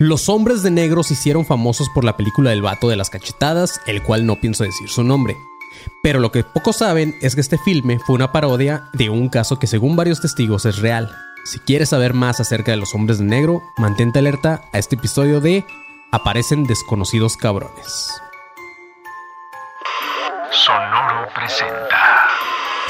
Los 0.00 0.28
hombres 0.28 0.62
de 0.62 0.70
negro 0.70 1.02
se 1.02 1.14
hicieron 1.14 1.44
famosos 1.44 1.88
por 1.88 2.04
la 2.04 2.16
película 2.16 2.50
del 2.50 2.62
vato 2.62 2.88
de 2.88 2.94
las 2.94 3.10
cachetadas, 3.10 3.80
el 3.84 4.00
cual 4.00 4.26
no 4.26 4.36
pienso 4.36 4.62
decir 4.62 4.88
su 4.88 5.02
nombre. 5.02 5.36
Pero 6.04 6.20
lo 6.20 6.30
que 6.30 6.44
pocos 6.44 6.76
saben 6.76 7.16
es 7.20 7.34
que 7.34 7.40
este 7.40 7.58
filme 7.58 7.98
fue 7.98 8.14
una 8.14 8.30
parodia 8.30 8.90
de 8.92 9.10
un 9.10 9.28
caso 9.28 9.58
que 9.58 9.66
según 9.66 9.96
varios 9.96 10.20
testigos 10.20 10.66
es 10.66 10.78
real. 10.78 11.10
Si 11.44 11.58
quieres 11.58 11.88
saber 11.88 12.14
más 12.14 12.38
acerca 12.38 12.70
de 12.70 12.76
los 12.76 12.94
hombres 12.94 13.18
de 13.18 13.24
negro, 13.24 13.60
mantente 13.76 14.20
alerta 14.20 14.62
a 14.72 14.78
este 14.78 14.94
episodio 14.94 15.40
de 15.40 15.64
Aparecen 16.12 16.62
desconocidos 16.62 17.36
cabrones. 17.36 18.22
Sonoro 20.52 21.26
presenta. 21.34 22.17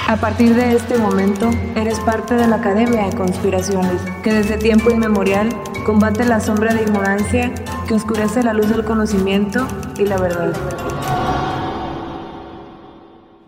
A 0.06 0.16
partir 0.16 0.54
de 0.54 0.74
este 0.74 0.96
momento, 0.96 1.50
eres 1.76 1.98
parte 2.00 2.34
de 2.34 2.46
la 2.46 2.56
Academia 2.56 3.06
de 3.06 3.16
Conspiraciones, 3.16 4.00
que 4.22 4.32
desde 4.32 4.56
tiempo 4.56 4.90
inmemorial 4.90 5.48
combate 5.84 6.24
la 6.24 6.40
sombra 6.40 6.72
de 6.72 6.82
ignorancia 6.82 7.52
que 7.86 7.94
oscurece 7.94 8.42
la 8.42 8.52
luz 8.52 8.68
del 8.70 8.84
conocimiento 8.84 9.66
y 9.98 10.04
la 10.04 10.18
verdad. 10.18 10.52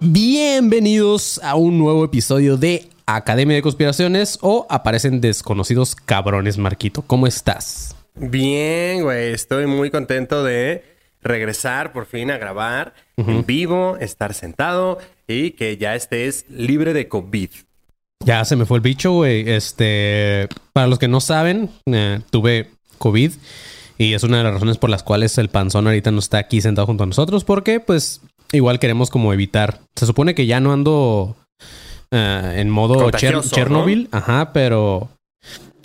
Bienvenidos 0.01 1.41
a 1.43 1.55
un 1.55 1.79
nuevo 1.79 2.05
episodio 2.05 2.57
de 2.57 2.89
Academia 3.07 3.57
de 3.57 3.63
Conspiraciones 3.63 4.39
o 4.43 4.67
Aparecen 4.69 5.21
desconocidos 5.21 5.95
cabrones, 5.95 6.59
Marquito. 6.59 7.03
¿Cómo 7.07 7.27
estás? 7.27 7.97
Bien, 8.15 9.03
güey. 9.03 9.33
Estoy 9.33 9.67
muy 9.67 9.91
contento 9.91 10.45
de 10.45 10.85
regresar 11.23 11.93
por 11.93 12.07
fin 12.07 12.31
a 12.31 12.39
grabar 12.39 12.95
en 13.17 13.45
vivo, 13.45 13.97
estar 14.01 14.33
sentado 14.33 14.99
y 15.31 15.51
que 15.53 15.77
ya 15.77 15.95
estés 15.95 16.45
libre 16.51 16.93
de 16.93 17.09
COVID. 17.09 17.49
Ya 18.25 18.45
se 18.45 18.57
me 18.57 18.67
fue 18.67 18.77
el 18.79 18.83
bicho, 18.83 19.13
güey. 19.13 19.49
Este, 19.49 20.49
para 20.73 20.87
los 20.87 20.99
que 20.99 21.09
no 21.09 21.21
saben, 21.21 21.71
eh, 21.87 22.21
tuve 22.31 22.71
COVID 22.99 23.33
y 23.97 24.13
es 24.15 24.23
una 24.25 24.39
de 24.39 24.45
las 24.45 24.53
razones 24.55 24.77
por 24.79 24.91
las 24.91 25.03
cuales 25.03 25.39
el 25.39 25.49
panzón 25.49 25.87
ahorita 25.87 26.11
no 26.11 26.19
está 26.19 26.39
aquí 26.39 26.61
sentado 26.61 26.87
junto 26.87 27.05
a 27.05 27.07
nosotros 27.07 27.45
porque 27.45 27.81
pues 27.81 28.21
igual 28.53 28.79
queremos 28.79 29.09
como 29.11 29.33
evitar. 29.33 29.81
Se 29.97 30.05
supone 30.07 30.35
que 30.35 30.47
ya 30.47 30.61
no 30.61 30.73
ando 30.73 31.37
eh, 32.11 32.55
en 32.57 32.69
modo 32.71 33.11
Cher- 33.13 33.41
Chernobyl, 33.43 34.09
ajá, 34.13 34.53
pero 34.53 35.09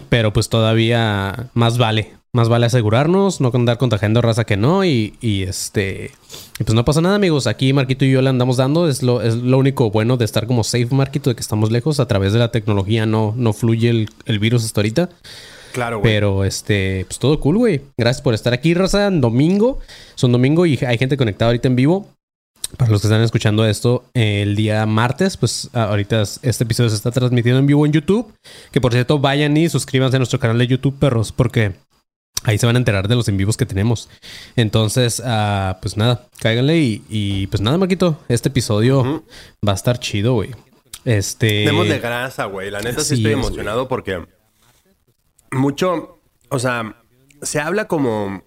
pero 0.10 0.34
pues 0.34 0.50
todavía 0.50 1.50
más 1.54 1.78
vale. 1.78 2.14
Más 2.36 2.50
vale 2.50 2.66
asegurarnos, 2.66 3.40
no 3.40 3.50
andar 3.54 3.78
contagiando 3.78 4.22
raza 4.22 4.44
que 4.44 4.58
no 4.58 4.84
y, 4.84 5.14
y 5.22 5.44
este... 5.44 6.12
Y 6.60 6.66
pues 6.66 6.74
no 6.76 6.84
pasa 6.84 7.00
nada, 7.00 7.16
amigos. 7.16 7.48
Aquí 7.48 7.72
Marquito 7.72 8.04
y 8.04 8.12
yo 8.12 8.22
le 8.22 8.28
andamos 8.30 8.58
dando. 8.58 8.90
Es 8.90 9.02
lo, 9.04 9.22
es 9.22 9.36
lo 9.36 9.58
único 9.58 9.90
bueno 9.90 10.18
de 10.18 10.26
estar 10.26 10.46
como 10.46 10.66
safe, 10.66 10.90
Marquito, 10.92 11.30
de 11.30 11.36
que 11.38 11.42
estamos 11.42 11.72
lejos. 11.72 12.02
A 12.02 12.08
través 12.10 12.34
de 12.34 12.40
la 12.40 12.52
tecnología 12.52 13.06
no, 13.06 13.34
no 13.38 13.54
fluye 13.54 13.90
el, 13.90 14.10
el 14.26 14.40
virus 14.40 14.66
hasta 14.66 14.82
ahorita. 14.82 15.10
Claro, 15.72 16.00
güey. 16.00 16.12
Pero 16.14 16.44
este, 16.44 17.06
pues 17.08 17.20
todo 17.20 17.40
cool, 17.40 17.58
güey. 17.58 17.82
Gracias 17.98 18.22
por 18.22 18.34
estar 18.34 18.52
aquí, 18.54 18.74
raza. 18.74 19.10
Domingo. 19.12 19.80
Son 20.16 20.34
domingo 20.34 20.66
y 20.66 20.78
hay 20.86 20.98
gente 20.98 21.16
conectada 21.16 21.52
ahorita 21.52 21.70
en 21.70 21.78
vivo. 21.78 22.10
Para 22.78 22.92
los 22.92 23.00
que 23.00 23.08
están 23.08 23.22
escuchando 23.22 23.66
esto 23.66 24.04
eh, 24.14 24.42
el 24.42 24.56
día 24.58 24.86
martes, 24.86 25.38
pues 25.38 25.70
ah, 25.74 25.84
ahorita 25.86 26.24
es- 26.24 26.40
este 26.42 26.66
episodio 26.66 26.90
se 26.90 26.96
está 26.98 27.12
transmitiendo 27.12 27.60
en 27.60 27.68
vivo 27.68 27.86
en 27.86 27.94
YouTube. 27.94 28.34
Que 28.72 28.82
por 28.82 28.92
cierto, 28.92 29.20
vayan 29.20 29.56
y 29.56 29.70
suscríbanse 29.70 30.18
a 30.18 30.20
nuestro 30.20 30.40
canal 30.40 30.58
de 30.58 30.68
YouTube, 30.68 30.98
perros, 31.00 31.32
porque 31.32 31.74
ahí 32.46 32.58
se 32.58 32.66
van 32.66 32.76
a 32.76 32.80
enterar 32.80 33.08
de 33.08 33.16
los 33.16 33.28
en 33.28 33.38
vivos 33.38 33.58
que 33.58 33.66
tenemos. 33.66 34.10
Entonces, 34.56 35.22
ah, 35.26 35.78
pues 35.82 35.98
nada, 35.98 36.28
cáiganle 36.40 36.78
y, 36.78 37.04
y, 37.10 37.48
pues 37.48 37.62
nada, 37.62 37.78
Marquito. 37.78 38.20
Este 38.30 38.50
episodio 38.50 39.24
va 39.68 39.74
a 39.74 39.76
estar 39.76 40.00
chido, 40.00 40.34
güey. 40.34 40.52
Este. 41.04 41.66
Démosle 41.66 42.00
grasa, 42.00 42.46
güey. 42.46 42.72
La 42.72 42.82
neta 42.82 43.02
sí 43.02 43.16
estoy 43.16 43.32
es, 43.34 43.38
emocionado 43.38 43.88
porque 43.88 44.26
mucho, 45.52 46.20
o 46.50 46.60
sea, 46.60 46.96
se 47.42 47.60
habla 47.60 47.88
como 47.88 48.44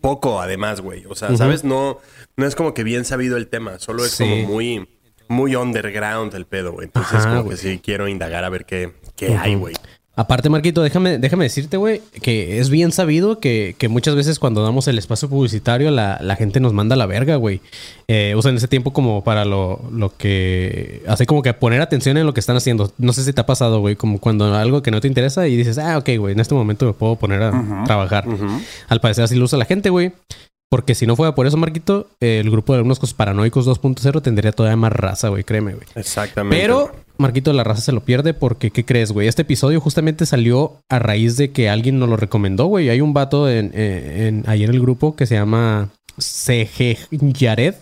poco 0.00 0.40
además, 0.40 0.80
güey. 0.80 1.04
O 1.06 1.14
sea, 1.14 1.36
¿sabes? 1.36 1.64
No, 1.64 1.98
no 2.36 2.46
es 2.46 2.54
como 2.54 2.74
que 2.74 2.84
bien 2.84 3.04
sabido 3.04 3.36
el 3.36 3.48
tema, 3.48 3.78
solo 3.78 4.04
es 4.04 4.12
Sí. 4.12 4.24
como 4.24 4.36
muy, 4.52 4.88
muy 5.28 5.56
underground 5.56 6.34
el 6.34 6.46
pedo, 6.46 6.72
güey. 6.72 6.86
Entonces 6.86 7.14
Ajá, 7.14 7.36
como 7.38 7.50
que 7.50 7.56
sí 7.56 7.80
quiero 7.82 8.08
indagar 8.08 8.44
a 8.44 8.48
ver 8.48 8.66
qué, 8.66 8.94
qué 9.16 9.36
hay, 9.36 9.54
güey. 9.54 9.74
Aparte, 10.18 10.48
Marquito, 10.48 10.82
déjame, 10.82 11.18
déjame 11.18 11.44
decirte, 11.44 11.76
güey, 11.76 12.00
que 12.22 12.58
es 12.58 12.70
bien 12.70 12.90
sabido 12.90 13.38
que, 13.38 13.76
que 13.76 13.88
muchas 13.88 14.14
veces 14.14 14.38
cuando 14.38 14.62
damos 14.62 14.88
el 14.88 14.96
espacio 14.96 15.28
publicitario, 15.28 15.90
la, 15.90 16.18
la 16.22 16.36
gente 16.36 16.58
nos 16.58 16.72
manda 16.72 16.94
a 16.94 16.96
la 16.96 17.04
verga, 17.04 17.36
güey. 17.36 17.60
Eh, 18.08 18.34
usan 18.34 18.56
ese 18.56 18.66
tiempo 18.66 18.94
como 18.94 19.22
para 19.22 19.44
lo, 19.44 19.82
lo 19.92 20.16
que... 20.16 21.02
Hace 21.06 21.26
como 21.26 21.42
que 21.42 21.52
poner 21.52 21.82
atención 21.82 22.16
en 22.16 22.24
lo 22.24 22.32
que 22.32 22.40
están 22.40 22.56
haciendo. 22.56 22.90
No 22.96 23.12
sé 23.12 23.24
si 23.24 23.34
te 23.34 23.42
ha 23.42 23.46
pasado, 23.46 23.80
güey, 23.80 23.94
como 23.94 24.18
cuando 24.18 24.54
algo 24.54 24.80
que 24.82 24.90
no 24.90 25.02
te 25.02 25.08
interesa 25.08 25.48
y 25.48 25.56
dices, 25.56 25.76
ah, 25.76 25.98
ok, 25.98 26.08
güey, 26.18 26.32
en 26.32 26.40
este 26.40 26.54
momento 26.54 26.86
me 26.86 26.94
puedo 26.94 27.16
poner 27.16 27.42
a 27.42 27.84
trabajar. 27.84 28.24
Al 28.88 29.00
parecer 29.00 29.24
así 29.24 29.34
lo 29.34 29.44
usa 29.44 29.58
la 29.58 29.66
gente, 29.66 29.90
güey. 29.90 30.12
Porque 30.68 30.94
si 30.96 31.06
no 31.06 31.14
fuera 31.14 31.34
por 31.34 31.46
eso, 31.46 31.56
Marquito, 31.56 32.08
eh, 32.20 32.40
el 32.40 32.50
grupo 32.50 32.72
de 32.72 32.78
algunos 32.78 32.98
paranoicos 33.14 33.66
2.0 33.66 34.20
tendría 34.20 34.50
todavía 34.52 34.76
más 34.76 34.92
raza, 34.92 35.28
güey, 35.28 35.44
créeme, 35.44 35.74
güey. 35.74 35.86
Exactamente. 35.94 36.56
Pero 36.60 36.90
Marquito 37.18 37.52
la 37.52 37.62
raza 37.64 37.80
se 37.82 37.92
lo 37.92 38.00
pierde 38.00 38.34
porque, 38.34 38.70
¿qué 38.72 38.84
crees, 38.84 39.12
güey? 39.12 39.28
Este 39.28 39.42
episodio 39.42 39.80
justamente 39.80 40.26
salió 40.26 40.76
a 40.88 40.98
raíz 40.98 41.36
de 41.36 41.52
que 41.52 41.68
alguien 41.70 41.98
nos 42.00 42.08
lo 42.08 42.16
recomendó, 42.16 42.66
güey. 42.66 42.90
Hay 42.90 43.00
un 43.00 43.14
vato 43.14 43.48
en, 43.48 43.70
eh, 43.74 44.26
en- 44.28 44.44
ahí 44.48 44.64
en 44.64 44.70
el 44.70 44.80
grupo 44.80 45.14
que 45.14 45.26
se 45.26 45.36
llama 45.36 45.90
CG 46.18 46.98
Yared. 47.10 47.74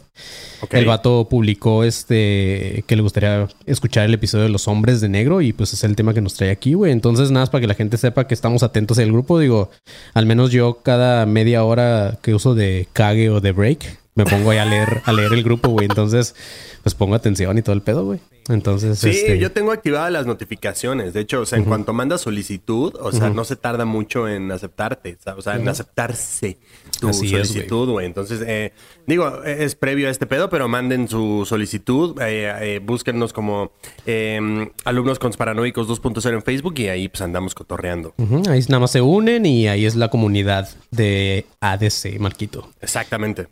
Ok. 0.61 0.75
El 0.75 0.87
vato 0.87 1.28
publicó 1.28 1.84
este 1.84 2.84
que 2.87 2.97
le 2.97 3.03
gustaría 3.03 3.49
escuchar 3.67 4.05
el 4.05 4.15
episodio 4.15 4.45
de 4.45 4.50
los 4.50 4.69
hombres 4.69 5.00
de 5.00 5.09
negro 5.09 5.41
y 5.41 5.53
pues 5.53 5.72
es 5.72 5.83
el 5.84 5.97
tema 5.97 6.15
que 6.15 6.21
nos 6.21 6.34
trae 6.34 6.50
aquí, 6.50 6.75
güey. 6.75 6.93
Entonces, 6.93 7.31
nada 7.31 7.43
más 7.43 7.50
para 7.50 7.62
que 7.62 7.67
la 7.67 7.75
gente 7.75 7.97
sepa 7.97 8.27
que 8.27 8.34
estamos 8.34 8.62
atentos 8.62 8.99
al 8.99 9.11
grupo. 9.11 9.39
Digo, 9.39 9.71
al 10.15 10.27
menos 10.27 10.53
yo 10.53 10.78
cada 10.83 11.27
media 11.27 11.65
hora 11.65 12.19
que 12.22 12.34
uso 12.34 12.55
de 12.55 12.87
cague 12.93 13.31
o 13.31 13.41
de 13.41 13.53
break, 13.53 13.99
me 14.14 14.25
pongo 14.25 14.50
ahí 14.50 14.58
a 14.58 14.64
leer, 14.64 15.02
a 15.04 15.12
leer 15.12 15.32
el 15.32 15.42
grupo, 15.42 15.69
güey. 15.69 15.86
Entonces, 15.86 16.34
pues 16.82 16.94
pongo 16.94 17.14
atención 17.14 17.58
y 17.58 17.62
todo 17.62 17.75
el 17.75 17.82
pedo, 17.82 18.04
güey. 18.04 18.20
Entonces, 18.48 18.98
Sí, 18.98 19.08
este, 19.08 19.38
yo 19.38 19.52
tengo 19.52 19.72
activadas 19.72 20.12
las 20.12 20.26
notificaciones. 20.26 21.14
De 21.14 21.20
hecho, 21.20 21.41
o 21.41 21.47
sea, 21.47 21.58
en 21.58 21.64
cuanto 21.64 21.92
mandas 21.92 22.20
solicitud, 22.20 22.94
o 23.00 23.10
sea, 23.10 23.30
no 23.30 23.44
se 23.44 23.56
tarda 23.56 23.86
mucho 23.86 24.28
en 24.28 24.53
aceptarte, 24.53 25.16
o 25.36 25.42
sea, 25.42 25.56
en 25.56 25.66
aceptarse 25.66 26.58
tu 27.00 27.08
Así 27.08 27.28
solicitud, 27.28 27.91
güey. 27.91 28.06
Entonces, 28.06 28.42
eh, 28.47 28.72
digo, 29.06 29.42
es 29.44 29.74
previo 29.74 30.08
a 30.08 30.10
este 30.10 30.26
pedo, 30.26 30.50
pero 30.50 30.69
manden 30.69 31.08
su 31.08 31.44
solicitud, 31.47 32.20
eh, 32.20 32.53
eh, 32.60 32.80
búsquennos 32.84 33.32
como 33.32 33.72
eh, 34.04 34.70
alumnos 34.84 35.19
paranoicos 35.19 35.88
2.0 35.88 36.34
en 36.34 36.42
Facebook 36.42 36.74
y 36.78 36.88
ahí 36.88 37.08
pues 37.08 37.22
andamos 37.22 37.54
cotorreando. 37.54 38.14
ahí 38.48 38.60
nada 38.69 38.80
más 38.80 38.91
se 38.91 39.00
unen 39.00 39.47
y 39.47 39.69
ahí 39.69 39.86
es 39.86 39.97
la 39.97 40.10
comunidad 40.10 40.69
de 40.91 41.47
ADC, 41.60 42.19
Marquito. 42.20 42.69
Exactamente. 42.82 43.48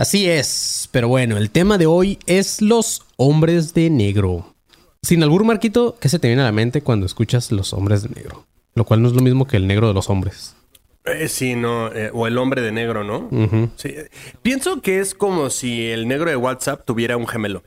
Así 0.00 0.30
es, 0.30 0.88
pero 0.92 1.08
bueno, 1.08 1.36
el 1.36 1.50
tema 1.50 1.76
de 1.76 1.84
hoy 1.84 2.18
es 2.24 2.62
los 2.62 3.02
hombres 3.18 3.74
de 3.74 3.90
negro. 3.90 4.54
Sin 5.02 5.22
albur, 5.22 5.44
Marquito, 5.44 5.98
¿qué 6.00 6.08
se 6.08 6.18
te 6.18 6.28
viene 6.28 6.40
a 6.40 6.46
la 6.46 6.52
mente 6.52 6.80
cuando 6.80 7.04
escuchas 7.04 7.52
los 7.52 7.74
hombres 7.74 8.02
de 8.02 8.08
negro? 8.08 8.46
Lo 8.74 8.86
cual 8.86 9.02
no 9.02 9.08
es 9.08 9.14
lo 9.14 9.20
mismo 9.20 9.46
que 9.46 9.58
el 9.58 9.66
negro 9.66 9.88
de 9.88 9.92
los 9.92 10.08
hombres. 10.08 10.56
Eh, 11.04 11.28
sí, 11.28 11.54
no, 11.54 11.92
eh, 11.92 12.10
o 12.14 12.26
el 12.26 12.38
hombre 12.38 12.62
de 12.62 12.72
negro, 12.72 13.04
¿no? 13.04 13.28
Sí. 13.76 13.88
eh, 13.88 14.08
Pienso 14.40 14.80
que 14.80 15.00
es 15.00 15.14
como 15.14 15.50
si 15.50 15.88
el 15.90 16.08
negro 16.08 16.30
de 16.30 16.36
WhatsApp 16.36 16.86
tuviera 16.86 17.18
un 17.18 17.28
gemelo. 17.28 17.62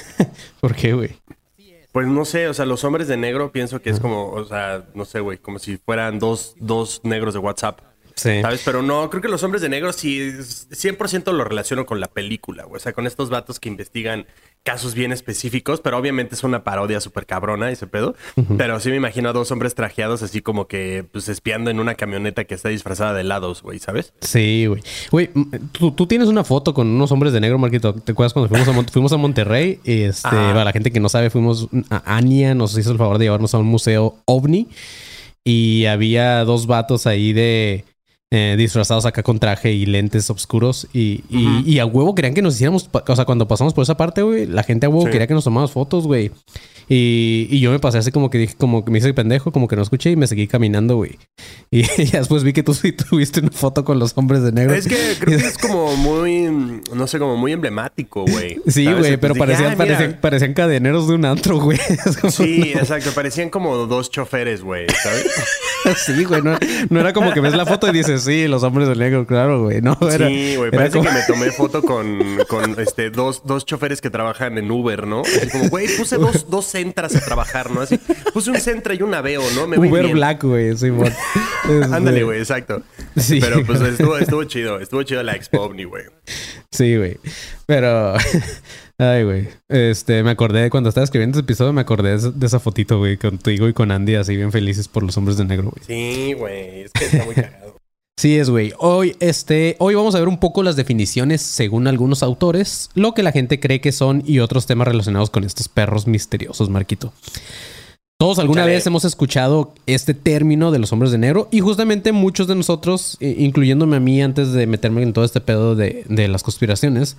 ¿Por 0.60 0.74
qué, 0.74 0.92
güey? 0.92 1.16
Pues 1.92 2.06
no 2.06 2.26
sé, 2.26 2.48
o 2.48 2.52
sea, 2.52 2.66
los 2.66 2.84
hombres 2.84 3.08
de 3.08 3.16
negro 3.16 3.52
pienso 3.52 3.80
que 3.80 3.88
es 3.88 4.00
como, 4.00 4.32
o 4.32 4.44
sea, 4.44 4.84
no 4.94 5.06
sé, 5.06 5.20
güey, 5.20 5.38
como 5.38 5.58
si 5.58 5.78
fueran 5.78 6.18
dos, 6.18 6.56
dos 6.58 7.00
negros 7.04 7.32
de 7.32 7.40
WhatsApp. 7.40 7.80
Sí. 8.20 8.42
¿Sabes? 8.42 8.60
Pero 8.64 8.82
no, 8.82 9.08
creo 9.08 9.22
que 9.22 9.28
los 9.28 9.42
hombres 9.42 9.62
de 9.62 9.68
negro 9.68 9.92
sí, 9.92 10.20
es- 10.20 10.68
100% 10.70 11.32
lo 11.32 11.44
relaciono 11.44 11.86
con 11.86 12.00
la 12.00 12.08
película, 12.08 12.64
güey. 12.64 12.76
O 12.76 12.80
sea, 12.80 12.92
con 12.92 13.06
estos 13.06 13.30
vatos 13.30 13.58
que 13.60 13.68
investigan 13.68 14.26
casos 14.62 14.94
bien 14.94 15.10
específicos, 15.10 15.80
pero 15.80 15.96
obviamente 15.96 16.34
es 16.34 16.44
una 16.44 16.62
parodia 16.64 17.00
súper 17.00 17.24
cabrona 17.24 17.70
ese 17.70 17.86
pedo. 17.86 18.14
Pero 18.58 18.78
sí 18.78 18.90
me 18.90 18.96
imagino 18.96 19.30
a 19.30 19.32
dos 19.32 19.50
hombres 19.52 19.74
trajeados 19.74 20.22
así 20.22 20.42
como 20.42 20.66
que, 20.68 21.02
pues, 21.10 21.30
espiando 21.30 21.70
en 21.70 21.80
una 21.80 21.94
camioneta 21.94 22.44
que 22.44 22.54
está 22.54 22.68
disfrazada 22.68 23.14
de 23.14 23.22
helados, 23.22 23.62
güey, 23.62 23.78
¿sabes? 23.78 24.12
Sí, 24.20 24.66
güey. 24.66 24.82
Güey, 25.10 25.30
tú, 25.72 25.92
tú 25.92 26.06
tienes 26.06 26.28
una 26.28 26.44
foto 26.44 26.74
con 26.74 26.88
unos 26.88 27.10
hombres 27.12 27.32
de 27.32 27.40
negro, 27.40 27.56
Marquito. 27.58 27.94
¿Te 27.94 28.12
acuerdas 28.12 28.34
cuando 28.34 28.50
fuimos 28.50 28.68
a, 28.68 28.72
Mon- 28.72 28.86
fuimos 28.88 29.12
a 29.12 29.16
Monterrey? 29.16 29.80
Este, 29.84 30.28
Ah. 30.28 30.50
para 30.52 30.64
la 30.64 30.72
gente 30.72 30.90
que 30.90 31.00
no 31.00 31.08
sabe, 31.08 31.30
fuimos 31.30 31.68
a 31.88 32.16
Ania, 32.16 32.54
nos 32.54 32.76
hizo 32.76 32.92
el 32.92 32.98
favor 32.98 33.16
de 33.16 33.24
llevarnos 33.24 33.54
a 33.54 33.58
un 33.58 33.66
museo 33.66 34.18
ovni. 34.26 34.68
Y 35.42 35.86
había 35.86 36.44
dos 36.44 36.66
vatos 36.66 37.06
ahí 37.06 37.32
de 37.32 37.84
eh, 38.32 38.54
disfrazados 38.56 39.06
acá 39.06 39.22
con 39.22 39.38
traje 39.38 39.72
y 39.72 39.86
lentes 39.86 40.30
oscuros. 40.30 40.86
Y, 40.92 41.24
y- 41.30 41.62
y 41.66 41.78
a 41.80 41.86
huevo 41.86 42.14
querían 42.14 42.34
que 42.34 42.42
nos 42.42 42.54
hiciéramos, 42.54 42.88
o 42.92 43.16
sea, 43.16 43.24
cuando 43.24 43.48
pasamos 43.48 43.74
por 43.74 43.82
esa 43.82 43.96
parte, 43.96 44.22
güey, 44.22 44.46
la 44.46 44.62
gente 44.62 44.86
a 44.86 44.88
huevo 44.88 45.06
Sí. 45.06 45.10
quería 45.10 45.26
que 45.26 45.34
nos 45.34 45.44
tomáramos 45.44 45.72
fotos, 45.72 46.06
güey. 46.06 46.30
Y, 46.92 47.46
y 47.50 47.60
yo 47.60 47.70
me 47.70 47.78
pasé 47.78 47.98
así 47.98 48.10
como 48.10 48.30
que 48.30 48.38
dije, 48.38 48.54
como 48.58 48.84
que 48.84 48.90
me 48.90 48.98
hice 48.98 49.14
pendejo, 49.14 49.52
como 49.52 49.68
que 49.68 49.76
no 49.76 49.82
escuché 49.82 50.10
y 50.10 50.16
me 50.16 50.26
seguí 50.26 50.48
caminando, 50.48 50.96
güey. 50.96 51.18
Y 51.70 51.82
ya 52.06 52.18
después 52.18 52.42
vi 52.42 52.52
que 52.52 52.64
tú 52.64 52.74
sí 52.74 52.90
tuviste 53.10 53.38
una 53.40 53.52
foto 53.52 53.84
con 53.84 54.00
los 54.00 54.12
hombres 54.16 54.42
de 54.42 54.50
negro. 54.50 54.74
Es 54.74 54.88
que 54.88 54.96
creo 55.20 55.38
que 55.38 55.46
es 55.46 55.56
como 55.62 55.96
muy, 55.96 56.48
no 56.92 57.06
sé, 57.06 57.20
como 57.20 57.36
muy 57.36 57.52
emblemático, 57.52 58.24
güey. 58.26 58.58
Sí, 58.66 58.84
güey, 58.86 59.16
pero 59.18 59.34
dije, 59.34 59.38
parecían, 59.46 59.66
"Ah, 59.72 59.76
mira". 59.76 59.76
parecían, 59.96 60.18
parecían 60.20 60.54
cadeneros 60.54 61.06
de 61.06 61.14
un 61.14 61.24
antro, 61.26 61.60
güey. 61.60 61.78
Sí, 62.30 62.72
exacto. 62.74 63.10
Parecían 63.14 63.50
como 63.50 63.76
dos 63.86 64.10
choferes, 64.10 64.62
güey, 64.62 64.86
¿sabes? 65.02 65.26
Sí, 66.04 66.24
güey. 66.24 66.42
No, 66.42 66.58
no 66.90 67.00
era 67.00 67.12
como 67.12 67.32
que 67.32 67.40
ves 67.40 67.54
la 67.54 67.66
foto 67.66 67.88
y 67.88 67.92
dices, 67.92 68.19
pues 68.24 68.36
sí, 68.36 68.48
los 68.48 68.62
hombres 68.62 68.88
de 68.88 68.96
negro, 68.96 69.26
claro, 69.26 69.64
güey. 69.64 69.80
No, 69.80 69.96
era, 70.10 70.28
sí, 70.28 70.56
güey. 70.56 70.70
Parece 70.70 70.98
como- 70.98 71.08
que 71.08 71.14
me 71.14 71.22
tomé 71.26 71.50
foto 71.50 71.82
con, 71.82 72.18
con 72.48 72.78
este, 72.80 73.10
dos, 73.10 73.42
dos 73.44 73.64
choferes 73.66 74.00
que 74.00 74.10
trabajan 74.10 74.58
en 74.58 74.70
Uber, 74.70 75.06
¿no? 75.06 75.22
Así 75.22 75.48
como, 75.50 75.68
güey, 75.68 75.88
puse 75.96 76.16
dos, 76.16 76.48
dos 76.50 76.66
centras 76.66 77.14
a 77.16 77.20
trabajar, 77.20 77.70
¿no? 77.70 77.80
Así, 77.80 77.98
puse 78.32 78.50
un 78.50 78.60
centra 78.60 78.94
y 78.94 79.02
un 79.02 79.14
aveo, 79.14 79.42
¿no? 79.54 79.66
Me 79.66 79.78
Uber 79.78 80.04
bien. 80.04 80.16
Black, 80.16 80.42
güey. 80.44 80.76
Sí, 80.76 80.90
bueno. 80.90 81.14
Este, 81.62 81.94
Ándale, 81.94 82.24
güey, 82.24 82.38
exacto. 82.38 82.82
Sí. 83.16 83.38
Pero 83.40 83.64
pues 83.64 83.80
estuvo, 83.82 84.16
estuvo 84.16 84.42
chido, 84.44 84.80
estuvo 84.80 85.02
chido 85.04 85.22
la 85.22 85.34
Expo 85.36 85.60
OVNI, 85.60 85.84
güey. 85.84 86.04
Sí, 86.70 86.96
güey. 86.96 87.18
Pero. 87.66 88.14
Ay, 88.98 89.24
güey. 89.24 89.48
Este, 89.68 90.22
me 90.22 90.30
acordé 90.30 90.68
cuando 90.68 90.88
estaba 90.88 91.04
escribiendo 91.04 91.38
ese 91.38 91.42
episodio, 91.44 91.72
me 91.72 91.80
acordé 91.80 92.18
de 92.18 92.46
esa 92.46 92.60
fotito, 92.60 92.98
güey, 92.98 93.16
contigo 93.16 93.68
y 93.68 93.72
con 93.72 93.90
Andy, 93.92 94.16
así 94.16 94.36
bien 94.36 94.52
felices 94.52 94.88
por 94.88 95.02
los 95.02 95.16
hombres 95.16 95.36
de 95.38 95.44
negro, 95.44 95.70
güey. 95.70 95.84
Sí, 95.86 96.32
güey, 96.34 96.82
es 96.82 96.92
que 96.92 97.04
está 97.06 97.24
muy 97.24 97.34
cagado. 97.34 97.69
Sí 98.20 98.36
es, 98.36 98.50
güey. 98.50 98.74
Hoy, 98.76 99.16
este, 99.20 99.76
hoy 99.78 99.94
vamos 99.94 100.14
a 100.14 100.18
ver 100.18 100.28
un 100.28 100.36
poco 100.36 100.62
las 100.62 100.76
definiciones 100.76 101.40
según 101.40 101.86
algunos 101.86 102.22
autores, 102.22 102.90
lo 102.92 103.14
que 103.14 103.22
la 103.22 103.32
gente 103.32 103.60
cree 103.60 103.80
que 103.80 103.92
son 103.92 104.22
y 104.26 104.40
otros 104.40 104.66
temas 104.66 104.88
relacionados 104.88 105.30
con 105.30 105.42
estos 105.42 105.68
perros 105.68 106.06
misteriosos, 106.06 106.68
Marquito. 106.68 107.14
Todos 108.18 108.38
alguna 108.38 108.60
Chale. 108.60 108.74
vez 108.74 108.86
hemos 108.86 109.06
escuchado 109.06 109.72
este 109.86 110.12
término 110.12 110.70
de 110.70 110.80
los 110.80 110.92
hombres 110.92 111.12
de 111.12 111.16
negro 111.16 111.48
y 111.50 111.60
justamente 111.60 112.12
muchos 112.12 112.46
de 112.46 112.56
nosotros, 112.56 113.16
incluyéndome 113.20 113.96
a 113.96 114.00
mí 114.00 114.20
antes 114.20 114.52
de 114.52 114.66
meterme 114.66 115.02
en 115.02 115.14
todo 115.14 115.24
este 115.24 115.40
pedo 115.40 115.74
de, 115.74 116.04
de 116.06 116.28
las 116.28 116.42
conspiraciones, 116.42 117.16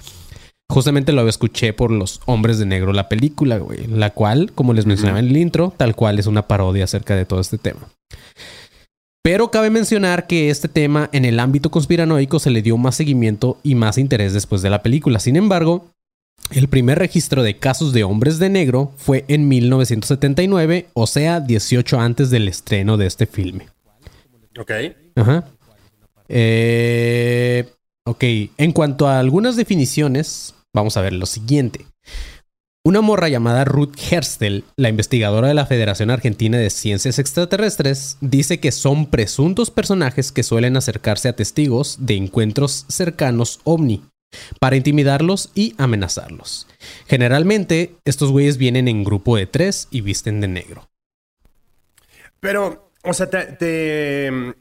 justamente 0.70 1.14
lo 1.14 1.28
escuché 1.28 1.74
por 1.74 1.90
los 1.90 2.22
hombres 2.28 2.60
de 2.60 2.68
negro, 2.68 2.94
la 2.94 3.10
película, 3.10 3.58
güey, 3.58 3.88
la 3.88 4.12
cual, 4.12 4.52
como 4.54 4.74
les 4.74 4.86
mencionaba 4.86 5.18
en 5.18 5.30
el 5.30 5.38
intro, 5.38 5.74
tal 5.76 5.96
cual 5.96 6.20
es 6.20 6.28
una 6.28 6.48
parodia 6.48 6.84
acerca 6.84 7.16
de 7.16 7.26
todo 7.26 7.40
este 7.42 7.58
tema. 7.58 7.88
Pero 9.24 9.52
cabe 9.52 9.70
mencionar 9.70 10.26
que 10.26 10.50
este 10.50 10.68
tema 10.68 11.10
en 11.14 11.26
el 11.26 11.40
ámbito 11.40 11.70
conspiranoico 11.70 12.40
se 12.40 12.50
le 12.50 12.62
dio 12.62 12.78
más 12.78 12.96
seguimiento 12.96 13.60
y 13.62 13.76
más 13.76 13.98
interés 13.98 14.34
después 14.34 14.62
de 14.64 14.72
la 14.72 14.82
película. 14.82 15.20
Sin 15.20 15.36
embargo, 15.36 15.88
el 16.50 16.68
primer 16.68 16.98
registro 16.98 17.44
de 17.44 17.58
casos 17.58 17.94
de 17.94 18.04
hombres 18.04 18.40
de 18.40 18.50
negro 18.50 18.92
fue 18.98 19.26
en 19.28 19.48
1979, 19.48 20.88
o 20.94 21.08
sea, 21.08 21.40
18 21.40 22.00
antes 22.00 22.30
del 22.32 22.48
estreno 22.48 22.98
de 22.98 23.06
este 23.06 23.28
filme. 23.28 23.68
Ok. 24.60 24.72
Ajá. 25.16 25.46
Eh, 26.28 27.70
ok, 28.06 28.24
en 28.58 28.72
cuanto 28.72 29.08
a 29.08 29.20
algunas 29.20 29.56
definiciones, 29.56 30.56
vamos 30.74 30.98
a 30.98 31.02
ver 31.02 31.14
lo 31.14 31.26
siguiente. 31.26 31.86
Una 32.84 33.02
morra 33.02 33.30
llamada 33.30 33.64
Ruth 33.64 33.94
Herstel, 34.12 34.64
la 34.76 34.90
investigadora 34.90 35.48
de 35.48 35.54
la 35.54 35.68
Federación 35.68 36.10
Argentina 36.10 36.58
de 36.58 36.72
Ciencias 36.72 37.20
Extraterrestres, 37.20 38.18
dice 38.22 38.60
que 38.60 38.72
son 38.72 39.06
presuntos 39.06 39.70
personajes 39.70 40.32
que 40.32 40.42
suelen 40.42 40.76
acercarse 40.76 41.30
a 41.30 41.36
testigos 41.36 41.98
de 42.00 42.16
encuentros 42.16 42.86
cercanos 42.88 43.60
ovni 43.66 44.04
para 44.60 44.78
intimidarlos 44.78 45.52
y 45.54 45.76
amenazarlos. 45.78 46.68
Generalmente, 47.06 47.98
estos 48.04 48.32
güeyes 48.32 48.58
vienen 48.58 48.88
en 48.88 49.04
grupo 49.04 49.38
de 49.38 49.46
tres 49.46 49.88
y 49.92 50.02
visten 50.02 50.42
de 50.42 50.48
negro. 50.48 50.90
Pero, 52.40 52.90
o 53.04 53.14
sea, 53.14 53.30
te, 53.30 53.44
te- 53.44 54.56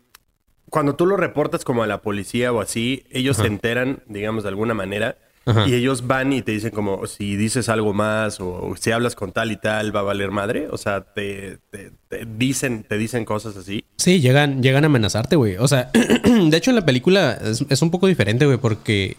cuando 0.69 0.94
tú 0.94 1.06
lo 1.06 1.16
reportas 1.16 1.64
como 1.64 1.82
a 1.82 1.87
la 1.87 2.02
policía 2.02 2.52
o 2.52 2.61
así, 2.61 3.06
ellos 3.11 3.38
Ajá. 3.38 3.46
se 3.49 3.55
enteran, 3.55 4.02
digamos, 4.08 4.43
de 4.43 4.50
alguna 4.50 4.75
manera. 4.75 5.16
Ajá. 5.50 5.69
Y 5.69 5.75
ellos 5.75 6.06
van 6.06 6.32
y 6.32 6.43
te 6.43 6.52
dicen 6.52 6.70
como, 6.70 7.06
si 7.06 7.37
dices 7.37 7.69
algo 7.69 7.93
más 7.93 8.38
o 8.41 8.75
si 8.79 8.91
hablas 8.93 9.14
con 9.14 9.32
tal 9.32 9.52
y 9.52 9.56
tal, 9.56 9.94
va 9.94 10.00
a 10.00 10.05
valer 10.05 10.31
madre. 10.31 10.69
O 10.70 10.76
sea, 10.79 11.02
te, 11.02 11.58
te- 11.70 11.93
te 12.08 12.26
dicen, 12.37 12.85
te 12.88 12.97
dicen 12.99 13.25
cosas 13.25 13.56
así. 13.56 13.85
Sí, 13.97 14.20
llegan, 14.20 14.62
llegan 14.62 14.85
a 14.85 14.87
amenazarte, 14.87 15.37
güey. 15.37 15.56
O 15.58 15.69
sea, 15.69 15.91
de 16.25 16.56
hecho 16.56 16.70
en 16.70 16.76
la 16.76 16.85
película 16.87 17.38
es, 17.43 17.64
es 17.69 17.82
un 17.82 17.91
poco 17.91 18.06
diferente, 18.06 18.47
güey, 18.47 18.58
porque... 18.58 19.17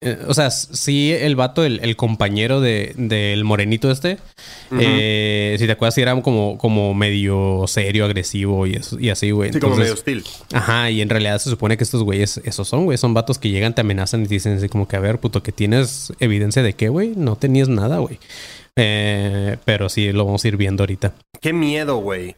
eh, 0.00 0.18
o 0.28 0.34
sea, 0.34 0.50
sí, 0.50 1.12
el 1.12 1.34
vato, 1.34 1.64
el, 1.64 1.80
el 1.82 1.96
compañero 1.96 2.60
de, 2.60 2.92
del 2.96 3.42
morenito 3.44 3.90
este, 3.90 4.18
eh, 4.78 5.56
si 5.58 5.66
te 5.66 5.72
acuerdas, 5.72 5.94
sí 5.94 6.02
era 6.02 6.20
como, 6.22 6.56
como 6.58 6.94
medio 6.94 7.64
serio, 7.66 8.04
agresivo 8.04 8.66
y, 8.66 8.74
eso- 8.74 8.98
y 9.00 9.10
así, 9.10 9.30
güey. 9.32 9.52
Sí, 9.52 9.58
como 9.58 9.76
medio 9.76 9.94
hostil. 9.94 10.24
Ajá, 10.52 10.90
y 10.90 11.00
en 11.00 11.08
realidad 11.08 11.38
se 11.38 11.50
supone 11.50 11.76
que 11.76 11.84
estos 11.84 12.02
güeyes, 12.04 12.40
esos 12.44 12.68
son, 12.68 12.84
güey, 12.84 12.96
son 12.98 13.12
vatos 13.14 13.38
que 13.38 13.50
llegan, 13.50 13.74
te 13.74 13.80
amenazan 13.80 14.22
y 14.24 14.28
te 14.28 14.34
dicen 14.34 14.56
así 14.56 14.68
como 14.68 14.86
que, 14.86 14.96
a 14.96 15.00
ver, 15.00 15.18
puto, 15.18 15.42
que 15.42 15.52
tienes 15.52 16.12
evidencia 16.20 16.62
de 16.62 16.74
qué, 16.74 16.88
güey, 16.88 17.12
no 17.16 17.36
tenías 17.36 17.68
nada, 17.68 17.98
güey. 17.98 18.18
Eh, 18.80 19.56
pero 19.64 19.88
sí, 19.88 20.12
lo 20.12 20.24
vamos 20.24 20.44
a 20.44 20.48
ir 20.48 20.56
viendo 20.56 20.84
ahorita. 20.84 21.12
Qué 21.40 21.52
miedo, 21.52 21.96
güey. 21.96 22.36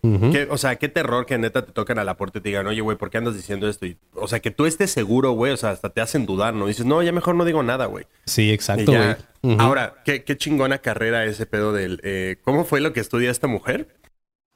O 0.48 0.56
sea, 0.56 0.76
qué 0.76 0.88
terror 0.88 1.26
que 1.26 1.36
neta 1.36 1.66
te 1.66 1.72
tocan 1.72 1.98
a 1.98 2.04
la 2.04 2.16
puerta 2.16 2.38
y 2.38 2.40
te 2.40 2.48
digan, 2.48 2.66
oye, 2.66 2.80
güey, 2.80 2.96
¿por 2.96 3.10
qué 3.10 3.18
andas 3.18 3.34
diciendo 3.36 3.68
esto? 3.68 3.84
Y, 3.84 3.98
o 4.14 4.26
sea, 4.26 4.40
que 4.40 4.50
tú 4.50 4.64
estés 4.64 4.90
seguro, 4.90 5.32
güey. 5.32 5.52
O 5.52 5.56
sea, 5.58 5.70
hasta 5.70 5.90
te 5.90 6.00
hacen 6.00 6.24
dudar, 6.24 6.54
¿no? 6.54 6.66
Dices, 6.66 6.86
no, 6.86 7.02
ya 7.02 7.12
mejor 7.12 7.34
no 7.34 7.44
digo 7.44 7.62
nada, 7.62 7.86
güey. 7.86 8.06
Sí, 8.24 8.50
exacto, 8.50 8.92
güey. 8.92 9.58
Ahora, 9.58 9.96
¿qué, 10.04 10.24
qué 10.24 10.36
chingona 10.36 10.78
carrera 10.78 11.24
ese 11.26 11.44
pedo 11.46 11.72
del... 11.72 12.00
eh, 12.04 12.36
¿Cómo 12.42 12.64
fue 12.64 12.80
lo 12.80 12.92
que 12.92 13.00
estudia 13.00 13.30
esta 13.30 13.46
mujer? 13.46 13.88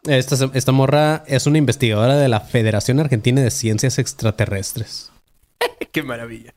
Esta, 0.07 0.51
esta 0.53 0.73
morra 0.73 1.25
es 1.27 1.47
una 1.47 1.59
investigadora 1.59 2.17
de 2.17 2.29
la 2.29 2.41
Federación 2.41 3.01
Argentina 3.01 3.41
de 3.43 3.51
Ciencias 3.51 3.99
Extraterrestres. 3.99 5.11
Qué 5.93 6.03
maravilla. 6.03 6.55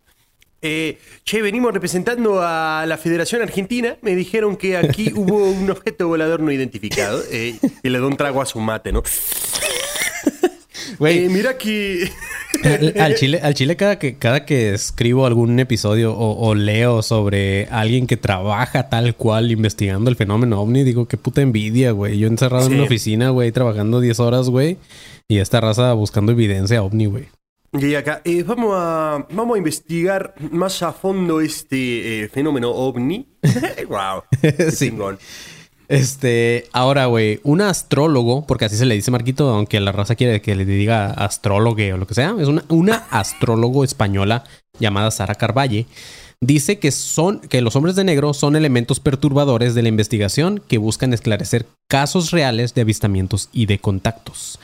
Eh, 0.70 0.98
che, 1.24 1.42
venimos 1.42 1.72
representando 1.74 2.42
a 2.42 2.84
la 2.86 2.98
Federación 2.98 3.42
Argentina. 3.42 3.96
Me 4.02 4.16
dijeron 4.16 4.58
que 4.58 4.76
aquí 4.76 5.14
hubo 5.16 5.50
un 5.50 5.70
objeto 5.70 6.10
volador 6.10 6.42
no 6.42 6.52
identificado. 6.52 7.24
eh, 7.32 7.56
y 7.84 7.90
le 7.90 8.00
da 8.00 8.06
un 8.06 8.18
trago 8.18 8.42
a 8.42 8.46
su 8.46 8.60
mate, 8.60 8.92
¿no? 8.92 9.02
Güey, 11.00 11.26
Eh, 11.26 11.30
mira 11.30 11.58
que... 11.58 12.10
al, 12.64 12.94
al 13.00 13.16
chile, 13.20 13.40
al 13.42 13.54
chile 13.54 13.76
cada 13.76 13.98
que, 14.00 14.16
cada 14.18 14.46
que 14.46 14.74
escribo 14.74 15.26
algún 15.26 15.60
episodio 15.60 16.14
o, 16.14 16.48
o 16.48 16.56
leo 16.56 17.02
sobre 17.02 17.68
alguien 17.72 18.08
que 18.08 18.18
trabaja 18.18 18.90
tal 18.90 19.16
cual 19.16 19.52
investigando 19.52 20.10
el 20.10 20.16
fenómeno 20.16 20.60
ovni, 20.62 20.84
digo, 20.84 21.08
qué 21.08 21.18
puta 21.18 21.42
envidia, 21.42 21.92
güey. 21.92 22.18
Yo 22.18 22.28
encerrado 22.28 22.68
en 22.68 22.74
una 22.74 22.84
oficina, 22.84 23.30
güey, 23.30 23.52
trabajando 23.52 24.00
10 24.02 24.20
horas, 24.20 24.50
güey. 24.50 24.78
Y 25.30 25.38
esta 25.40 25.62
raza 25.62 25.94
buscando 25.94 26.32
evidencia 26.32 26.82
ovni, 26.84 27.06
güey. 27.06 27.26
Y 27.80 27.96
acá, 27.96 28.22
eh, 28.24 28.44
vamos, 28.44 28.72
a, 28.74 29.26
vamos 29.30 29.56
a 29.56 29.58
investigar 29.58 30.34
más 30.52 30.82
a 30.82 30.94
fondo 30.94 31.42
este 31.42 32.24
eh, 32.24 32.30
fenómeno 32.30 32.72
ovni. 32.72 33.28
wow. 33.88 34.24
Sí. 34.72 34.90
chingón. 34.90 35.20
Este, 35.88 36.66
ahora, 36.74 37.06
güey, 37.06 37.40
un 37.44 37.62
astrólogo, 37.62 38.46
porque 38.46 38.66
así 38.66 38.76
se 38.76 38.86
le 38.86 38.96
dice 38.96 39.12
Marquito, 39.12 39.50
aunque 39.50 39.80
la 39.80 39.92
raza 39.92 40.16
quiere 40.16 40.42
que 40.42 40.56
le 40.56 40.66
diga 40.66 41.12
astrólogo 41.12 41.82
o 41.94 41.98
lo 41.98 42.08
que 42.08 42.14
sea, 42.14 42.36
es 42.40 42.48
una, 42.48 42.64
una 42.68 43.06
astrólogo 43.10 43.84
española 43.84 44.44
llamada 44.80 45.12
Sara 45.12 45.36
Carvalle. 45.36 45.86
Dice 46.42 46.78
que 46.78 46.92
son, 46.92 47.40
que 47.40 47.62
los 47.62 47.76
hombres 47.76 47.96
de 47.96 48.04
negro 48.04 48.34
son 48.34 48.56
elementos 48.56 49.00
perturbadores 49.00 49.76
de 49.76 49.82
la 49.82 49.90
investigación 49.90 50.62
que 50.68 50.78
buscan 50.78 51.14
esclarecer 51.14 51.66
casos 51.88 52.32
reales 52.32 52.74
de 52.74 52.82
avistamientos 52.82 53.50
y 53.54 53.66
de 53.66 53.80
contactos. 53.80 54.60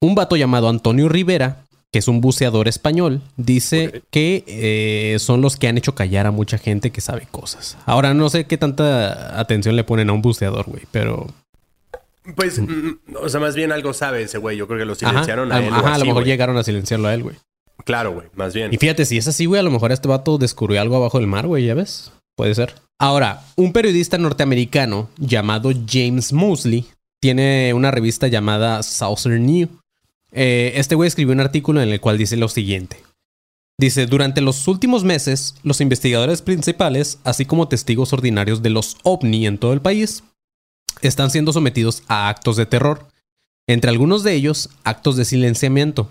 Un 0.00 0.14
vato 0.14 0.36
llamado 0.36 0.68
Antonio 0.68 1.08
Rivera, 1.08 1.64
que 1.92 1.98
es 1.98 2.08
un 2.08 2.22
buceador 2.22 2.68
español, 2.68 3.20
dice 3.36 4.02
que 4.10 4.44
eh, 4.46 5.18
son 5.18 5.42
los 5.42 5.56
que 5.56 5.68
han 5.68 5.76
hecho 5.76 5.94
callar 5.94 6.26
a 6.26 6.30
mucha 6.30 6.56
gente 6.56 6.90
que 6.90 7.02
sabe 7.02 7.28
cosas. 7.30 7.76
Ahora 7.84 8.14
no 8.14 8.30
sé 8.30 8.46
qué 8.46 8.56
tanta 8.56 9.38
atención 9.38 9.76
le 9.76 9.84
ponen 9.84 10.08
a 10.08 10.14
un 10.14 10.22
buceador, 10.22 10.64
güey, 10.66 10.84
pero... 10.90 11.26
Pues, 12.34 12.58
mm, 12.60 13.16
o 13.20 13.28
sea, 13.28 13.40
más 13.40 13.54
bien 13.54 13.72
algo 13.72 13.92
sabe 13.92 14.22
ese 14.22 14.38
güey. 14.38 14.56
Yo 14.56 14.66
creo 14.68 14.78
que 14.78 14.84
lo 14.84 14.94
silenciaron 14.94 15.52
a, 15.52 15.56
a, 15.56 15.58
él. 15.58 15.72
ajá, 15.72 15.94
a 15.94 15.98
lo 15.98 16.04
mejor 16.04 16.22
güey. 16.22 16.32
llegaron 16.32 16.56
a 16.56 16.62
silenciarlo 16.62 17.08
a 17.08 17.14
él, 17.14 17.24
güey. 17.24 17.36
Claro, 17.84 18.12
güey, 18.12 18.28
más 18.34 18.54
bien. 18.54 18.72
Y 18.72 18.78
fíjate, 18.78 19.04
si 19.04 19.18
es 19.18 19.28
así, 19.28 19.44
güey, 19.46 19.60
a 19.60 19.64
lo 19.64 19.70
mejor 19.70 19.92
este 19.92 20.08
vato 20.08 20.38
descubrió 20.38 20.80
algo 20.80 20.96
abajo 20.96 21.18
del 21.18 21.26
mar, 21.26 21.46
güey, 21.46 21.66
ya 21.66 21.74
ves. 21.74 22.12
Puede 22.36 22.54
ser. 22.54 22.74
Ahora, 22.98 23.42
un 23.56 23.72
periodista 23.72 24.16
norteamericano 24.16 25.08
llamado 25.18 25.72
James 25.86 26.32
Mosley 26.32 26.86
tiene 27.20 27.74
una 27.74 27.90
revista 27.90 28.28
llamada 28.28 28.82
Southern 28.82 29.44
New. 29.44 29.68
Eh, 30.32 30.72
este 30.76 30.94
güey 30.94 31.08
escribió 31.08 31.34
un 31.34 31.40
artículo 31.40 31.82
en 31.82 31.90
el 31.90 32.00
cual 32.00 32.18
dice 32.18 32.36
lo 32.36 32.48
siguiente. 32.48 32.96
Dice, 33.78 34.06
durante 34.06 34.40
los 34.40 34.68
últimos 34.68 35.04
meses, 35.04 35.56
los 35.62 35.80
investigadores 35.80 36.42
principales, 36.42 37.18
así 37.24 37.44
como 37.44 37.68
testigos 37.68 38.12
ordinarios 38.12 38.62
de 38.62 38.70
los 38.70 38.96
ovni 39.02 39.46
en 39.46 39.58
todo 39.58 39.72
el 39.72 39.80
país, 39.80 40.24
están 41.00 41.30
siendo 41.30 41.52
sometidos 41.52 42.02
a 42.08 42.28
actos 42.28 42.56
de 42.56 42.66
terror. 42.66 43.08
Entre 43.68 43.90
algunos 43.90 44.22
de 44.22 44.34
ellos, 44.34 44.70
actos 44.84 45.16
de 45.16 45.24
silenciamiento 45.24 46.10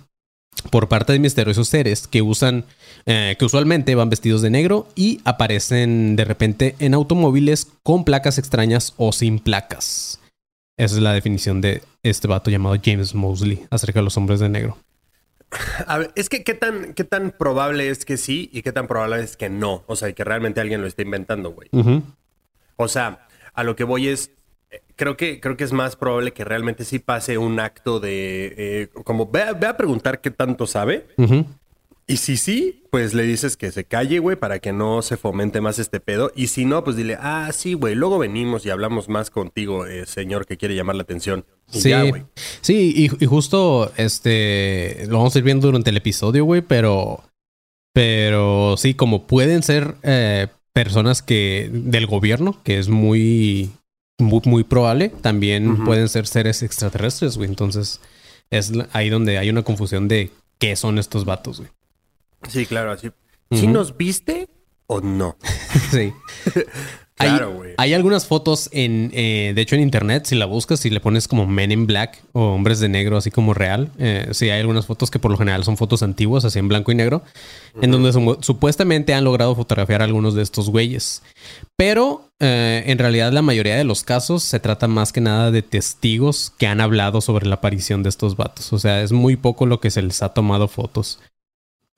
por 0.70 0.90
parte 0.90 1.14
de 1.14 1.20
misteriosos 1.20 1.70
seres 1.70 2.08
que 2.08 2.22
usan, 2.22 2.66
eh, 3.06 3.36
que 3.40 3.46
usualmente 3.46 3.96
van 3.96 4.10
vestidos 4.10 4.42
de 4.42 4.50
negro 4.50 4.88
y 4.96 5.22
aparecen 5.24 6.16
de 6.16 6.26
repente 6.26 6.76
en 6.80 6.94
automóviles 6.94 7.68
con 7.84 8.04
placas 8.04 8.38
extrañas 8.38 8.94
o 8.98 9.12
sin 9.12 9.40
placas. 9.40 10.21
Esa 10.84 10.96
es 10.96 11.02
la 11.02 11.14
definición 11.14 11.62
de 11.62 11.84
este 12.02 12.28
vato 12.28 12.50
llamado 12.50 12.76
James 12.84 13.14
Mosley 13.14 13.66
acerca 13.70 14.00
de 14.00 14.04
los 14.06 14.18
hombres 14.18 14.40
de 14.40 14.50
negro. 14.50 14.78
A 15.86 15.98
ver, 16.00 16.12
es 16.16 16.28
que 16.30 16.44
qué 16.44 16.54
tan, 16.54 16.94
qué 16.94 17.04
tan 17.04 17.32
probable 17.38 17.90
es 17.90 18.04
que 18.06 18.18
sí 18.18 18.50
y 18.54 18.62
qué 18.62 18.72
tan 18.72 18.88
probable 18.88 19.22
es 19.22 19.38
que 19.38 19.50
no. 19.50 19.84
O 19.88 19.96
sea, 19.96 20.12
que 20.14 20.24
realmente 20.24 20.60
alguien 20.62 20.82
lo 20.82 20.88
esté 20.88 21.04
inventando, 21.04 21.52
güey. 21.52 21.68
Ujú. 21.72 22.02
O 22.78 22.88
sea, 22.88 23.28
a 23.54 23.64
lo 23.64 23.76
que 23.76 23.84
voy 23.84 24.08
es, 24.08 24.32
creo 24.96 25.18
que, 25.18 25.40
creo 25.40 25.56
que 25.58 25.66
es 25.66 25.72
más 25.74 25.96
probable 25.96 26.32
que 26.34 26.46
realmente 26.46 26.84
sí 26.86 27.00
pase 27.00 27.38
un 27.38 27.60
acto 27.60 28.00
de 28.00 28.54
eh, 28.58 28.88
como 29.04 29.30
ve, 29.30 29.44
a- 29.44 29.54
ve 29.54 29.68
a 29.68 29.78
preguntar 29.78 30.20
qué 30.22 30.32
tanto 30.32 30.66
sabe. 30.66 31.06
Ujú. 31.18 31.46
Y 32.08 32.18
si 32.18 32.36
sí, 32.36 32.84
pues 32.92 33.14
le 33.14 33.24
dices 33.24 33.56
que 33.56 33.72
se 33.72 33.86
calle, 33.86 34.20
güey, 34.20 34.36
para 34.36 34.60
que 34.60 34.74
no 34.74 35.02
se 35.02 35.16
fomente 35.18 35.62
más 35.62 35.80
este 35.80 36.00
pedo. 36.00 36.32
Y 36.36 36.48
si 36.48 36.66
no, 36.66 36.84
pues 36.84 36.98
dile, 36.98 37.18
ah, 37.20 37.50
sí, 37.54 37.74
güey, 37.74 37.96
luego 37.96 38.18
venimos 38.20 38.66
y 38.66 38.70
hablamos 38.70 39.08
más 39.08 39.30
contigo, 39.30 39.86
eh, 39.86 40.06
señor, 40.06 40.46
que 40.46 40.58
quiere 40.58 40.76
llamar 40.76 40.96
la 40.96 41.04
atención. 41.04 41.46
Y 41.72 41.80
Sí, 41.82 41.90
ya, 41.90 42.04
güey. 42.04 42.24
sí, 42.62 42.94
y, 42.96 43.24
y 43.24 43.28
justo 43.28 43.92
este 43.96 45.06
lo 45.08 45.20
vamos 45.20 45.36
a 45.36 45.40
ir 45.40 45.46
viendo 45.46 45.68
durante 45.68 45.90
el 45.90 45.98
episodio, 45.98 46.44
güey, 46.44 46.62
pero 46.62 47.24
pero 47.94 48.76
sí, 48.78 48.94
como 48.94 49.28
pueden 49.28 49.64
ser 49.64 49.96
eh, 50.04 50.48
personas 50.74 51.22
que 51.22 51.70
del 51.72 52.08
gobierno, 52.08 52.62
que 52.64 52.80
es 52.80 52.90
muy 52.90 53.70
muy, 54.20 54.42
muy 54.46 54.64
probable, 54.64 55.10
también 55.10 55.84
pueden 55.84 56.08
ser 56.08 56.28
seres 56.28 56.62
extraterrestres, 56.64 57.38
güey. 57.38 57.50
Entonces 57.50 58.02
es 58.50 58.72
ahí 58.94 59.10
donde 59.10 59.38
hay 59.38 59.50
una 59.50 59.64
confusión 59.64 60.08
de 60.08 60.30
qué 60.60 60.76
son 60.76 61.00
estos 61.00 61.26
vatos, 61.26 61.60
güey. 61.60 61.70
Sí, 62.50 62.66
claro, 62.66 62.92
así. 62.92 63.10
¿Sí 63.52 63.64
Ujú. 63.66 63.72
nos 63.72 63.98
viste 63.98 64.50
o 64.88 65.02
no? 65.02 65.38
Sí. 65.92 66.14
Claro, 67.14 67.50
hay, 67.50 67.54
güey. 67.54 67.74
hay 67.78 67.94
algunas 67.94 68.26
fotos 68.26 68.68
en, 68.72 69.12
eh, 69.14 69.52
de 69.54 69.62
hecho 69.62 69.76
en 69.76 69.82
internet, 69.84 70.26
si 70.26 70.34
la 70.36 70.48
buscas, 70.48 70.80
si 70.80 70.90
le 70.90 71.00
pones 71.00 71.28
como 71.28 71.46
Men 71.46 71.72
in 71.72 71.86
Black 71.86 72.20
o 72.32 72.54
Hombres 72.56 72.80
de 72.80 72.90
Negro, 72.90 73.16
así 73.16 73.30
como 73.30 73.54
real, 73.54 73.92
eh, 74.00 74.30
sí 74.32 74.50
hay 74.50 74.60
algunas 74.60 74.88
fotos 74.88 75.12
que 75.12 75.20
por 75.20 75.30
lo 75.30 75.38
general 75.38 75.64
son 75.64 75.78
fotos 75.78 76.02
antiguas, 76.02 76.46
así 76.46 76.58
en 76.58 76.68
blanco 76.68 76.92
y 76.92 76.96
negro, 76.96 77.22
en 77.80 77.92
donde 77.92 78.12
su- 78.12 78.40
supuestamente 78.42 79.14
han 79.14 79.24
logrado 79.24 79.56
fotografiar 79.56 80.02
a 80.02 80.06
algunos 80.06 80.34
de 80.34 80.42
estos 80.42 80.72
güeyes. 80.72 81.22
Pero 81.78 82.32
eh, 82.40 82.86
en 82.88 82.98
realidad 82.98 83.32
la 83.32 83.44
mayoría 83.44 83.76
de 83.76 83.84
los 83.84 84.04
casos 84.04 84.42
se 84.42 84.60
trata 84.60 84.88
más 84.88 85.14
que 85.14 85.22
nada 85.22 85.52
de 85.52 85.62
testigos 85.62 86.52
que 86.58 86.66
han 86.66 86.82
hablado 86.82 87.22
sobre 87.22 87.46
la 87.46 87.56
aparición 87.56 88.02
de 88.02 88.10
estos 88.10 88.36
vatos. 88.36 88.74
O 88.74 88.80
sea, 88.80 89.04
es 89.04 89.12
muy 89.12 89.36
poco 89.36 89.68
lo 89.68 89.80
que 89.80 89.92
se 89.92 90.02
les 90.02 90.24
ha 90.24 90.30
tomado 90.30 90.68
fotos. 90.68 91.20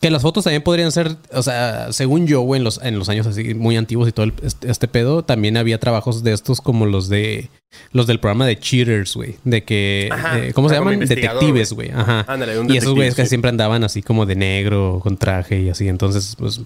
Que 0.04 0.12
las 0.12 0.22
fotos 0.22 0.44
también 0.44 0.62
podrían 0.64 0.92
ser, 0.92 1.16
o 1.32 1.42
sea, 1.42 1.94
según 1.94 2.28
yo, 2.28 2.42
güey, 2.42 2.60
en 2.60 2.66
los, 2.66 2.80
en 2.84 3.00
los 3.00 3.08
años 3.08 3.26
así 3.26 3.54
muy 3.54 3.78
antiguos 3.78 4.10
y 4.10 4.12
todo 4.12 4.26
el- 4.26 4.34
este, 4.44 4.70
este 4.70 4.88
pedo, 4.90 5.24
también 5.24 5.56
había 5.56 5.80
trabajos 5.80 6.24
de 6.24 6.34
estos 6.34 6.60
como 6.60 6.86
los 6.86 7.08
de 7.08 7.50
los 7.92 8.06
del 8.06 8.20
programa 8.20 8.46
de 8.46 8.60
Cheaters, 8.60 9.16
güey. 9.16 9.38
De 9.46 9.64
que, 9.64 10.10
Ajá, 10.12 10.40
eh, 10.40 10.54
¿cómo 10.54 10.68
se 10.70 10.76
llaman? 10.76 11.00
Detectives, 11.00 11.72
güey. 11.74 11.90
Ajá. 11.92 12.26
Ándale, 12.28 12.60
un 12.60 12.70
Y 12.72 12.78
esos 12.78 12.94
güeyes 12.94 13.16
que 13.16 13.26
siempre 13.26 13.50
andaban 13.50 13.84
así 13.86 14.02
como 14.04 14.26
de 14.26 14.36
negro, 14.36 15.00
con 15.02 15.16
traje 15.18 15.62
y 15.62 15.70
así. 15.70 15.88
Entonces, 15.88 16.36
pues, 16.38 16.62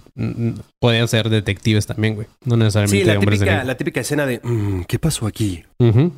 podían 0.80 1.06
ser 1.08 1.28
detectives 1.30 1.86
también, 1.86 2.16
güey. 2.16 2.26
No 2.44 2.56
necesariamente 2.56 2.98
Sí, 2.98 3.04
la 3.10 3.18
hombres 3.18 3.38
de 3.38 3.44
típica, 3.46 3.52
negro. 3.58 3.66
la 3.68 3.76
típica 3.76 4.00
escena 4.00 4.26
de, 4.26 4.40
"Mm, 4.42 4.82
¿qué 4.88 4.98
pasó 4.98 5.26
aquí? 5.26 5.62
Ujú. 5.78 6.12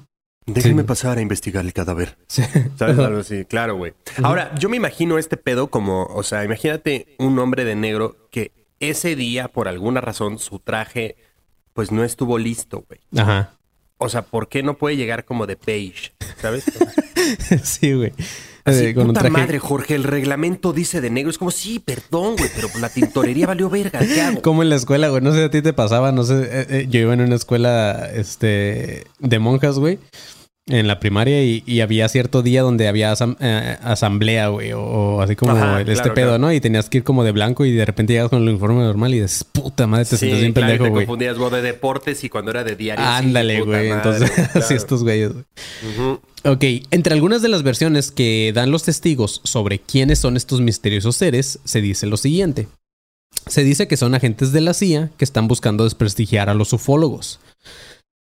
Déjenme 0.47 0.83
Sí. 0.83 0.89
pasar 0.89 1.19
a 1.19 1.21
investigar 1.21 1.65
el 1.65 1.73
cadáver. 1.73 2.17
Sí. 2.27 2.43
¿Sabes? 2.77 2.99
Algo 2.99 3.21
así, 3.21 3.45
claro, 3.45 3.77
güey. 3.77 3.93
Ahora, 4.23 4.55
yo 4.57 4.69
me 4.69 4.77
imagino 4.77 5.19
este 5.19 5.37
pedo 5.37 5.69
como, 5.71 6.05
o 6.05 6.23
sea, 6.23 6.45
imagínate 6.45 7.15
un 7.19 7.39
hombre 7.39 7.65
de 7.65 7.77
negro 7.77 8.17
que 8.31 8.53
ese 8.81 9.15
día, 9.17 9.49
por 9.49 9.69
alguna 9.69 10.01
razón, 10.01 10.39
su 10.39 10.59
traje, 10.59 11.17
pues 11.75 11.93
no 11.93 12.03
estuvo 12.05 12.39
listo, 12.39 12.85
güey. 12.89 13.01
Ajá. 13.17 13.55
O 13.99 14.09
sea, 14.09 14.23
¿por 14.23 14.49
qué 14.49 14.63
no 14.63 14.79
puede 14.79 14.97
llegar 14.97 15.25
como 15.27 15.47
de 15.47 15.59
beige? 15.65 16.13
¿Sabes? 16.41 16.65
sí, 17.63 17.93
güey. 17.93 18.13
Así, 18.71 18.85
Eh, 18.87 18.95
con 18.95 19.03
un 19.03 19.09
puta 19.09 19.21
traje- 19.21 19.33
madre, 19.33 19.59
Jorge, 19.59 19.95
el 19.95 20.05
reglamento 20.05 20.73
dice 20.73 21.01
de 21.01 21.11
negro. 21.11 21.31
Es 21.31 21.39
como, 21.39 21.51
sí, 21.51 21.79
perdón, 21.79 22.37
güey, 22.37 22.51
pero 22.55 22.69
la 22.81 22.89
tintorería 22.89 23.47
valió 23.47 23.69
verga. 23.71 23.99
¿Qué 24.01 24.21
hago? 24.21 24.41
Como 24.43 24.63
en 24.63 24.69
la 24.71 24.77
escuela, 24.77 25.09
güey. 25.09 25.23
No 25.23 25.33
sé 25.33 25.39
si 25.39 25.45
a 25.45 25.51
ti 25.51 25.63
te 25.63 25.73
pasaba, 25.73 26.13
no 26.13 26.25
sé. 26.25 26.35
eh, 26.43 26.67
eh, 26.71 26.87
yo 26.89 27.01
iba 27.01 27.13
en 27.15 27.21
una 27.21 27.35
escuela 27.37 28.09
este, 28.15 29.05
de 29.19 29.39
monjas, 29.39 29.79
güey. 29.79 29.99
En 30.71 30.87
la 30.87 31.01
primaria 31.01 31.43
y, 31.45 31.63
y 31.67 31.81
había 31.81 32.09
cierto 32.09 32.43
día 32.43 32.63
donde 32.63 32.89
había 32.89 33.13
asam- 33.13 33.37
eh, 33.41 33.77
asamblea, 33.83 34.49
güey. 34.49 34.73
O, 34.73 34.81
o 34.83 35.21
así 35.21 35.37
como 35.37 35.53
Ajá, 35.53 35.81
este 35.81 35.95
claro, 35.95 36.15
pedo, 36.15 36.27
claro. 36.29 36.39
¿no? 36.39 36.53
Y 36.53 36.61
tenías 36.61 36.89
que 36.89 36.99
ir 36.99 37.05
como 37.05 37.25
de 37.25 37.33
blanco 37.33 37.65
y 37.65 37.73
de 37.73 37.85
repente 37.85 38.13
llegas 38.13 38.31
con 38.31 38.43
el 38.43 38.49
uniforme 38.49 38.83
normal 38.83 39.13
y 39.15 39.21
dices, 39.21 39.45
puta 39.45 39.87
madre, 39.87 40.05
te 40.07 40.17
sientes 40.17 40.41
bien 40.41 40.53
claro, 40.53 40.69
pendejo, 40.69 40.85
te 40.85 40.91
güey. 40.91 41.07
confundías, 41.07 41.37
güey, 41.39 41.51
de 41.51 41.63
deportes 41.63 42.23
y 42.25 42.29
cuando 42.29 42.51
era 42.53 42.65
de 42.65 42.77
diario. 42.77 43.05
sí, 43.05 43.11
Ándale, 43.13 43.61
güey. 43.63 43.91
Entonces, 43.91 44.31
así 44.57 44.75
estos 44.75 45.03
güeyes. 45.03 45.33
güey. 45.33 45.45
Ok, 46.45 46.65
entre 46.91 47.13
algunas 47.15 47.43
de 47.43 47.49
las 47.49 47.63
versiones 47.63 48.13
que 48.13 48.53
dan 48.55 48.71
los 48.71 48.85
testigos 48.85 49.41
sobre 49.45 49.79
quiénes 49.79 50.19
son 50.21 50.37
estos 50.37 50.61
misteriosos 50.61 51.17
seres, 51.17 51.59
se 51.65 51.81
dice 51.83 52.07
lo 52.07 52.17
siguiente. 52.17 52.69
Se 53.47 53.63
dice 53.65 53.89
que 53.89 53.97
son 53.97 54.15
agentes 54.15 54.53
de 54.53 54.61
la 54.61 54.75
CIA 54.75 55.11
que 55.17 55.25
están 55.25 55.49
buscando 55.49 55.85
desprestigiar 55.85 56.49
a 56.49 56.55
los 56.55 56.73
ufólogos. 56.73 57.41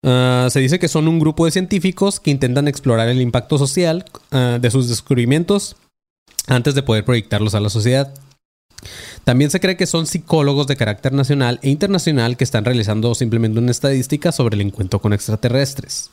Ah, 0.04 0.48
se 0.52 0.60
dice 0.60 0.80
que 0.80 0.88
son 0.88 1.08
un 1.08 1.20
grupo 1.20 1.46
de 1.46 1.52
científicos 1.52 2.20
que 2.20 2.32
intentan 2.32 2.68
explorar 2.68 3.10
el 3.10 3.22
impacto 3.22 3.58
social 3.58 4.06
ah, 4.32 4.58
de 4.62 4.72
sus 4.72 4.88
descubrimientos 4.88 5.76
antes 6.48 6.76
de 6.76 6.84
poder 6.84 7.04
proyectarlos 7.04 7.56
a 7.56 7.60
la 7.60 7.70
sociedad. 7.70 8.14
También 9.24 9.52
se 9.52 9.60
cree 9.60 9.76
que 9.76 9.88
son 9.88 10.06
psicólogos 10.06 10.68
de 10.68 10.78
carácter 10.78 11.12
nacional 11.12 11.60
e 11.62 11.70
internacional 11.70 12.38
que 12.38 12.44
están 12.44 12.64
realizando 12.64 13.14
simplemente 13.16 13.60
una 13.60 13.72
estadística 13.72 14.32
sobre 14.32 14.56
el 14.56 14.62
encuentro 14.62 15.00
con 15.00 15.14
extraterrestres. 15.14 16.12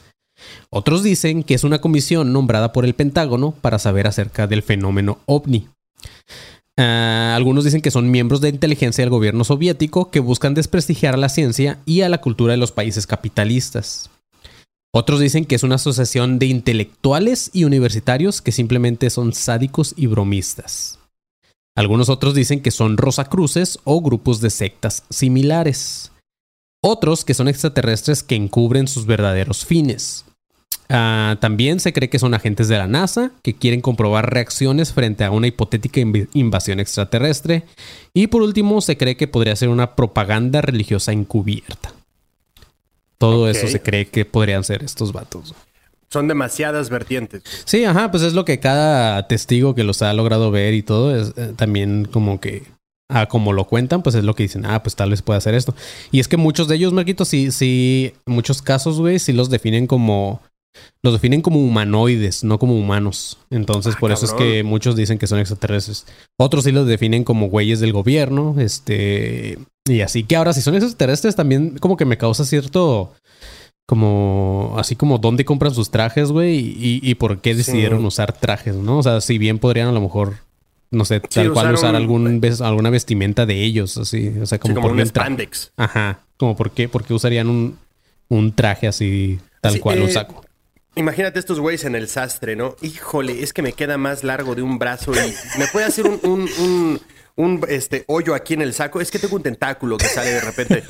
Otros 0.70 1.02
dicen 1.02 1.44
que 1.44 1.54
es 1.54 1.62
una 1.62 1.80
comisión 1.80 2.32
nombrada 2.32 2.72
por 2.72 2.84
el 2.84 2.94
Pentágono 2.94 3.52
para 3.52 3.78
saber 3.78 4.06
acerca 4.06 4.46
del 4.46 4.62
fenómeno 4.62 5.18
ovni. 5.26 5.68
Ah, 6.76 7.34
algunos 7.36 7.64
dicen 7.64 7.82
que 7.82 7.90
son 7.90 8.10
miembros 8.10 8.40
de 8.40 8.48
inteligencia 8.48 9.02
del 9.02 9.10
gobierno 9.10 9.44
soviético 9.44 10.10
que 10.10 10.20
buscan 10.20 10.54
desprestigiar 10.54 11.14
a 11.14 11.18
la 11.18 11.28
ciencia 11.28 11.78
y 11.86 12.00
a 12.00 12.08
la 12.08 12.20
cultura 12.20 12.52
de 12.52 12.56
los 12.56 12.72
países 12.72 13.06
capitalistas. 13.06 14.10
Otros 14.92 15.20
dicen 15.20 15.44
que 15.44 15.56
es 15.56 15.62
una 15.62 15.74
asociación 15.76 16.38
de 16.38 16.46
intelectuales 16.46 17.50
y 17.52 17.64
universitarios 17.64 18.40
que 18.40 18.52
simplemente 18.52 19.10
son 19.10 19.32
sádicos 19.32 19.94
y 19.96 20.06
bromistas. 20.06 20.98
Algunos 21.76 22.08
otros 22.08 22.34
dicen 22.34 22.60
que 22.60 22.70
son 22.70 22.96
rosacruces 22.96 23.80
o 23.82 24.00
grupos 24.00 24.40
de 24.40 24.50
sectas 24.50 25.02
similares. 25.10 26.12
Otros 26.80 27.24
que 27.24 27.34
son 27.34 27.48
extraterrestres 27.48 28.22
que 28.22 28.36
encubren 28.36 28.86
sus 28.86 29.06
verdaderos 29.06 29.64
fines. 29.64 30.24
Ah, 30.90 31.38
también 31.40 31.80
se 31.80 31.92
cree 31.94 32.10
que 32.10 32.18
son 32.18 32.34
agentes 32.34 32.68
de 32.68 32.76
la 32.76 32.86
NASA 32.86 33.30
que 33.42 33.54
quieren 33.54 33.80
comprobar 33.80 34.32
reacciones 34.32 34.92
frente 34.92 35.24
a 35.24 35.30
una 35.30 35.46
hipotética 35.46 36.00
inv- 36.00 36.28
invasión 36.34 36.78
extraterrestre. 36.78 37.64
Y 38.12 38.26
por 38.26 38.42
último, 38.42 38.80
se 38.80 38.96
cree 38.96 39.16
que 39.16 39.26
podría 39.26 39.56
ser 39.56 39.70
una 39.70 39.96
propaganda 39.96 40.60
religiosa 40.60 41.12
encubierta. 41.12 41.92
Todo 43.18 43.48
eso 43.48 43.66
se 43.68 43.80
cree 43.80 44.06
que 44.06 44.24
podrían 44.24 44.64
ser 44.64 44.82
estos 44.82 45.12
vatos. 45.12 45.54
Son 46.10 46.28
demasiadas 46.28 46.90
vertientes. 46.90 47.42
Sí, 47.64 47.84
ajá, 47.84 48.10
pues 48.10 48.22
es 48.22 48.34
lo 48.34 48.44
que 48.44 48.60
cada 48.60 49.26
testigo 49.26 49.74
que 49.74 49.84
los 49.84 50.02
ha 50.02 50.12
logrado 50.12 50.50
ver 50.50 50.74
y 50.74 50.82
todo 50.82 51.16
es 51.16 51.32
eh, 51.36 51.54
también 51.56 52.04
como 52.04 52.40
que 52.40 52.62
ah, 53.08 53.26
como 53.26 53.52
lo 53.52 53.64
cuentan, 53.64 54.02
pues 54.02 54.14
es 54.14 54.24
lo 54.24 54.34
que 54.34 54.42
dicen, 54.44 54.66
ah, 54.66 54.82
pues 54.82 54.94
tal 54.96 55.10
vez 55.10 55.22
pueda 55.22 55.38
hacer 55.38 55.54
esto. 55.54 55.74
Y 56.12 56.20
es 56.20 56.28
que 56.28 56.36
muchos 56.36 56.68
de 56.68 56.76
ellos, 56.76 56.92
Marquito, 56.92 57.24
sí, 57.24 57.50
sí, 57.50 58.12
muchos 58.26 58.62
casos, 58.62 59.00
güey, 59.00 59.18
sí 59.18 59.32
los 59.32 59.50
definen 59.50 59.86
como 59.86 60.40
los 61.02 61.12
definen 61.12 61.40
como 61.42 61.60
humanoides, 61.60 62.44
no 62.44 62.58
como 62.58 62.76
humanos. 62.78 63.38
Entonces, 63.50 63.94
Ah, 63.96 64.00
por 64.00 64.12
eso 64.12 64.26
es 64.26 64.32
que 64.32 64.62
muchos 64.64 64.96
dicen 64.96 65.18
que 65.18 65.26
son 65.26 65.38
extraterrestres. 65.38 66.06
Otros 66.38 66.64
sí 66.64 66.72
los 66.72 66.86
definen 66.86 67.24
como 67.24 67.48
güeyes 67.48 67.80
del 67.80 67.92
gobierno, 67.92 68.54
este, 68.58 69.58
y 69.88 70.00
así 70.00 70.24
que 70.24 70.36
ahora 70.36 70.52
si 70.52 70.62
son 70.62 70.74
extraterrestres 70.74 71.36
también 71.36 71.78
como 71.78 71.96
que 71.96 72.04
me 72.04 72.18
causa 72.18 72.44
cierto 72.44 73.12
como 73.86 74.74
así 74.78 74.96
como 74.96 75.18
dónde 75.18 75.44
compran 75.44 75.74
sus 75.74 75.90
trajes, 75.90 76.30
güey, 76.30 76.56
y, 76.58 77.00
y 77.02 77.14
por 77.16 77.40
qué 77.40 77.54
decidieron 77.54 78.00
Sí. 78.00 78.06
usar 78.06 78.32
trajes, 78.32 78.74
¿no? 78.74 78.98
O 78.98 79.02
sea, 79.02 79.20
si 79.20 79.36
bien 79.38 79.58
podrían 79.58 79.88
a 79.88 79.92
lo 79.92 80.00
mejor 80.00 80.36
no 80.90 81.04
sé, 81.04 81.18
tal 81.20 81.52
cual 81.52 81.66
usar 81.66 81.74
usar 81.74 81.90
un- 81.90 81.96
algún 81.96 82.40
ves- 82.40 82.60
alguna 82.60 82.88
vestimenta 82.88 83.46
de 83.46 83.62
ellos, 83.64 83.98
así, 83.98 84.28
o 84.40 84.46
sea, 84.46 84.58
Sí, 84.58 84.62
como, 84.62 84.74
como 84.76 84.86
por 84.88 84.92
un 84.96 85.04
spandex. 85.04 85.72
Ajá, 85.76 86.20
como 86.36 86.56
por 86.56 86.70
qué, 86.70 86.88
por 86.88 87.02
qué 87.04 87.12
usarían 87.14 87.48
un, 87.48 87.76
un 88.28 88.52
traje 88.52 88.86
así 88.86 89.40
tal 89.60 89.72
Así, 89.72 89.80
cual 89.80 90.00
un 90.02 90.08
eh, 90.08 90.12
saco. 90.12 90.44
Imagínate 90.96 91.38
estos 91.40 91.58
güeyes 91.58 91.84
en 91.84 91.94
el 91.96 92.08
sastre, 92.08 92.54
¿no? 92.54 92.76
Híjole, 92.80 93.42
es 93.42 93.52
que 93.52 93.62
me 93.62 93.72
queda 93.72 93.98
más 93.98 94.22
largo 94.22 94.54
de 94.54 94.62
un 94.62 94.78
brazo 94.78 95.12
y 95.12 95.34
me 95.58 95.66
puede 95.66 95.86
hacer 95.86 96.06
un, 96.06 96.20
un, 96.22 97.00
un- 97.36 97.64
este, 97.68 98.04
hoyo 98.06 98.32
aquí 98.34 98.54
en 98.54 98.62
el 98.62 98.72
saco. 98.74 99.00
Es 99.00 99.10
que 99.10 99.18
tengo 99.18 99.34
un 99.34 99.42
tentáculo 99.42 99.96
que 99.96 100.06
sale 100.06 100.30
de 100.30 100.40
repente. 100.40 100.84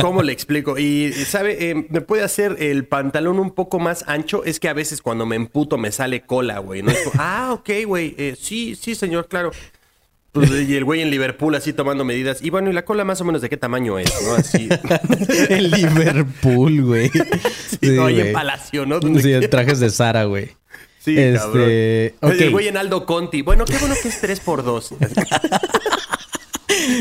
¿Cómo 0.00 0.22
le 0.22 0.32
explico? 0.32 0.78
Y, 0.78 1.12
¿sabe? 1.12 1.70
Eh, 1.70 1.86
me 1.88 2.00
puede 2.00 2.22
hacer 2.22 2.56
el 2.60 2.86
pantalón 2.86 3.40
un 3.40 3.50
poco 3.50 3.80
más 3.80 4.04
ancho. 4.06 4.44
Es 4.44 4.60
que 4.60 4.68
a 4.68 4.72
veces 4.72 5.02
cuando 5.02 5.26
me 5.26 5.34
emputo 5.34 5.78
me 5.78 5.90
sale 5.90 6.20
cola, 6.22 6.60
güey. 6.60 6.82
¿no? 6.82 6.92
Ah, 7.18 7.50
ok, 7.52 7.70
güey. 7.86 8.14
Eh, 8.18 8.36
sí, 8.40 8.76
sí, 8.76 8.94
señor, 8.94 9.26
claro. 9.26 9.50
Pues, 10.32 10.50
y 10.50 10.76
el 10.76 10.84
güey 10.84 11.00
en 11.02 11.10
Liverpool 11.10 11.54
así 11.56 11.72
tomando 11.72 12.04
medidas. 12.04 12.40
Y 12.40 12.50
bueno, 12.50 12.70
¿y 12.70 12.72
la 12.72 12.84
cola 12.84 13.04
más 13.04 13.20
o 13.20 13.24
menos 13.24 13.42
de 13.42 13.48
qué 13.48 13.56
tamaño 13.56 13.98
es? 13.98 14.12
¿no? 14.24 14.34
Así. 14.34 14.68
en 15.48 15.70
Liverpool, 15.70 16.82
güey. 16.82 17.10
Sí, 17.10 17.90
no, 17.90 18.06
ahí 18.06 18.20
en. 18.20 18.32
Palacio, 18.32 18.86
¿no? 18.86 19.00
Sí, 19.00 19.32
en 19.32 19.50
trajes 19.50 19.80
de 19.80 19.90
Sara, 19.90 20.24
güey. 20.24 20.50
Sí, 21.00 21.18
Este, 21.18 22.14
cabrón. 22.20 22.36
ok. 22.36 22.40
El 22.40 22.50
güey 22.50 22.68
en 22.68 22.76
Aldo 22.76 23.06
Conti. 23.06 23.42
Bueno, 23.42 23.64
qué 23.64 23.76
bueno 23.78 23.94
que 24.00 24.08
es 24.08 24.20
3 24.20 24.38
por 24.40 24.62
2 24.62 24.94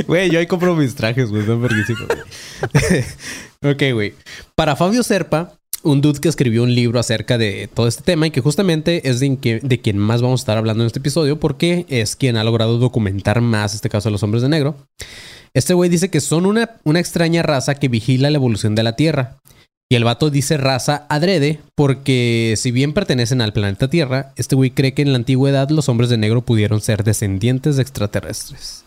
Güey, 0.08 0.30
yo 0.30 0.40
ahí 0.40 0.48
compro 0.48 0.76
mis 0.76 0.96
trajes, 0.96 1.30
güey. 1.30 1.46
Son 1.46 1.62
verguísimos, 1.62 2.08
güey. 3.62 3.72
ok, 3.74 3.94
güey. 3.94 4.14
Para 4.56 4.76
Fabio 4.76 5.04
Serpa, 5.04 5.59
un 5.84 6.02
dude 6.02 6.20
que 6.20 6.30
escribió 6.30 6.64
un 6.64 6.74
libro 6.74 7.00
acerca 7.00 7.38
de 7.38 7.70
todo 7.74 7.88
este 7.88 8.04
tema 8.04 8.28
y 8.28 8.32
que 8.32 8.42
justamente 8.42 9.10
es 9.10 9.20
de, 9.20 9.80
quien 9.82 9.98
más 9.98 10.22
vamos 10.22 10.42
a 10.42 10.44
estar 10.44 10.58
hablando 10.58 10.84
en 10.84 10.88
este 10.88 11.00
episodio 11.00 11.40
porque 11.40 11.86
es 11.90 12.16
quien 12.16 12.38
ha 12.38 12.44
logrado 12.44 12.78
documentar 12.78 13.42
más 13.42 13.74
este 13.74 13.90
caso 13.90 14.10
de 14.10 14.14
los 14.14 14.24
hombres 14.24 14.42
de 14.42 14.50
negro. 14.50 14.76
Este 15.54 15.74
güey 15.74 15.90
dice 15.90 16.10
que 16.10 16.22
son 16.22 16.46
una, 16.46 16.78
una 16.84 17.00
extraña 17.00 17.44
raza 17.44 17.76
que 17.76 17.88
vigila 17.88 18.30
la 18.30 18.38
evolución 18.38 18.76
de 18.76 18.84
la 18.84 18.96
Tierra. 18.96 19.38
Y 19.92 19.96
el 19.96 20.04
vato 20.04 20.30
dice 20.30 20.58
raza 20.58 21.08
adrede 21.10 21.60
porque 21.76 22.54
si 22.58 22.70
bien 22.70 22.94
pertenecen 22.94 23.42
al 23.42 23.54
planeta 23.54 23.90
Tierra, 23.90 24.34
este 24.36 24.56
güey 24.56 24.70
cree 24.72 24.94
que 24.94 25.02
en 25.02 25.12
la 25.12 25.18
antigüedad 25.18 25.70
los 25.70 25.90
hombres 25.90 26.12
de 26.12 26.18
negro 26.18 26.42
pudieron 26.42 26.82
ser 26.82 27.04
descendientes 27.04 27.76
de 27.76 27.82
extraterrestres. 27.82 28.86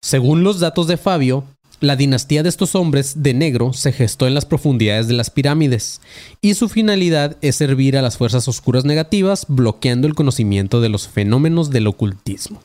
Según 0.00 0.44
los 0.44 0.60
datos 0.60 0.86
de 0.86 0.96
Fabio, 0.96 1.44
la 1.80 1.96
dinastía 1.96 2.42
de 2.42 2.48
estos 2.48 2.74
hombres 2.74 3.22
de 3.22 3.34
negro 3.34 3.72
se 3.72 3.92
gestó 3.92 4.26
en 4.26 4.34
las 4.34 4.44
profundidades 4.44 5.08
de 5.08 5.14
las 5.14 5.30
pirámides 5.30 6.00
y 6.40 6.54
su 6.54 6.68
finalidad 6.68 7.36
es 7.40 7.56
servir 7.56 7.96
a 7.96 8.02
las 8.02 8.16
fuerzas 8.16 8.48
oscuras 8.48 8.84
negativas 8.84 9.46
bloqueando 9.48 10.06
el 10.06 10.14
conocimiento 10.14 10.80
de 10.80 10.88
los 10.88 11.08
fenómenos 11.08 11.70
del 11.70 11.86
ocultismo. 11.86 12.62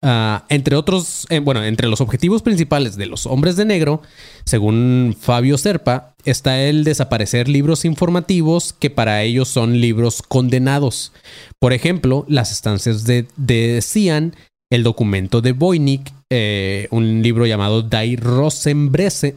Ah, 0.00 0.44
entre 0.48 0.76
otros, 0.76 1.26
eh, 1.28 1.40
bueno, 1.40 1.64
entre 1.64 1.88
los 1.88 2.00
objetivos 2.00 2.42
principales 2.42 2.96
de 2.96 3.06
los 3.06 3.26
hombres 3.26 3.56
de 3.56 3.64
negro, 3.64 4.00
según 4.44 5.16
Fabio 5.18 5.58
Serpa, 5.58 6.14
está 6.24 6.62
el 6.62 6.84
desaparecer 6.84 7.48
libros 7.48 7.84
informativos 7.84 8.72
que 8.72 8.90
para 8.90 9.22
ellos 9.22 9.48
son 9.48 9.80
libros 9.80 10.22
condenados. 10.22 11.12
Por 11.58 11.72
ejemplo, 11.72 12.24
las 12.28 12.52
estancias 12.52 13.04
de, 13.04 13.26
de 13.36 13.80
Cian, 13.82 14.36
el 14.70 14.82
documento 14.82 15.40
de 15.40 15.52
Voynich, 15.52 16.12
eh, 16.30 16.88
un 16.90 17.22
libro 17.22 17.46
llamado 17.46 17.82
Die 17.82 18.16
Rosenbrenzer, 18.16 19.34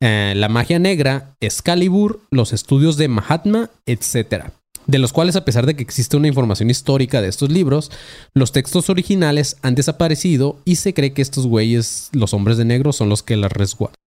eh, 0.00 0.34
La 0.36 0.48
magia 0.48 0.78
negra, 0.78 1.34
Excalibur, 1.40 2.20
los 2.30 2.52
estudios 2.52 2.96
de 2.96 3.08
Mahatma, 3.08 3.70
etc. 3.86 4.44
De 4.86 4.98
los 4.98 5.12
cuales, 5.12 5.36
a 5.36 5.44
pesar 5.44 5.66
de 5.66 5.74
que 5.74 5.82
existe 5.82 6.16
una 6.16 6.28
información 6.28 6.70
histórica 6.70 7.20
de 7.20 7.28
estos 7.28 7.50
libros, 7.50 7.90
los 8.34 8.52
textos 8.52 8.88
originales 8.88 9.56
han 9.62 9.74
desaparecido 9.74 10.58
y 10.64 10.76
se 10.76 10.94
cree 10.94 11.12
que 11.12 11.22
estos 11.22 11.46
güeyes, 11.46 12.08
los 12.12 12.34
hombres 12.34 12.56
de 12.56 12.64
negro, 12.64 12.92
son 12.92 13.08
los 13.08 13.22
que 13.22 13.36
las 13.36 13.52
resguardan. 13.52 13.99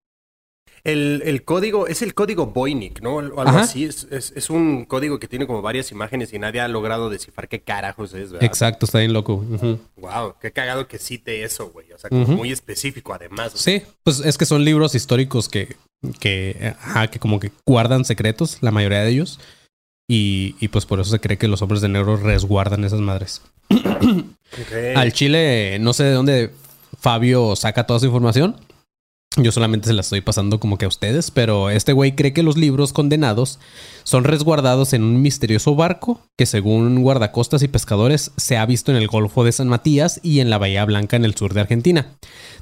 El, 0.86 1.22
el 1.26 1.46
código, 1.46 1.88
es 1.88 2.02
el 2.02 2.14
código 2.14 2.48
Voynich, 2.48 3.00
¿no? 3.02 3.16
O 3.16 3.20
algo 3.20 3.40
Ajá. 3.42 3.62
así. 3.62 3.86
Es, 3.86 4.06
es- 4.12 4.34
es 4.36 4.50
un 4.50 4.84
código 4.84 5.18
que 5.18 5.30
tiene 5.30 5.48
como 5.48 5.62
varias 5.62 5.92
imágenes 5.94 6.34
y 6.34 6.40
nadie 6.40 6.60
ha 6.60 6.68
logrado 6.68 7.10
descifrar 7.10 7.48
qué 7.48 7.62
carajos 7.62 8.14
es, 8.14 8.32
¿verdad? 8.34 8.44
Exacto, 8.46 8.86
está 8.86 9.00
bien 9.00 9.14
loco. 9.14 9.38
Wow, 9.96 10.36
qué 10.42 10.52
cagado 10.52 10.88
que 10.90 11.00
cite 11.00 11.44
eso, 11.44 11.70
güey. 11.70 11.90
O 11.94 11.98
sea, 11.98 12.10
como 12.10 12.26
muy 12.28 12.52
específico 12.52 13.14
además. 13.14 13.54
Sí, 13.56 13.82
pues 14.04 14.20
es 14.20 14.38
que 14.38 14.46
son 14.46 14.66
libros 14.66 14.94
históricos 14.94 15.48
que, 15.48 15.78
que, 16.20 16.74
ajá, 16.82 17.08
que 17.08 17.18
como 17.20 17.40
que 17.40 17.52
guardan 17.66 18.04
secretos, 18.04 18.58
la 18.60 18.72
mayoría 18.72 19.00
de 19.04 19.10
ellos. 19.12 19.40
Y, 20.10 20.56
y 20.60 20.68
pues 20.68 20.86
por 20.86 21.00
eso 21.00 21.10
se 21.12 21.22
cree 21.22 21.38
que 21.38 21.48
los 21.48 21.62
hombres 21.62 21.80
de 21.80 21.88
negro 21.88 22.18
resguardan 22.18 22.84
esas 22.84 23.00
madres. 23.00 23.42
Al 24.96 25.14
Chile, 25.14 25.78
no 25.80 25.94
sé 25.94 26.04
de 26.04 26.12
dónde 26.12 26.52
Fabio 27.00 27.56
saca 27.56 27.86
toda 27.86 28.00
su 28.02 28.06
información. 28.08 28.58
Yo 29.38 29.52
solamente 29.52 29.88
se 29.88 29.94
la 29.94 30.02
estoy 30.02 30.22
pasando 30.22 30.60
como 30.60 30.78
que 30.78 30.86
a 30.86 30.88
ustedes, 30.88 31.32
pero 31.32 31.72
este 31.72 31.92
güey 31.92 32.14
cree 32.16 32.34
que 32.34 32.44
los 32.44 32.56
libros 32.56 32.94
condenados 32.94 33.58
son 34.04 34.26
resguardados 34.26 34.94
en 34.94 35.02
un 35.02 35.24
misterioso 35.24 35.74
barco 35.74 36.22
que 36.38 36.46
según 36.46 37.02
guardacostas 37.02 37.64
y 37.64 37.68
pescadores 37.68 38.32
se 38.38 38.58
ha 38.58 38.66
visto 38.68 38.92
en 38.92 38.98
el 38.98 39.08
Golfo 39.08 39.44
de 39.44 39.52
San 39.52 39.70
Matías 39.70 40.20
y 40.22 40.40
en 40.40 40.52
la 40.52 40.60
Bahía 40.60 40.86
Blanca 40.86 41.16
en 41.16 41.26
el 41.26 41.34
sur 41.34 41.56
de 41.56 41.62
Argentina. 41.62 42.16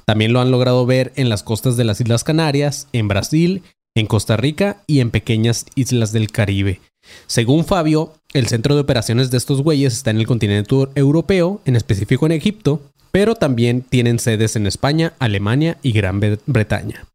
También 0.06 0.32
lo 0.32 0.40
han 0.40 0.50
logrado 0.50 0.86
ver 0.86 1.12
en 1.16 1.28
las 1.28 1.42
costas 1.42 1.76
de 1.76 1.84
las 1.84 2.00
Islas 2.00 2.24
Canarias, 2.24 2.88
en 2.94 3.06
Brasil, 3.06 3.62
en 3.94 4.06
Costa 4.06 4.38
Rica 4.38 4.82
y 4.86 5.00
en 5.00 5.10
pequeñas 5.10 5.66
islas 5.74 6.12
del 6.12 6.30
Caribe. 6.30 6.80
Según 7.26 7.64
Fabio, 7.64 8.14
el 8.32 8.46
centro 8.46 8.74
de 8.74 8.80
operaciones 8.80 9.30
de 9.30 9.36
estos 9.36 9.60
güeyes 9.60 9.92
está 9.92 10.10
en 10.10 10.18
el 10.18 10.26
continente 10.26 10.74
europeo, 10.94 11.60
en 11.64 11.76
específico 11.76 12.24
en 12.24 12.32
Egipto, 12.32 12.80
pero 13.12 13.34
también 13.36 13.82
tienen 13.82 14.18
sedes 14.18 14.56
en 14.56 14.66
España, 14.66 15.12
Alemania 15.20 15.78
y 15.82 15.92
Gran 15.92 16.20
Bre- 16.20 16.40
Bretaña. 16.46 17.06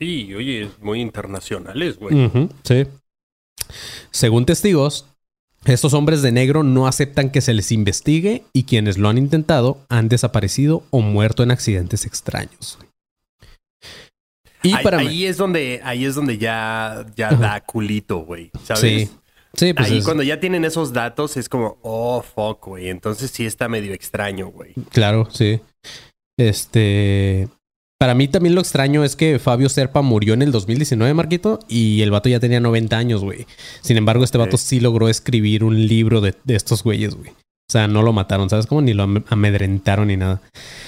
Oye, 0.00 0.34
oye, 0.36 0.62
es 0.62 0.78
muy 0.80 1.00
internacionales, 1.00 1.98
güey. 1.98 2.14
Sí. 2.62 2.86
Según 4.10 4.46
testigos, 4.46 5.06
estos 5.64 5.94
hombres 5.94 6.22
de 6.22 6.32
negro 6.32 6.62
no 6.62 6.86
aceptan 6.86 7.30
que 7.30 7.40
se 7.40 7.52
les 7.54 7.72
investigue 7.72 8.44
y 8.52 8.64
quienes 8.64 8.98
lo 8.98 9.08
han 9.08 9.18
intentado 9.18 9.78
han 9.88 10.08
desaparecido 10.08 10.84
o 10.90 11.00
muerto 11.00 11.42
en 11.42 11.50
accidentes 11.50 12.04
extraños. 12.06 12.78
Y 14.62 14.72
ahí, 14.74 14.82
para 14.84 14.98
ahí 14.98 15.24
es 15.26 15.36
donde, 15.36 15.80
ahí 15.84 16.04
es 16.04 16.14
donde 16.14 16.38
ya, 16.38 17.06
ya 17.16 17.30
da 17.32 17.60
culito, 17.62 18.18
güey. 18.18 18.50
¿Sabes? 18.64 18.80
Sí. 18.80 19.10
Sí, 19.56 19.72
pues 19.72 19.90
ahí 19.90 19.98
es- 19.98 20.04
cuando 20.04 20.22
ya 20.22 20.38
tienen 20.38 20.64
esos 20.64 20.92
datos 20.92 21.36
es 21.36 21.48
como, 21.48 21.78
oh, 21.82 22.22
fuck, 22.22 22.66
güey. 22.66 22.88
Entonces 22.90 23.30
sí 23.30 23.46
está 23.46 23.68
medio 23.68 23.92
extraño, 23.94 24.48
güey. 24.48 24.74
Claro, 24.90 25.28
sí. 25.32 25.60
Este. 26.38 27.48
Para 27.98 28.14
mí 28.14 28.28
también 28.28 28.54
lo 28.54 28.60
extraño 28.60 29.04
es 29.04 29.16
que 29.16 29.38
Fabio 29.38 29.70
Serpa 29.70 30.02
murió 30.02 30.34
en 30.34 30.42
el 30.42 30.52
2019, 30.52 31.14
Marquito, 31.14 31.60
y 31.66 32.02
el 32.02 32.10
vato 32.10 32.28
ya 32.28 32.38
tenía 32.38 32.60
90 32.60 32.98
años, 32.98 33.22
güey. 33.22 33.46
Sin 33.80 33.96
embargo, 33.96 34.22
este 34.22 34.36
vato 34.36 34.58
sí 34.58 34.80
logró 34.80 35.08
escribir 35.08 35.64
un 35.64 35.86
libro 35.86 36.20
de, 36.20 36.34
de 36.44 36.56
estos 36.56 36.82
güeyes, 36.82 37.14
güey. 37.14 37.30
O 37.30 37.72
sea, 37.72 37.88
no 37.88 38.02
lo 38.02 38.12
mataron, 38.12 38.50
¿sabes? 38.50 38.66
Como 38.66 38.82
ni 38.82 38.92
lo 38.92 39.04
am- 39.04 39.24
amedrentaron 39.28 40.08
ni 40.08 40.18
nada. 40.18 40.42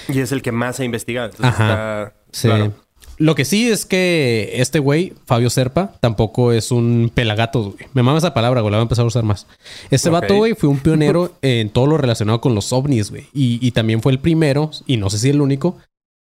Y 0.07 0.19
es 0.19 0.31
el 0.31 0.43
que 0.43 0.51
más 0.51 0.79
ha 0.79 0.85
investigado. 0.85 1.31
Entonces 1.31 1.53
Ajá. 1.59 2.03
está- 2.03 2.13
Sí. 2.31 2.47
claro. 2.47 2.73
Lo 3.19 3.35
que 3.35 3.43
sí 3.45 3.69
es 3.69 3.85
que 3.85 4.53
este 4.55 4.79
güey, 4.79 5.13
Fabio 5.25 5.49
Serpa, 5.49 5.93
tampoco 5.99 6.51
es 6.53 6.71
un 6.71 7.11
pelagato, 7.13 7.63
güey. 7.73 7.85
Me 7.93 8.01
mama 8.01 8.17
esa 8.17 8.33
palabra, 8.33 8.61
güey. 8.61 8.71
La 8.71 8.77
voy 8.77 8.83
a 8.83 8.85
empezar 8.85 9.03
a 9.03 9.07
usar 9.09 9.23
más. 9.23 9.45
Este 9.91 10.09
vato, 10.09 10.35
güey, 10.37 10.53
fue 10.55 10.69
un 10.69 10.79
pionero 10.79 11.33
en 11.41 11.69
todo 11.69 11.85
lo 11.85 11.97
relacionado 11.97 12.39
con 12.41 12.55
los 12.55 12.71
ovnis, 12.73 13.11
güey. 13.11 13.25
Y, 13.33 13.59
y 13.65 13.71
también 13.71 14.01
fue 14.01 14.13
el 14.13 14.19
primero, 14.19 14.71
y 14.87 14.97
no 14.97 15.09
sé 15.09 15.17
si 15.19 15.29
el 15.29 15.41
único, 15.41 15.77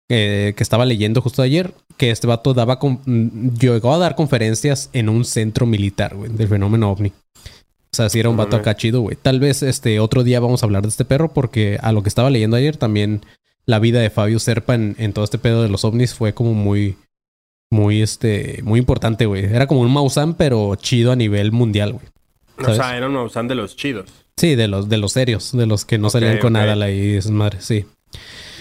eh, 0.10 0.54
que 0.58 0.64
estaba 0.64 0.86
leyendo 0.86 1.22
justo 1.22 1.42
ayer, 1.44 1.74
que 1.98 2.10
este 2.10 2.26
vato 2.28 2.54
daba 2.56 2.80
con- 2.80 3.02
mm, 3.06 3.58
llegó 3.60 3.94
a 3.94 3.98
dar 4.00 4.16
conferencias 4.16 4.90
en 4.94 5.10
un 5.10 5.24
centro 5.24 5.66
militar, 5.68 6.16
güey, 6.16 6.32
del 6.32 6.48
fenómeno 6.48 6.92
ovni. 6.92 7.10
O 7.10 7.96
sea, 7.98 8.10
sí 8.10 8.20
era 8.20 8.30
un 8.30 8.38
vato 8.38 8.56
acá 8.58 8.76
chido, 8.76 9.02
güey. 9.02 9.18
Tal 9.22 9.40
vez 9.40 9.64
este 9.64 10.00
otro 10.00 10.24
día 10.24 10.40
vamos 10.40 10.62
a 10.62 10.66
hablar 10.66 10.82
de 10.84 10.90
este 10.90 11.06
perro, 11.06 11.32
porque 11.34 11.78
a 11.82 11.92
lo 11.92 12.04
que 12.04 12.10
estaba 12.10 12.30
leyendo 12.30 12.58
ayer 12.58 12.76
también 12.78 13.22
la 13.68 13.80
vida 13.80 14.00
de 14.00 14.10
Fabio 14.10 14.40
Serpa 14.40 14.74
en, 14.74 14.96
en 14.98 15.14
todo 15.14 15.26
este 15.26 15.38
pedo 15.38 15.62
de 15.62 15.70
los 15.70 15.84
ovnis 15.84 16.14
fue 16.16 16.34
como 16.34 16.54
muy, 16.54 16.96
muy, 17.70 18.02
este, 18.02 18.62
muy 18.64 18.80
importante, 18.80 19.26
güey. 19.26 19.44
Era 19.46 19.68
como 19.68 19.82
un 19.82 19.92
Maussan, 19.92 20.34
pero 20.36 20.76
chido 20.76 21.12
a 21.12 21.16
nivel 21.16 21.52
mundial, 21.52 21.94
güey. 21.94 22.06
O 22.66 22.74
sea, 22.74 22.98
era 22.98 23.08
un 23.08 23.14
Maussan 23.14 23.48
de 23.48 23.56
los 23.56 23.76
chidos. 23.76 24.10
Sí, 24.38 24.56
de 24.56 24.68
los, 24.68 24.88
de 24.88 24.98
los 24.98 25.12
serios, 25.12 25.52
de 25.52 25.66
los 25.66 25.84
que 25.84 25.98
no 25.98 26.10
salían 26.10 26.40
con 26.40 26.56
ok. 26.56 26.62
nada 26.62 26.90
y 26.90 27.16
esas 27.16 27.32
madres, 27.32 27.66
sí. 27.66 27.86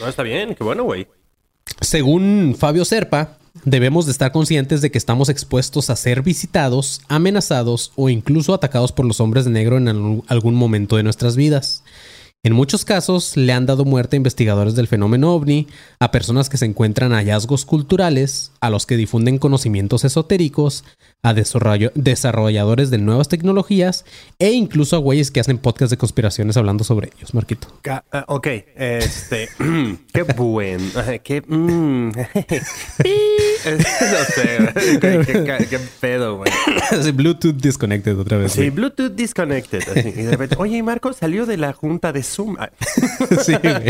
No, 0.01 0.09
está 0.09 0.23
bien, 0.23 0.55
qué 0.55 0.65
bueno, 0.65 0.83
güey. 0.83 1.07
Según 1.81 2.57
Fabio 2.59 2.85
Serpa, 2.85 3.39
debemos 3.65 4.07
de 4.07 4.13
estar 4.13 4.33
conscientes 4.33 4.81
de 4.81 4.91
que 4.91 4.99
estamos 4.99 5.29
expuestos 5.29 5.89
a 5.89 5.97
ser 5.97 6.23
visitados, 6.23 7.03
amenazados 7.09 7.93
o 7.95 8.09
incluso 8.09 8.55
atacados 8.55 8.93
por 8.93 9.05
los 9.05 9.21
hombres 9.21 9.45
de 9.45 9.51
negro 9.51 9.77
en 9.77 10.23
algún 10.27 10.55
momento 10.55 10.97
de 10.97 11.03
nuestras 11.03 11.37
vidas. 11.37 11.85
En 12.47 12.53
muchos 12.53 12.85
casos 12.85 13.37
le 13.37 13.53
han 13.53 13.67
dado 13.67 13.85
muerte 13.85 14.15
a 14.15 14.19
investigadores 14.19 14.77
del 14.77 14.87
fenómeno 14.87 15.35
ovni, 15.35 15.67
a 15.99 16.13
personas 16.13 16.49
que 16.49 16.57
se 16.57 16.65
encuentran 16.65 17.11
hallazgos 17.11 17.65
culturales, 17.65 18.53
a 18.61 18.71
los 18.71 18.87
que 18.87 18.97
difunden 18.97 19.39
conocimientos 19.39 20.05
esotéricos, 20.05 20.85
a 21.27 21.35
desarrolladores 21.35 22.91
de 22.91 22.99
nuevas 22.99 23.29
tecnologías 23.29 24.05
e 24.39 24.53
incluso 24.53 24.95
a 24.97 24.99
güeyes 25.01 25.31
que 25.31 25.41
hacen 25.41 25.59
podcasts 25.59 25.91
de 25.91 25.97
conspiraciones 25.97 26.57
hablando 26.57 26.85
sobre 26.85 27.11
ellos, 27.17 27.35
Marquito. 27.35 27.69
Ah, 27.89 28.25
ok, 28.29 28.47
este, 28.77 29.49
qué 30.13 30.23
buen, 30.23 30.79
qué, 31.25 31.41
mm, 31.41 32.09
no 33.67 34.25
sé, 34.35 34.73
qué, 35.01 35.67
qué- 35.71 35.79
pedo, 36.01 36.37
güey. 36.37 36.51
Sí, 37.03 37.11
Bluetooth 37.11 37.55
disconnected 37.57 38.19
otra 38.19 38.39
vez. 38.39 38.53
Sí, 38.53 38.59
güey. 38.61 38.71
Bluetooth 38.71 39.13
disconnected. 39.13 39.83
así, 39.89 40.09
y 40.09 40.23
de 40.23 40.31
repente, 40.31 40.57
oye, 40.59 40.83
Marco 40.83 41.13
salió 41.13 41.47
de 41.47 41.57
la 41.57 41.73
junta 41.73 42.13
de 42.13 42.23
Zoom. 42.23 42.57
Ah, 42.59 42.71
Sí, 43.43 43.55
güey. 43.61 43.83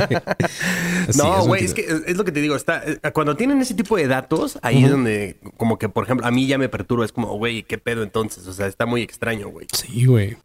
Sí, 1.11 1.19
no, 1.19 1.45
güey, 1.45 1.65
es 1.65 1.75
que 1.75 1.87
es 2.07 2.17
lo 2.17 2.25
que 2.25 2.33
te 2.33 2.41
digo. 2.41 2.57
Está, 2.57 2.83
eh, 2.87 2.99
cuando 3.13 3.37
tienen 3.37 3.61
ese 3.61 3.75
tipo 3.75 3.97
de 3.97 4.07
datos, 4.07 4.59
ahí 4.63 4.85
es 4.85 4.91
donde, 4.91 5.39
como 5.57 5.79
que, 5.79 5.89
por 5.89 6.05
ejemplo, 6.05 6.27
a 6.27 6.31
mí 6.31 6.47
ya 6.47 6.59
me 6.59 6.69
perturba. 6.69 7.05
Es 7.05 7.13
como, 7.13 7.26
güey, 7.35 7.63
¿qué 7.63 7.79
pedo 7.79 8.03
entonces? 8.03 8.47
O 8.47 8.53
sea, 8.53 8.67
está 8.67 8.87
muy 8.87 9.03
extraño, 9.03 9.49
güey. 9.49 9.67
Sí, 9.73 10.05
güey. 10.07 10.37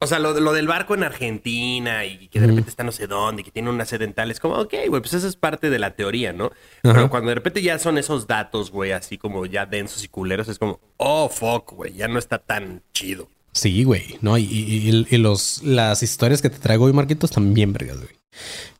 O 0.00 0.06
sea, 0.06 0.20
lo, 0.20 0.38
lo 0.38 0.52
del 0.52 0.68
barco 0.68 0.94
en 0.94 1.02
Argentina 1.02 2.04
y 2.04 2.28
que 2.28 2.38
de 2.38 2.46
repente 2.46 2.70
está 2.70 2.84
no 2.84 2.92
sé 2.92 3.08
dónde, 3.08 3.42
y 3.42 3.44
que 3.44 3.50
tiene 3.50 3.68
una 3.68 3.84
sede 3.84 4.04
en 4.04 4.12
tal, 4.12 4.30
es 4.30 4.38
como, 4.38 4.54
ok, 4.54 4.72
güey, 4.88 5.02
pues 5.02 5.12
eso 5.14 5.26
es 5.26 5.34
parte 5.34 5.70
de 5.70 5.78
la 5.80 5.96
teoría, 5.96 6.32
¿no? 6.32 6.46
Ajá. 6.84 6.94
Pero 6.94 7.10
cuando 7.10 7.30
de 7.30 7.34
repente 7.34 7.62
ya 7.62 7.80
son 7.80 7.98
esos 7.98 8.28
datos, 8.28 8.70
güey, 8.70 8.92
así 8.92 9.18
como 9.18 9.44
ya 9.46 9.66
densos 9.66 10.04
y 10.04 10.08
culeros, 10.08 10.46
es 10.48 10.60
como, 10.60 10.78
oh, 10.98 11.28
fuck, 11.28 11.72
güey, 11.72 11.94
ya 11.94 12.06
no 12.06 12.20
está 12.20 12.38
tan 12.38 12.82
chido. 12.94 13.28
Sí, 13.50 13.82
güey. 13.82 14.18
No, 14.20 14.38
y, 14.38 14.44
y- 14.44 15.06
y 15.10 15.16
los, 15.16 15.64
las 15.64 16.04
historias 16.04 16.42
que 16.42 16.50
te 16.50 16.58
traigo 16.60 16.84
hoy, 16.84 16.92
Marquitos, 16.92 17.32
también 17.32 17.72
vergas, 17.72 17.96
güey. 17.96 18.10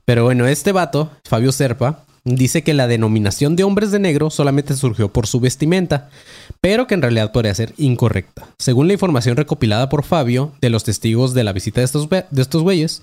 Pero 0.05 0.23
bueno, 0.23 0.47
este 0.47 0.71
vato, 0.71 1.11
Fabio 1.25 1.51
Serpa, 1.51 2.05
dice 2.37 2.63
que 2.63 2.75
la 2.75 2.87
denominación 2.87 3.57
de 3.57 3.65
hombres 3.65 3.91
de 3.91 3.99
negro 3.99 4.31
solamente 4.31 4.77
surgió 4.77 5.13
por 5.13 5.27
su 5.27 5.41
vestimenta, 5.41 6.11
pero 6.61 6.87
que 6.87 6.95
en 6.95 7.03
realidad 7.03 7.33
podría 7.33 7.55
ser 7.55 7.75
incorrecta. 7.77 8.47
Según 8.59 8.87
la 8.87 8.95
información 8.95 9.37
recopilada 9.37 9.89
por 9.89 10.05
Fabio 10.05 10.53
de 10.61 10.71
los 10.71 10.85
testigos 10.85 11.35
de 11.35 11.45
la 11.45 11.53
visita 11.53 11.81
de 11.81 11.87
estos, 11.87 12.09
de 12.09 12.43
estos 12.43 12.63
güeyes, 12.63 13.03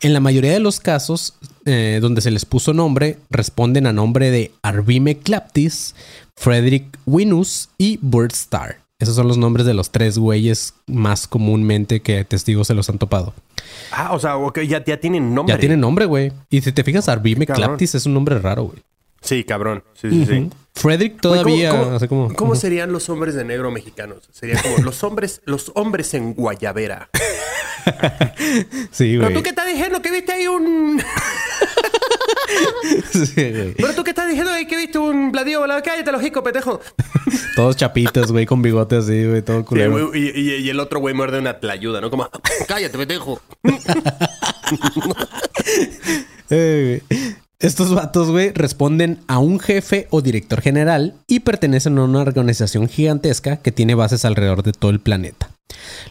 en 0.00 0.12
la 0.12 0.20
mayoría 0.20 0.52
de 0.52 0.60
los 0.60 0.80
casos 0.80 1.34
eh, 1.64 1.98
donde 2.00 2.20
se 2.20 2.30
les 2.30 2.44
puso 2.44 2.72
nombre, 2.72 3.18
responden 3.30 3.86
a 3.86 3.92
nombre 3.92 4.30
de 4.30 4.52
Arvime 4.62 5.18
Claptis, 5.18 5.94
Frederick 6.36 6.98
Winus 7.06 7.70
y 7.78 7.98
Burt 8.02 8.32
Starr. 8.32 8.85
Esos 8.98 9.14
son 9.14 9.28
los 9.28 9.36
nombres 9.36 9.66
de 9.66 9.74
los 9.74 9.90
tres 9.90 10.16
güeyes 10.16 10.74
más 10.86 11.26
comúnmente 11.26 12.00
que 12.00 12.24
testigos 12.24 12.68
se 12.68 12.74
los 12.74 12.88
han 12.88 12.98
topado. 12.98 13.34
Ah, 13.92 14.14
o 14.14 14.18
sea, 14.18 14.36
ya, 14.66 14.82
ya 14.82 14.98
tienen 14.98 15.34
nombre. 15.34 15.54
Ya 15.54 15.60
tienen 15.60 15.80
nombre, 15.80 16.06
güey. 16.06 16.32
Y 16.48 16.62
si 16.62 16.72
te 16.72 16.82
fijas, 16.82 17.08
Arvime 17.08 17.46
Claptis 17.46 17.94
es 17.94 18.06
un 18.06 18.14
nombre 18.14 18.38
raro, 18.38 18.64
güey. 18.64 18.78
Sí, 19.20 19.44
cabrón. 19.44 19.84
Sí, 19.94 20.08
sí, 20.08 20.24
sí. 20.24 20.50
Frederick 20.74 21.20
todavía. 21.20 21.98
¿cómo, 22.08 22.54
serían 22.54 22.92
los 22.92 23.08
hombres 23.10 23.34
de 23.34 23.44
negro 23.44 23.70
mexicanos? 23.70 24.28
Serían 24.32 24.62
como 24.62 24.78
los 24.78 25.02
hombres, 25.04 25.42
los 25.44 25.72
hombres 25.74 26.14
en 26.14 26.32
Guayabera. 26.34 27.10
sí, 28.92 29.16
güey. 29.16 29.28
Pero 29.28 29.38
tú 29.38 29.42
qué 29.42 29.50
estás 29.50 29.66
diciendo 29.66 30.00
que 30.00 30.10
viste 30.10 30.32
ahí 30.32 30.46
un. 30.46 31.02
sí, 33.12 33.50
güey. 33.50 33.74
Pero 33.74 33.94
tú 33.94 34.04
qué 34.04 34.10
estás 34.10 34.28
diciendo 34.28 34.52
que 34.68 34.76
viste 34.76 34.98
un 34.98 35.32
bladío 35.32 35.60
volado. 35.60 35.82
Cállate 35.82 36.12
los 36.12 36.22
hijos, 36.22 36.42
petejo. 36.42 36.80
Todos 37.56 37.76
chapitos, 37.76 38.32
güey, 38.32 38.46
con 38.46 38.62
bigotes 38.62 39.04
así, 39.04 39.24
güey, 39.24 39.42
todo 39.42 39.64
culero. 39.64 40.14
y, 40.14 40.28
y, 40.28 40.68
el 40.68 40.78
otro 40.80 41.00
güey 41.00 41.14
muerde 41.14 41.38
una 41.38 41.58
tlayuda, 41.58 42.00
¿no? 42.00 42.10
Como, 42.10 42.28
cállate, 42.68 42.98
petejo. 42.98 43.40
eh, 46.50 47.02
estos 47.58 47.94
vatos, 47.94 48.30
güey, 48.30 48.52
responden 48.52 49.20
a 49.26 49.38
un 49.38 49.58
jefe 49.58 50.06
o 50.10 50.20
director 50.20 50.60
general 50.60 51.14
y 51.26 51.40
pertenecen 51.40 51.96
a 51.98 52.04
una 52.04 52.20
organización 52.20 52.88
gigantesca 52.88 53.56
que 53.56 53.72
tiene 53.72 53.94
bases 53.94 54.26
alrededor 54.26 54.62
de 54.62 54.72
todo 54.72 54.90
el 54.90 55.00
planeta. 55.00 55.48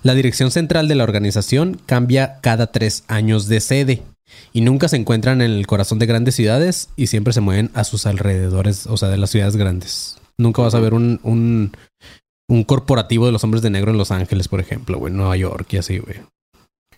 La 0.01 0.15
dirección 0.15 0.51
central 0.51 0.87
de 0.87 0.95
la 0.95 1.03
organización 1.03 1.79
cambia 1.85 2.39
cada 2.41 2.71
tres 2.71 3.03
años 3.07 3.47
de 3.47 3.59
sede 3.59 4.03
y 4.53 4.61
nunca 4.61 4.87
se 4.87 4.97
encuentran 4.97 5.41
en 5.41 5.51
el 5.51 5.67
corazón 5.67 5.99
de 5.99 6.05
grandes 6.05 6.35
ciudades 6.35 6.89
y 6.95 7.07
siempre 7.07 7.33
se 7.33 7.41
mueven 7.41 7.71
a 7.73 7.83
sus 7.83 8.05
alrededores, 8.05 8.87
o 8.87 8.97
sea, 8.97 9.09
de 9.09 9.17
las 9.17 9.29
ciudades 9.29 9.55
grandes. 9.55 10.19
Nunca 10.37 10.61
vas 10.61 10.75
a 10.75 10.79
ver 10.79 10.93
un, 10.93 11.19
un, 11.23 12.63
corporativo 12.63 13.25
de 13.25 13.31
los 13.31 13.43
hombres 13.43 13.61
de 13.61 13.69
negro 13.69 13.91
en 13.91 13.97
Los 13.97 14.11
Ángeles, 14.11 14.47
por 14.47 14.59
ejemplo, 14.59 14.97
güey, 14.97 15.13
Nueva 15.13 15.37
York 15.37 15.67
y 15.73 15.77
así, 15.77 15.99
güey. 15.99 16.17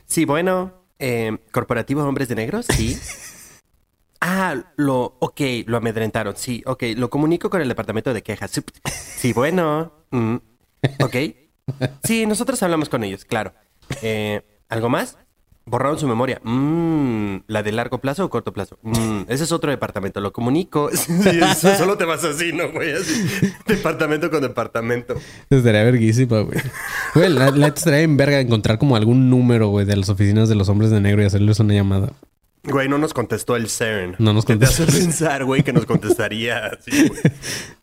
Sí, 0.06 0.26
bueno, 0.26 0.74
eh, 1.00 1.38
corporativo 1.52 2.02
de 2.02 2.08
hombres 2.08 2.28
de 2.28 2.36
negro, 2.36 2.64
sí. 2.64 2.98
Ah, 4.20 4.56
lo, 4.78 5.16
ok, 5.20 5.42
lo 5.68 5.78
amedrentaron, 5.78 6.36
sí, 6.36 6.64
ok, 6.66 6.84
lo 6.96 7.12
comunico 7.12 7.52
con 7.52 7.62
el 7.62 7.68
departamento 7.68 8.16
de 8.16 8.24
quejas. 8.24 8.52
Sí, 9.16 9.32
bueno, 9.32 9.94
mm, 10.10 10.38
ok. 11.04 11.16
Sí, 12.04 12.26
nosotros 12.26 12.62
hablamos 12.64 12.90
con 12.90 13.04
ellos, 13.04 13.26
claro. 13.26 13.54
Eh, 14.02 14.42
¿Algo 14.70 14.90
más? 14.90 15.18
Borraron 15.68 16.00
su 16.00 16.08
memoria. 16.08 16.40
Mm, 16.44 17.40
¿La 17.48 17.62
de 17.62 17.74
largo 17.74 18.00
plazo 18.00 18.24
o 18.24 18.30
corto 18.30 18.54
plazo? 18.54 18.80
Mm, 18.84 19.24
ese 19.28 19.44
es 19.44 19.52
otro 19.52 19.70
departamento, 19.70 20.22
lo 20.22 20.32
comunico. 20.32 20.90
Sí, 20.94 21.40
solo 21.78 21.98
te 21.98 22.06
vas 22.06 22.24
así, 22.24 22.54
¿no, 22.54 22.72
güey? 22.72 22.94
departamento 23.68 24.32
con 24.32 24.42
departamento. 24.42 25.16
Estaría 25.50 25.84
verguísima, 25.84 26.40
güey. 26.40 26.60
Güey, 27.14 27.30
la, 27.30 27.52
la 27.52 27.68
estaría 27.68 28.02
en 28.02 28.16
verga 28.16 28.40
encontrar 28.40 28.78
como 28.78 28.96
algún 28.96 29.30
número, 29.30 29.68
güey, 29.68 29.86
de 29.86 29.98
las 29.98 30.10
oficinas 30.10 30.48
de 30.48 30.56
los 30.56 30.70
hombres 30.70 30.90
de 30.90 31.02
negro 31.02 31.22
y 31.22 31.26
hacerles 31.26 31.60
una 31.60 31.74
llamada. 31.74 32.14
Güey, 32.70 32.90
no 32.90 32.98
nos 32.98 33.14
contestó 33.14 33.56
el 33.56 33.70
CERN. 33.70 34.16
No 34.20 34.34
nos 34.34 34.44
contestó. 34.44 34.84
Te 34.86 34.92
hace 34.92 35.02
pensar, 35.02 35.46
güey, 35.46 35.64
que 35.64 35.72
nos 35.72 35.86
contestaría 35.86 36.68
así, 36.68 37.08
güey. 37.08 37.22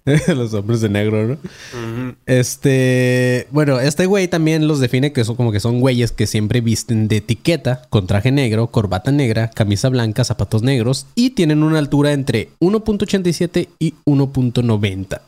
los 0.36 0.52
hombres 0.52 0.82
de 0.82 0.90
negro, 0.90 1.26
¿no? 1.26 2.16
Este. 2.26 3.48
Bueno, 3.50 3.80
este 3.80 4.06
güey 4.06 4.28
también 4.28 4.68
los 4.68 4.80
define 4.80 5.12
que 5.12 5.24
son 5.24 5.36
como 5.36 5.52
que 5.52 5.60
son 5.60 5.80
güeyes 5.80 6.12
que 6.12 6.26
siempre 6.26 6.60
visten 6.60 7.08
de 7.08 7.16
etiqueta, 7.16 7.82
con 7.88 8.06
traje 8.06 8.30
negro, 8.30 8.66
corbata 8.66 9.10
negra, 9.10 9.50
camisa 9.50 9.88
blanca, 9.88 10.24
zapatos 10.24 10.62
negros 10.62 11.06
y 11.14 11.30
tienen 11.30 11.62
una 11.62 11.78
altura 11.78 12.12
entre 12.12 12.50
1.87 12.60 13.68
y 13.78 13.94
1.90. 14.04 15.20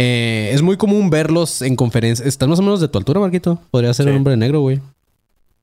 Eh, 0.00 0.50
es 0.52 0.62
muy 0.62 0.76
común 0.76 1.10
verlos 1.10 1.60
en 1.60 1.76
conferencias. 1.76 2.26
¿Están 2.26 2.48
más 2.48 2.60
o 2.60 2.62
menos 2.62 2.80
de 2.80 2.88
tu 2.88 2.98
altura, 2.98 3.20
Marquito? 3.20 3.60
Podría 3.70 3.92
ser 3.92 4.08
un 4.08 4.16
hombre 4.16 4.36
negro, 4.36 4.60
güey. 4.60 4.80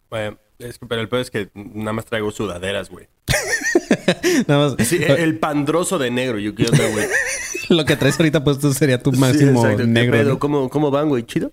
Bueno, 0.10 0.38
es 0.60 0.80
que, 0.80 0.86
pero 0.86 1.02
el 1.02 1.10
peor 1.10 1.22
es 1.22 1.32
que 1.32 1.50
nada 1.54 1.94
más 1.94 2.06
traigo 2.06 2.32
sudaderas, 2.32 2.90
güey. 2.90 3.08
nada 4.48 4.76
más. 4.76 4.88
Sí, 4.88 5.00
el, 5.04 5.40
pandroso 5.40 5.98
de 5.98 6.12
negro, 6.12 6.40
yo 6.40 6.56
quiero 6.56 6.72
güey. 6.92 7.08
Lo 7.76 7.86
que 7.86 7.96
traes 7.96 8.20
ahorita 8.20 8.44
puesto 8.44 8.74
sería 8.74 9.02
tu 9.02 9.12
máximo 9.12 9.68
negro. 9.68 10.40
¿Cómo, 10.40 10.70
¿Cómo 10.70 10.92
van, 10.92 11.10
güey? 11.10 11.24
¿Chido? 11.24 11.52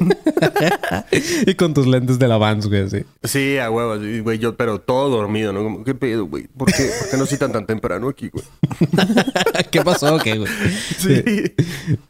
y 1.46 1.54
con 1.54 1.74
tus 1.74 1.86
lentes 1.86 2.18
de 2.18 2.28
la 2.28 2.36
Vans, 2.38 2.66
güey, 2.66 2.88
sí. 2.88 3.04
Sí, 3.22 3.58
a 3.58 3.70
huevos, 3.70 4.00
güey, 4.22 4.38
yo, 4.38 4.56
pero 4.56 4.80
todo 4.80 5.08
dormido, 5.10 5.52
¿no? 5.52 5.84
¿Qué 5.84 5.94
pedo, 5.94 6.26
güey? 6.26 6.48
¿Por 6.48 6.72
qué, 6.72 6.90
¿Por 6.98 7.10
qué 7.10 7.16
no 7.16 7.26
citan 7.26 7.52
tan 7.52 7.66
temprano 7.66 8.08
aquí, 8.08 8.30
güey? 8.30 8.44
¿Qué 9.70 9.82
pasó, 9.82 10.18
qué, 10.18 10.38
güey? 10.38 10.50
Sí. 10.98 11.22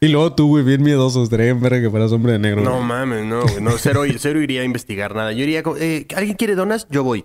Y 0.00 0.08
luego 0.08 0.32
tú, 0.34 0.48
güey, 0.48 0.64
bien 0.64 0.82
miedoso, 0.82 1.22
estaría 1.22 1.48
en 1.48 1.60
verga 1.60 1.80
que 1.80 1.90
fueras 1.90 2.12
hombre 2.12 2.32
de 2.32 2.38
negro. 2.38 2.62
No 2.62 2.80
mames, 2.80 3.24
no, 3.24 3.42
güey. 3.42 3.60
No, 3.60 3.72
cero, 3.78 4.02
cero 4.18 4.40
iría 4.40 4.62
a 4.62 4.64
investigar 4.64 5.14
nada. 5.14 5.32
Yo 5.32 5.42
iría, 5.42 5.62
eh, 5.78 6.06
¿alguien 6.14 6.36
quiere 6.36 6.54
donas? 6.54 6.86
Yo 6.90 7.02
voy 7.04 7.24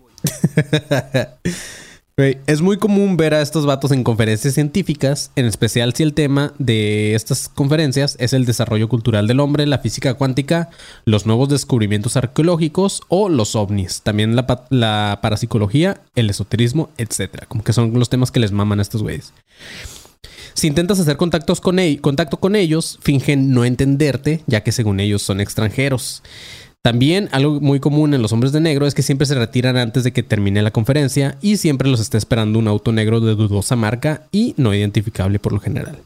es 2.19 2.61
muy 2.61 2.77
común 2.77 3.15
ver 3.15 3.35
a 3.35 3.43
estos 3.43 3.67
vatos 3.67 3.91
en 3.91 4.03
conferencias 4.03 4.55
científicas, 4.55 5.29
en 5.35 5.45
especial 5.45 5.93
si 5.93 6.01
el 6.01 6.15
tema 6.15 6.51
de 6.57 7.13
estas 7.13 7.47
conferencias 7.47 8.17
es 8.19 8.33
el 8.33 8.45
desarrollo 8.45 8.89
cultural 8.89 9.27
del 9.27 9.39
hombre, 9.39 9.67
la 9.67 9.77
física 9.77 10.15
cuántica, 10.15 10.71
los 11.05 11.27
nuevos 11.27 11.47
descubrimientos 11.47 12.17
arqueológicos 12.17 13.03
o 13.07 13.29
los 13.29 13.55
ovnis. 13.55 14.01
También 14.01 14.35
la, 14.35 15.19
parapsicología, 15.21 16.01
el 16.15 16.31
esoterismo, 16.31 16.89
etc. 16.97 17.45
Como 17.47 17.63
que 17.63 17.71
son 17.71 17.93
los 17.93 18.09
temas 18.09 18.31
que 18.31 18.39
les 18.39 18.51
maman 18.51 18.79
a 18.79 18.81
estos 18.81 19.03
güeyes. 19.03 19.31
Si 20.55 20.65
intentas 20.65 20.99
hacer 20.99 21.17
contactos 21.17 21.61
con 21.61 21.77
contacto 22.01 22.37
con 22.37 22.55
ellos, 22.55 22.97
fingen 22.99 23.51
no 23.51 23.63
entenderte, 23.63 24.41
ya 24.47 24.63
que 24.63 24.71
según 24.71 24.99
ellos 24.99 25.21
son 25.21 25.39
extranjeros. 25.39 26.23
También 26.87 27.27
algo 27.33 27.59
muy 27.59 27.81
común 27.81 28.13
en 28.13 28.21
los 28.21 28.31
hombres 28.31 28.53
de 28.53 28.61
negro 28.61 28.87
es 28.87 28.93
que 28.93 29.01
siempre 29.01 29.27
se 29.27 29.35
retiran 29.35 29.75
antes 29.75 30.05
de 30.05 30.13
que 30.13 30.23
termine 30.23 30.61
la 30.61 30.71
conferencia 30.71 31.37
y 31.41 31.57
siempre 31.57 31.89
los 31.89 31.99
está 31.99 32.17
esperando 32.17 32.59
un 32.59 32.69
auto 32.69 32.93
negro 32.93 33.19
de 33.19 33.35
dudosa 33.35 33.75
marca 33.75 34.21
y 34.31 34.53
no 34.55 34.73
identificable 34.73 35.37
por 35.37 35.51
lo 35.51 35.59
general. 35.59 35.97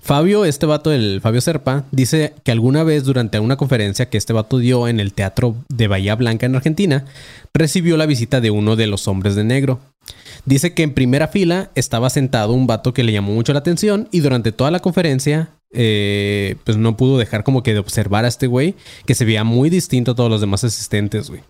Fabio, 0.00 0.44
este 0.44 0.66
vato, 0.66 0.92
el 0.92 1.20
Fabio 1.20 1.40
Serpa, 1.40 1.82
dice 1.90 2.32
que 2.44 2.52
alguna 2.52 2.84
vez 2.84 3.02
durante 3.02 3.40
una 3.40 3.56
conferencia 3.56 4.08
que 4.08 4.18
este 4.18 4.32
vato 4.32 4.58
dio 4.58 4.86
en 4.86 5.00
el 5.00 5.12
Teatro 5.14 5.56
de 5.68 5.88
Bahía 5.88 6.14
Blanca 6.14 6.46
en 6.46 6.54
Argentina, 6.54 7.06
recibió 7.52 7.96
la 7.96 8.06
visita 8.06 8.40
de 8.40 8.52
uno 8.52 8.76
de 8.76 8.86
los 8.86 9.08
hombres 9.08 9.34
de 9.34 9.42
negro. 9.42 9.80
Dice 10.44 10.74
que 10.74 10.84
en 10.84 10.94
primera 10.94 11.26
fila 11.26 11.72
estaba 11.74 12.08
sentado 12.08 12.52
un 12.52 12.68
vato 12.68 12.94
que 12.94 13.02
le 13.02 13.12
llamó 13.12 13.32
mucho 13.32 13.52
la 13.52 13.58
atención 13.58 14.06
y 14.12 14.20
durante 14.20 14.52
toda 14.52 14.70
la 14.70 14.78
conferencia 14.78 15.48
eh, 15.72 16.56
pues 16.64 16.76
no 16.76 16.96
pudo 16.96 17.18
dejar 17.18 17.44
como 17.44 17.62
que 17.62 17.72
de 17.72 17.80
observar 17.80 18.24
a 18.24 18.28
este 18.28 18.46
güey 18.46 18.74
que 19.06 19.14
se 19.14 19.24
veía 19.24 19.44
muy 19.44 19.70
distinto 19.70 20.12
a 20.12 20.14
todos 20.14 20.30
los 20.30 20.40
demás 20.40 20.64
asistentes, 20.64 21.30
güey. 21.30 21.42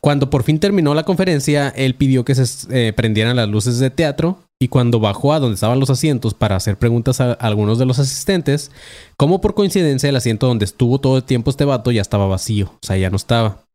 Cuando 0.00 0.30
por 0.30 0.44
fin 0.44 0.60
terminó 0.60 0.94
la 0.94 1.02
conferencia, 1.02 1.68
él 1.70 1.94
pidió 1.94 2.24
que 2.24 2.34
se 2.34 2.44
eh, 2.70 2.92
prendieran 2.92 3.34
las 3.34 3.48
luces 3.48 3.78
de 3.78 3.90
teatro 3.90 4.38
y 4.60 4.68
cuando 4.68 5.00
bajó 5.00 5.32
a 5.32 5.40
donde 5.40 5.54
estaban 5.54 5.80
los 5.80 5.90
asientos 5.90 6.32
para 6.32 6.56
hacer 6.56 6.78
preguntas 6.78 7.20
a, 7.20 7.32
algunos 7.32 7.78
de 7.78 7.86
los 7.86 7.98
asistentes, 7.98 8.70
como 9.16 9.40
por 9.40 9.54
coincidencia 9.54 10.08
el 10.08 10.16
asiento 10.16 10.46
donde 10.46 10.64
estuvo 10.64 11.00
todo 11.00 11.16
el 11.16 11.24
tiempo 11.24 11.50
este 11.50 11.64
vato 11.64 11.90
ya 11.90 12.02
estaba 12.02 12.26
vacío, 12.26 12.66
o 12.66 12.86
sea, 12.86 12.96
ya 12.96 13.10
no 13.10 13.16
estaba. 13.16 13.65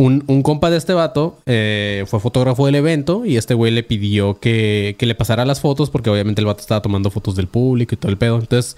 Un, 0.00 0.42
compa 0.44 0.70
de 0.70 0.76
este 0.76 0.94
vato 0.94 1.38
eh, 1.44 2.04
fue 2.06 2.20
fotógrafo 2.20 2.66
del 2.66 2.76
evento 2.76 3.24
y 3.24 3.36
este 3.36 3.54
güey 3.54 3.72
le 3.72 3.82
pidió 3.82 4.38
que, 4.38 4.94
que, 4.96 5.06
le 5.06 5.16
pasara 5.16 5.44
las 5.44 5.60
fotos 5.60 5.90
porque 5.90 6.08
obviamente 6.08 6.40
el 6.40 6.46
vato 6.46 6.60
estaba 6.60 6.80
tomando 6.80 7.10
fotos 7.10 7.34
del 7.34 7.48
público 7.48 7.96
y 7.96 7.98
todo 7.98 8.12
el 8.12 8.16
pedo. 8.16 8.38
Entonces, 8.38 8.76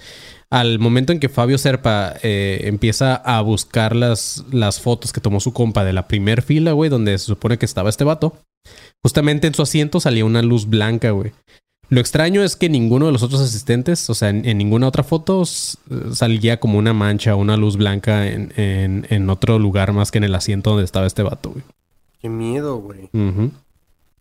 al 0.49 0.79
momento 0.79 1.13
en 1.13 1.19
que 1.19 1.29
Fabio 1.29 1.59
Serpa 1.59 2.15
eh, 2.23 2.61
empieza 2.63 3.15
a 3.15 3.39
buscar 3.41 3.95
las, 3.95 4.45
las 4.51 4.81
fotos 4.81 5.13
que 5.13 5.21
tomó 5.21 5.39
su 5.39 5.53
compa 5.53 5.85
de 5.85 5.93
la 5.93 6.07
primer 6.07 6.41
fila, 6.41 6.71
güey, 6.71 6.89
donde 6.89 7.15
se 7.19 7.25
supone 7.25 7.59
que 7.59 7.67
estaba 7.67 7.89
este 7.89 8.03
vato, 8.03 8.33
justamente 9.03 9.45
en 9.45 9.53
su 9.53 9.61
asiento 9.61 9.99
salía 9.99 10.25
una 10.25 10.41
luz 10.41 10.67
blanca, 10.67 11.11
güey. 11.11 11.33
Lo 11.91 11.99
extraño 11.99 12.41
es 12.41 12.55
que 12.55 12.69
ninguno 12.69 13.07
de 13.07 13.11
los 13.11 13.21
otros 13.21 13.41
asistentes, 13.41 14.09
o 14.09 14.13
sea, 14.13 14.29
en, 14.29 14.57
ninguna 14.57 14.87
otra 14.87 15.03
foto 15.03 15.43
salía 15.45 16.57
como 16.57 16.79
una 16.79 16.93
mancha 16.93 17.35
o 17.35 17.37
una 17.37 17.57
luz 17.57 17.75
blanca 17.75 18.27
en, 18.27 19.29
otro 19.29 19.59
lugar 19.59 19.91
más 19.91 20.09
que 20.09 20.17
en 20.17 20.23
el 20.23 20.33
asiento 20.33 20.69
donde 20.69 20.85
estaba 20.85 21.05
este 21.05 21.21
vato, 21.21 21.49
güey. 21.49 21.65
Qué 22.21 22.29
miedo, 22.29 22.77
güey. 22.77 23.09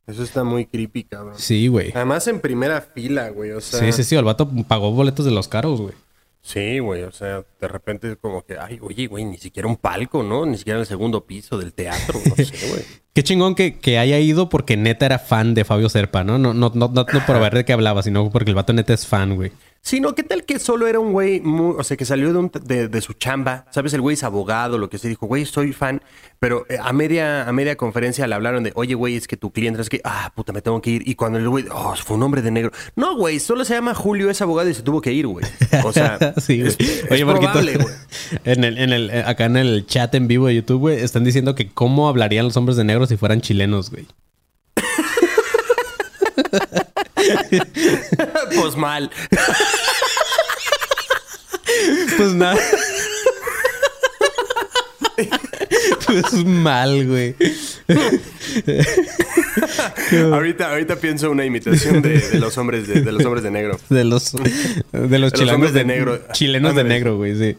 Eso 0.09 0.25
está 0.25 0.43
muy 0.43 0.67
creepy, 0.67 1.05
cabrón. 1.05 1.35
Sí, 1.37 1.69
güey. 1.69 1.93
Además 1.95 2.27
en 2.27 2.41
primera 2.41 2.81
fila, 2.81 3.29
güey. 3.29 3.53
O 3.53 3.61
sea... 3.61 3.79
Sí, 3.79 3.93
sí, 3.93 4.03
sí. 4.03 4.17
El 4.17 4.25
vato 4.25 4.51
pagó 4.67 4.91
boletos 4.91 5.25
de 5.25 5.31
los 5.31 5.47
caros, 5.47 5.81
güey. 5.81 5.95
Sí, 6.43 6.79
güey. 6.79 7.03
O 7.03 7.13
sea, 7.13 7.45
de 7.61 7.69
repente 7.69 8.11
es 8.13 8.17
como 8.17 8.45
que, 8.45 8.59
ay, 8.59 8.79
oye, 8.83 9.07
güey, 9.07 9.25
ni 9.25 9.39
siquiera 9.39 9.69
un 9.69 9.77
palco, 9.77 10.23
¿no? 10.23 10.47
Ni 10.47 10.57
siquiera 10.57 10.79
en 10.79 10.81
el 10.81 10.87
segundo 10.87 11.27
piso 11.27 11.59
del 11.59 11.73
teatro. 11.73 12.19
No 12.25 12.35
sé, 12.37 12.45
güey. 12.71 12.83
qué 13.13 13.23
chingón 13.23 13.55
que, 13.55 13.79
que, 13.79 13.99
haya 13.99 14.19
ido 14.19 14.49
porque 14.49 14.77
neta 14.77 15.07
era 15.07 15.19
fan 15.19 15.55
de 15.55 15.65
Fabio 15.65 15.89
Serpa, 15.89 16.25
¿no? 16.25 16.39
No, 16.39 16.55
no, 16.55 16.73
no, 16.75 16.89
no, 16.89 17.07
no 17.13 17.27
por 17.27 17.41
ver 17.41 17.55
de 17.55 17.65
qué 17.65 17.73
hablaba, 17.73 18.03
sino 18.03 18.31
porque 18.31 18.51
el 18.51 18.57
vato 18.57 18.73
neta 18.73 18.95
es 18.95 19.07
fan, 19.07 19.37
güey. 19.37 19.53
Sí, 19.83 19.99
no, 19.99 20.15
¿qué 20.15 20.23
tal 20.23 20.45
que 20.45 20.59
solo 20.59 20.87
era 20.87 21.01
un 21.01 21.13
güey, 21.13 21.43
o 21.45 21.83
sea, 21.83 21.97
que 21.97 22.05
salió 22.05 22.33
de, 22.33 22.39
un, 22.39 22.51
de, 22.51 23.01
su 23.01 23.15
chamba? 23.15 23.65
¿Sabes? 23.71 23.95
El 23.95 24.03
güey 24.03 24.15
es 24.15 24.23
abogado, 24.23 24.77
lo 24.77 24.91
que 24.91 24.99
se 24.99 25.09
dijo, 25.09 25.27
güey, 25.27 25.47
soy 25.47 25.73
fan. 25.73 26.03
Pero 26.39 26.67
eh, 26.69 26.77
a 26.81 26.93
media, 26.93 27.49
a 27.49 27.53
media 27.53 27.77
conferencia 27.77 28.27
le 28.27 28.35
hablaron 28.35 28.63
de, 28.63 28.73
oye, 28.75 28.95
güey, 28.95 29.17
es 29.17 29.27
que 29.27 29.39
tu 29.39 29.53
cliente 29.53 29.81
es 29.81 29.89
que, 29.89 30.01
ah, 30.05 30.33
puta, 30.35 30.53
me 30.53 30.61
tengo 30.61 30.83
que 30.83 30.91
ir. 30.91 31.09
Y 31.09 31.15
cuando 31.15 31.39
el 31.39 31.49
güey, 31.49 31.65
oh, 31.73 31.95
fue 31.97 32.17
un 32.17 32.23
hombre 32.23 32.43
de 32.43 32.51
negro. 32.51 32.73
No, 32.95 33.17
güey, 33.17 33.41
solo 33.41 33.65
se 33.65 33.75
llama 33.75 33.95
Julio, 33.95 34.29
es 34.31 34.41
abogado 34.43 34.69
y 34.69 34.75
se 34.75 34.83
tuvo 34.83 35.01
que 35.01 35.13
ir, 35.13 35.27
güey. 35.27 35.47
O 35.83 35.93
sea, 35.93 36.19
sí, 36.41 36.61
es, 36.61 36.77
oye, 37.11 37.25
probable, 37.25 37.77
güey. 37.77 37.95
En 38.45 38.65
el, 38.65 38.79
en 38.79 38.93
el, 38.93 39.11
acá 39.25 39.47
en 39.47 39.57
el 39.57 39.87
chat 39.87 40.15
en 40.15 40.29
vivo 40.29 40.47
de 40.47 40.57
YouTube, 40.57 40.81
güey, 40.81 41.01
están 41.01 41.25
diciendo 41.25 41.55
que 41.55 41.71
cómo 41.71 42.09
hablarían 42.09 42.45
los 42.45 42.57
hombres 42.57 42.77
de 42.77 42.85
negro 42.85 43.07
si 43.07 43.17
fueran 43.17 43.41
chilenos, 43.41 43.91
güey. 43.91 44.07
pues 48.55 48.77
mal. 48.77 49.11
Pues 52.17 52.35
nada. 52.35 52.59
Pues 56.07 56.45
mal, 56.45 57.07
güey. 57.07 57.35
ahorita, 60.33 60.71
ahorita 60.71 60.97
pienso 60.97 61.31
una 61.31 61.45
imitación 61.45 62.03
de, 62.03 62.39
los 62.39 62.57
hombres 62.59 62.89
de, 62.89 63.01
los 63.13 63.25
hombres 63.25 63.43
de 63.43 63.51
negro. 63.51 63.79
De 63.89 64.05
los, 64.05 64.33
de 64.93 65.19
los 65.19 65.33
chilenos 65.33 65.73
de, 65.73 65.85
negro. 65.85 66.21
Chilenos 66.33 66.75
de 66.75 66.85
negro, 66.85 67.17
güey, 67.17 67.37
sí. 67.37 67.57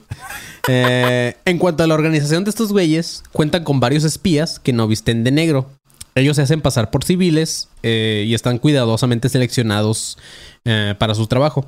Eh, 0.68 1.36
en 1.46 1.58
cuanto 1.58 1.84
a 1.84 1.88
la 1.88 1.96
organización 1.96 2.44
de 2.44 2.50
estos 2.50 2.72
güeyes, 2.72 3.24
cuentan 3.32 3.64
con 3.64 3.80
varios 3.80 4.04
espías 4.04 4.60
que 4.60 4.74
no 4.74 4.88
visten 4.88 5.24
de 5.24 5.32
negro. 5.32 5.70
Ellos 6.16 6.36
se 6.36 6.42
hacen 6.42 6.62
pasar 6.62 6.92
por 6.92 7.04
civiles 7.04 7.70
eh, 7.84 8.26
y 8.28 8.34
están 8.34 8.58
cuidadosamente 8.58 9.30
seleccionados 9.30 10.18
eh, 10.66 10.96
para 10.98 11.16
su 11.16 11.28
trabajo. 11.28 11.66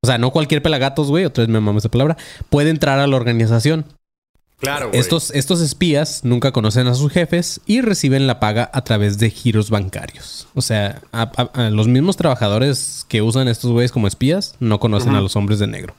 O 0.00 0.06
sea, 0.06 0.18
no 0.18 0.30
cualquier 0.30 0.62
pelagatos, 0.62 1.08
güey, 1.08 1.24
otra 1.24 1.42
vez 1.42 1.48
me 1.48 1.60
mames 1.60 1.82
esa 1.82 1.90
palabra, 1.90 2.16
puede 2.48 2.70
entrar 2.70 2.98
a 2.98 3.06
la 3.06 3.16
organización. 3.16 3.86
Claro, 4.58 4.88
güey. 4.88 5.00
Estos, 5.00 5.30
estos 5.32 5.60
espías 5.60 6.20
nunca 6.24 6.52
conocen 6.52 6.86
a 6.86 6.94
sus 6.94 7.12
jefes 7.12 7.60
y 7.66 7.82
reciben 7.82 8.26
la 8.26 8.40
paga 8.40 8.70
a 8.72 8.84
través 8.84 9.18
de 9.18 9.30
giros 9.30 9.68
bancarios. 9.68 10.48
O 10.54 10.62
sea, 10.62 11.02
los 11.70 11.88
mismos 11.88 12.16
trabajadores 12.16 13.04
que 13.08 13.20
usan 13.20 13.48
estos 13.48 13.72
güeyes 13.72 13.92
como 13.92 14.06
espías 14.06 14.54
no 14.58 14.80
conocen 14.80 15.14
a 15.14 15.20
los 15.20 15.36
hombres 15.36 15.58
de 15.58 15.66
negro. 15.66 15.94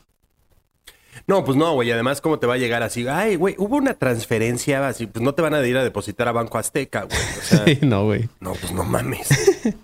No, 1.27 1.43
pues 1.43 1.57
no, 1.57 1.73
güey. 1.73 1.91
Además, 1.91 2.21
¿cómo 2.21 2.39
te 2.39 2.47
va 2.47 2.53
a 2.53 2.57
llegar 2.57 2.83
así? 2.83 3.05
Ay, 3.07 3.35
güey, 3.35 3.55
hubo 3.57 3.75
una 3.75 3.93
transferencia 3.93 4.87
así. 4.87 5.07
Pues 5.07 5.21
no 5.23 5.33
te 5.33 5.41
van 5.41 5.53
a 5.53 5.65
ir 5.65 5.75
a 5.75 5.83
depositar 5.83 6.29
a 6.29 6.31
Banco 6.31 6.57
Azteca, 6.57 7.03
güey. 7.03 7.19
O 7.19 7.43
sea, 7.43 7.65
sí, 7.65 7.79
no, 7.81 8.05
güey. 8.05 8.29
No, 8.39 8.53
pues 8.53 8.71
no 8.71 8.85
mames. 8.85 9.27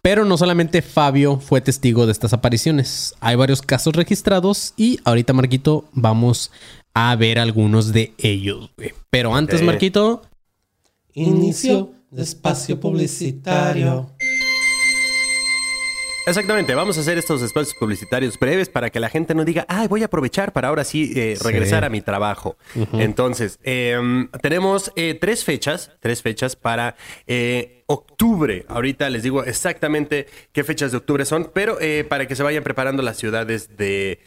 Pero 0.00 0.24
no 0.24 0.38
solamente 0.38 0.82
Fabio 0.82 1.40
fue 1.40 1.60
testigo 1.60 2.06
de 2.06 2.12
estas 2.12 2.32
apariciones. 2.32 3.14
Hay 3.20 3.34
varios 3.34 3.62
casos 3.62 3.96
registrados 3.96 4.74
y 4.76 5.00
ahorita, 5.02 5.32
Marquito, 5.32 5.86
vamos 5.92 6.52
a 6.94 7.16
ver 7.16 7.40
algunos 7.40 7.92
de 7.92 8.14
ellos. 8.18 8.70
Pero 9.10 9.34
antes, 9.34 9.62
Marquito... 9.62 10.22
Inicio 11.14 11.94
de 12.10 12.22
espacio 12.22 12.78
publicitario. 12.78 14.10
Exactamente, 16.26 16.74
vamos 16.74 16.98
a 16.98 17.02
hacer 17.02 17.18
estos 17.18 17.40
espacios 17.40 17.76
publicitarios 17.78 18.36
breves 18.36 18.68
para 18.68 18.90
que 18.90 18.98
la 18.98 19.08
gente 19.08 19.32
no 19.32 19.44
diga, 19.44 19.64
ay, 19.68 19.86
voy 19.86 20.02
a 20.02 20.06
aprovechar 20.06 20.52
para 20.52 20.66
ahora 20.66 20.82
sí 20.82 21.12
eh, 21.14 21.38
regresar 21.40 21.84
a 21.84 21.88
mi 21.88 22.00
trabajo. 22.00 22.56
Entonces, 22.94 23.60
em, 23.62 24.28
tenemos 24.42 24.90
eh, 24.96 25.14
tres 25.14 25.44
fechas, 25.44 25.92
tres 26.00 26.22
fechas 26.22 26.56
para 26.56 26.96
eh, 27.28 27.84
octubre. 27.86 28.66
Ahorita 28.66 29.08
les 29.08 29.22
digo 29.22 29.44
exactamente 29.44 30.26
qué 30.50 30.64
fechas 30.64 30.90
de 30.90 30.96
octubre 30.96 31.24
son, 31.24 31.52
pero 31.54 31.78
para 32.08 32.26
que 32.26 32.34
se 32.34 32.42
vayan 32.42 32.64
preparando 32.64 33.04
las 33.04 33.18
ciudades 33.18 33.76
de 33.76 34.18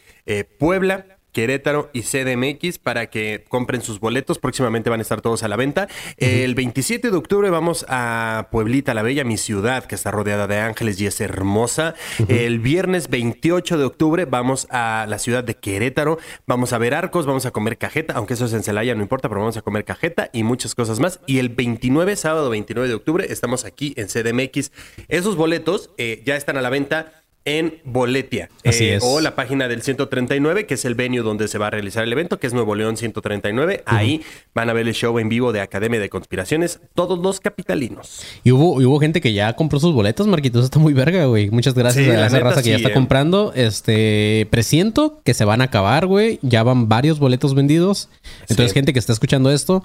Puebla, 0.58 1.19
Querétaro 1.32 1.90
y 1.92 2.02
CDMX 2.02 2.78
para 2.78 3.10
que 3.10 3.44
compren 3.48 3.82
sus 3.82 4.00
boletos. 4.00 4.38
Próximamente 4.38 4.90
van 4.90 5.00
a 5.00 5.02
estar 5.02 5.20
todos 5.20 5.42
a 5.42 5.48
la 5.48 5.56
venta. 5.56 5.88
El 6.16 6.54
27 6.54 7.10
de 7.10 7.16
octubre 7.16 7.50
vamos 7.50 7.86
a 7.88 8.48
Pueblita 8.50 8.94
la 8.94 9.02
Bella, 9.02 9.24
mi 9.24 9.36
ciudad, 9.36 9.84
que 9.84 9.94
está 9.94 10.10
rodeada 10.10 10.46
de 10.46 10.58
ángeles 10.58 11.00
y 11.00 11.06
es 11.06 11.20
hermosa. 11.20 11.94
El 12.28 12.60
viernes 12.60 13.08
28 13.08 13.78
de 13.78 13.84
octubre 13.84 14.24
vamos 14.24 14.66
a 14.70 15.06
la 15.08 15.18
ciudad 15.18 15.44
de 15.44 15.54
Querétaro. 15.54 16.18
Vamos 16.46 16.72
a 16.72 16.78
ver 16.78 16.94
arcos, 16.94 17.26
vamos 17.26 17.46
a 17.46 17.50
comer 17.50 17.78
cajeta, 17.78 18.14
aunque 18.14 18.34
eso 18.34 18.46
es 18.46 18.52
en 18.52 18.62
Celaya, 18.62 18.94
no 18.94 19.02
importa, 19.02 19.28
pero 19.28 19.40
vamos 19.40 19.56
a 19.56 19.62
comer 19.62 19.84
cajeta 19.84 20.30
y 20.32 20.42
muchas 20.42 20.74
cosas 20.74 21.00
más. 21.00 21.20
Y 21.26 21.38
el 21.38 21.48
29, 21.48 22.16
sábado 22.16 22.50
29 22.50 22.88
de 22.88 22.94
octubre, 22.94 23.26
estamos 23.28 23.64
aquí 23.64 23.94
en 23.96 24.08
CDMX. 24.08 24.72
Esos 25.08 25.36
boletos 25.36 25.90
eh, 25.98 26.22
ya 26.24 26.36
están 26.36 26.56
a 26.56 26.62
la 26.62 26.70
venta 26.70 27.19
en 27.44 27.78
Boletia. 27.84 28.50
Así 28.64 28.84
eh, 28.84 28.96
es. 28.96 29.02
O 29.04 29.20
la 29.20 29.34
página 29.34 29.66
del 29.68 29.82
139, 29.82 30.66
que 30.66 30.74
es 30.74 30.84
el 30.84 30.94
venue 30.94 31.22
donde 31.22 31.48
se 31.48 31.58
va 31.58 31.68
a 31.68 31.70
realizar 31.70 32.04
el 32.04 32.12
evento, 32.12 32.38
que 32.38 32.46
es 32.46 32.52
Nuevo 32.52 32.74
León 32.74 32.96
139. 32.96 33.82
Ahí 33.86 34.22
van 34.54 34.68
a 34.68 34.72
ver 34.72 34.86
el 34.86 34.94
show 34.94 35.18
en 35.18 35.28
vivo 35.28 35.52
de 35.52 35.60
Academia 35.60 35.98
de 36.00 36.08
Conspiraciones, 36.08 36.80
todos 36.94 37.18
los 37.18 37.40
capitalinos. 37.40 38.22
Y 38.44 38.52
hubo, 38.52 38.74
hubo 38.74 39.00
gente 39.00 39.20
que 39.20 39.32
ya 39.32 39.54
compró 39.54 39.80
sus 39.80 39.94
boletos, 39.94 40.26
Marquitos. 40.26 40.64
Está 40.64 40.78
muy 40.78 40.92
verga, 40.92 41.24
güey. 41.26 41.50
Muchas 41.50 41.74
gracias 41.74 42.08
a 42.08 42.26
esa 42.26 42.40
raza 42.40 42.62
que 42.62 42.70
ya 42.70 42.76
está 42.76 42.90
eh. 42.90 42.94
comprando. 42.94 43.52
Este, 43.54 44.46
presiento 44.50 45.20
que 45.24 45.34
se 45.34 45.44
van 45.44 45.62
a 45.62 45.64
acabar, 45.64 46.06
güey. 46.06 46.38
Ya 46.42 46.62
van 46.62 46.88
varios 46.88 47.18
boletos 47.18 47.54
vendidos. 47.54 48.08
Entonces, 48.48 48.72
gente 48.74 48.92
que 48.92 48.98
está 48.98 49.12
escuchando 49.12 49.50
esto, 49.50 49.84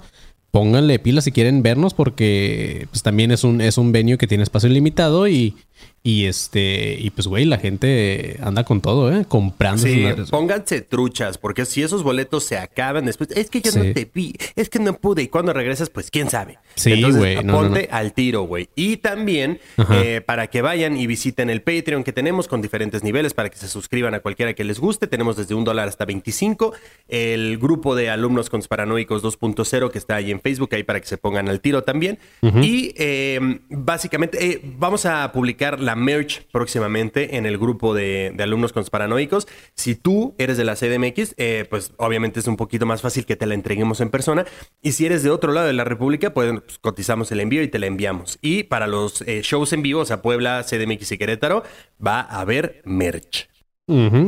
pónganle 0.50 0.98
pilas 0.98 1.24
si 1.24 1.32
quieren 1.32 1.62
vernos 1.62 1.92
porque 1.92 2.88
pues 2.90 3.02
también 3.02 3.30
es 3.30 3.44
un, 3.44 3.60
es 3.60 3.76
un 3.76 3.92
venue 3.92 4.16
que 4.16 4.26
tiene 4.26 4.42
espacio 4.42 4.70
ilimitado 4.70 5.28
y 5.28 5.54
y 6.02 6.26
este, 6.26 6.96
y 7.00 7.10
pues, 7.10 7.26
güey, 7.26 7.46
la 7.46 7.58
gente 7.58 8.38
anda 8.40 8.62
con 8.62 8.80
todo, 8.80 9.12
¿eh? 9.12 9.24
Comprando. 9.26 9.82
Sí, 9.82 10.06
pónganse 10.30 10.80
truchas, 10.80 11.36
porque 11.36 11.64
si 11.64 11.82
esos 11.82 12.04
boletos 12.04 12.44
se 12.44 12.58
acaban 12.58 13.06
después, 13.06 13.30
es 13.32 13.50
que 13.50 13.60
yo 13.60 13.72
no 13.72 13.82
te 13.92 14.08
vi, 14.14 14.34
es 14.54 14.70
que 14.70 14.78
no 14.78 14.94
pude, 14.94 15.22
y 15.22 15.28
cuando 15.28 15.52
regresas, 15.52 15.90
pues 15.90 16.12
quién 16.12 16.30
sabe. 16.30 16.58
Sí, 16.76 17.02
güey. 17.02 17.42
ponte 17.44 17.88
al 17.90 18.12
tiro, 18.12 18.42
güey. 18.42 18.68
Y 18.76 18.98
también 18.98 19.58
eh, 19.90 20.20
para 20.24 20.46
que 20.46 20.62
vayan 20.62 20.96
y 20.96 21.08
visiten 21.08 21.50
el 21.50 21.62
Patreon 21.62 22.04
que 22.04 22.12
tenemos 22.12 22.46
con 22.46 22.62
diferentes 22.62 23.02
niveles, 23.02 23.34
para 23.34 23.48
que 23.48 23.58
se 23.58 23.66
suscriban 23.66 24.14
a 24.14 24.20
cualquiera 24.20 24.54
que 24.54 24.62
les 24.62 24.78
guste. 24.78 25.08
Tenemos 25.08 25.36
desde 25.36 25.56
un 25.56 25.64
dólar 25.64 25.88
hasta 25.88 26.04
25. 26.04 26.72
El 27.08 27.58
grupo 27.58 27.96
de 27.96 28.10
alumnos 28.10 28.48
con 28.48 28.62
paranoicos 28.62 29.24
2.0 29.24 29.90
que 29.90 29.98
está 29.98 30.14
ahí 30.16 30.30
en 30.30 30.40
Facebook, 30.40 30.70
ahí 30.72 30.84
para 30.84 31.00
que 31.00 31.06
se 31.08 31.18
pongan 31.18 31.48
al 31.48 31.60
tiro 31.60 31.82
también. 31.82 32.20
Y 32.62 32.94
eh, 32.96 33.40
básicamente 33.68 34.44
eh, 34.44 34.60
vamos 34.62 35.04
a 35.04 35.32
publicar 35.32 35.65
la 35.70 35.96
merch 35.96 36.46
próximamente 36.52 37.36
en 37.36 37.46
el 37.46 37.58
grupo 37.58 37.94
de, 37.94 38.34
alumnos 38.38 38.72
paranoicos. 38.72 39.46
Si 39.74 39.94
tú 39.94 40.34
eres 40.38 40.56
de 40.56 40.64
la 40.64 40.76
CDMX, 40.76 41.34
eh, 41.36 41.66
pues 41.68 41.92
obviamente 41.96 42.40
es 42.40 42.46
un 42.46 42.56
poquito 42.56 42.86
más 42.86 43.02
fácil 43.02 43.26
que 43.26 43.36
te 43.36 43.46
la 43.46 43.54
entreguemos 43.54 44.00
en 44.00 44.10
persona. 44.10 44.46
Y 44.82 44.92
si 44.92 45.06
eres 45.06 45.22
de 45.22 45.30
otro 45.30 45.52
lado 45.52 45.66
de 45.66 45.72
la 45.72 45.84
República, 45.84 46.32
pues, 46.32 46.52
cotizamos 46.80 47.30
el 47.32 47.40
envío 47.40 47.62
y 47.62 47.68
te 47.68 47.78
la 47.78 47.86
enviamos. 47.86 48.38
Y 48.40 48.64
para 48.64 48.86
los 48.86 49.22
eh, 49.22 49.40
shows 49.42 49.72
en 49.72 49.82
vivo, 49.82 50.00
o 50.00 50.04
sea, 50.04 50.22
Puebla, 50.22 50.64
CDMX 50.64 51.12
y 51.12 51.18
Querétaro, 51.18 51.62
va 52.04 52.20
a 52.20 52.40
haber 52.40 52.82
merch 52.84 53.48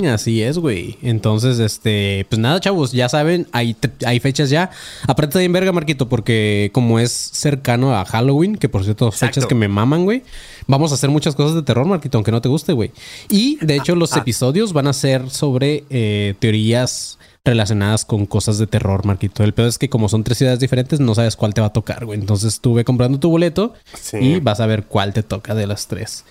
así 0.06 0.42
es, 0.42 0.58
güey. 0.58 0.98
Entonces, 1.02 1.58
este, 1.58 2.24
pues 2.28 2.38
nada, 2.38 2.60
chavos, 2.60 2.92
ya 2.92 3.08
saben, 3.08 3.48
hay, 3.52 3.76
hay 4.06 4.20
fechas 4.20 4.50
ya. 4.50 4.70
Aparte 5.06 5.42
en 5.42 5.52
verga, 5.52 5.72
Marquito, 5.72 6.08
porque 6.08 6.70
como 6.72 7.00
es 7.00 7.12
cercano 7.12 7.96
a 7.96 8.04
Halloween, 8.04 8.56
que 8.56 8.68
por 8.68 8.84
cierto, 8.84 9.10
fechas 9.10 9.46
que 9.46 9.54
me 9.54 9.68
maman, 9.68 10.04
güey. 10.04 10.22
Vamos 10.66 10.92
a 10.92 10.94
hacer 10.94 11.10
muchas 11.10 11.34
cosas 11.34 11.56
de 11.56 11.62
terror, 11.62 11.86
Marquito, 11.86 12.18
aunque 12.18 12.30
no 12.30 12.40
te 12.40 12.48
guste, 12.48 12.72
güey. 12.72 12.92
Y 13.30 13.56
de 13.64 13.76
hecho, 13.76 13.96
los 13.96 14.12
ah. 14.12 14.18
episodios 14.20 14.72
van 14.72 14.86
a 14.86 14.92
ser 14.92 15.28
sobre 15.30 15.84
eh, 15.90 16.34
teorías 16.38 17.18
relacionadas 17.44 18.04
con 18.04 18.26
cosas 18.26 18.58
de 18.58 18.66
terror, 18.66 19.06
Marquito. 19.06 19.42
El 19.42 19.54
peor 19.54 19.68
es 19.68 19.78
que 19.78 19.88
como 19.88 20.08
son 20.08 20.22
tres 20.22 20.38
ciudades 20.38 20.60
diferentes, 20.60 21.00
no 21.00 21.14
sabes 21.14 21.34
cuál 21.34 21.54
te 21.54 21.60
va 21.60 21.68
a 21.68 21.72
tocar, 21.72 22.04
güey. 22.04 22.20
Entonces 22.20 22.54
estuve 22.54 22.84
comprando 22.84 23.18
tu 23.18 23.30
boleto 23.30 23.72
y 24.20 24.38
vas 24.40 24.60
a 24.60 24.66
ver 24.66 24.84
cuál 24.84 25.12
te 25.14 25.22
toca 25.22 25.54
de 25.54 25.66
las 25.66 25.88
tres. 25.88 26.24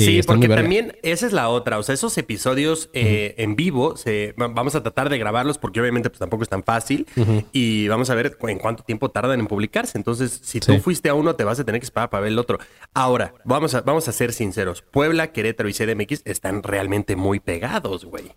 Sí, 0.00 0.20
porque 0.26 0.48
también 0.48 0.96
esa 1.02 1.26
es 1.26 1.32
la 1.32 1.48
otra. 1.48 1.78
O 1.78 1.82
sea, 1.82 1.94
esos 1.94 2.16
episodios 2.18 2.90
eh, 2.92 3.34
en 3.38 3.56
vivo, 3.56 3.96
se, 3.96 4.34
vamos 4.36 4.74
a 4.74 4.82
tratar 4.82 5.08
de 5.08 5.18
grabarlos 5.18 5.58
porque 5.58 5.80
obviamente 5.80 6.10
pues, 6.10 6.18
tampoco 6.18 6.42
es 6.42 6.48
tan 6.48 6.62
fácil. 6.62 7.06
Y 7.52 7.88
vamos 7.88 8.10
a 8.10 8.14
ver 8.14 8.36
en 8.42 8.58
cuánto 8.58 8.82
tiempo 8.82 9.10
tardan 9.10 9.40
en 9.40 9.46
publicarse. 9.46 9.98
Entonces, 9.98 10.40
si 10.42 10.60
tú 10.60 10.78
fuiste 10.78 11.08
a 11.08 11.14
uno, 11.14 11.34
te 11.34 11.44
vas 11.44 11.60
a 11.60 11.64
tener 11.64 11.80
que 11.80 11.84
esperar 11.84 12.10
para 12.10 12.22
ver 12.22 12.32
el 12.32 12.38
otro. 12.38 12.58
Ahora, 12.94 13.34
vamos 13.44 13.74
a, 13.74 13.82
vamos 13.82 14.08
a 14.08 14.12
ser 14.12 14.32
sinceros. 14.32 14.82
Puebla, 14.82 15.32
Querétaro 15.32 15.68
y 15.68 15.72
CDMX 15.72 16.22
están 16.24 16.62
realmente 16.62 17.16
muy 17.16 17.40
pegados, 17.40 18.04
güey. 18.04 18.32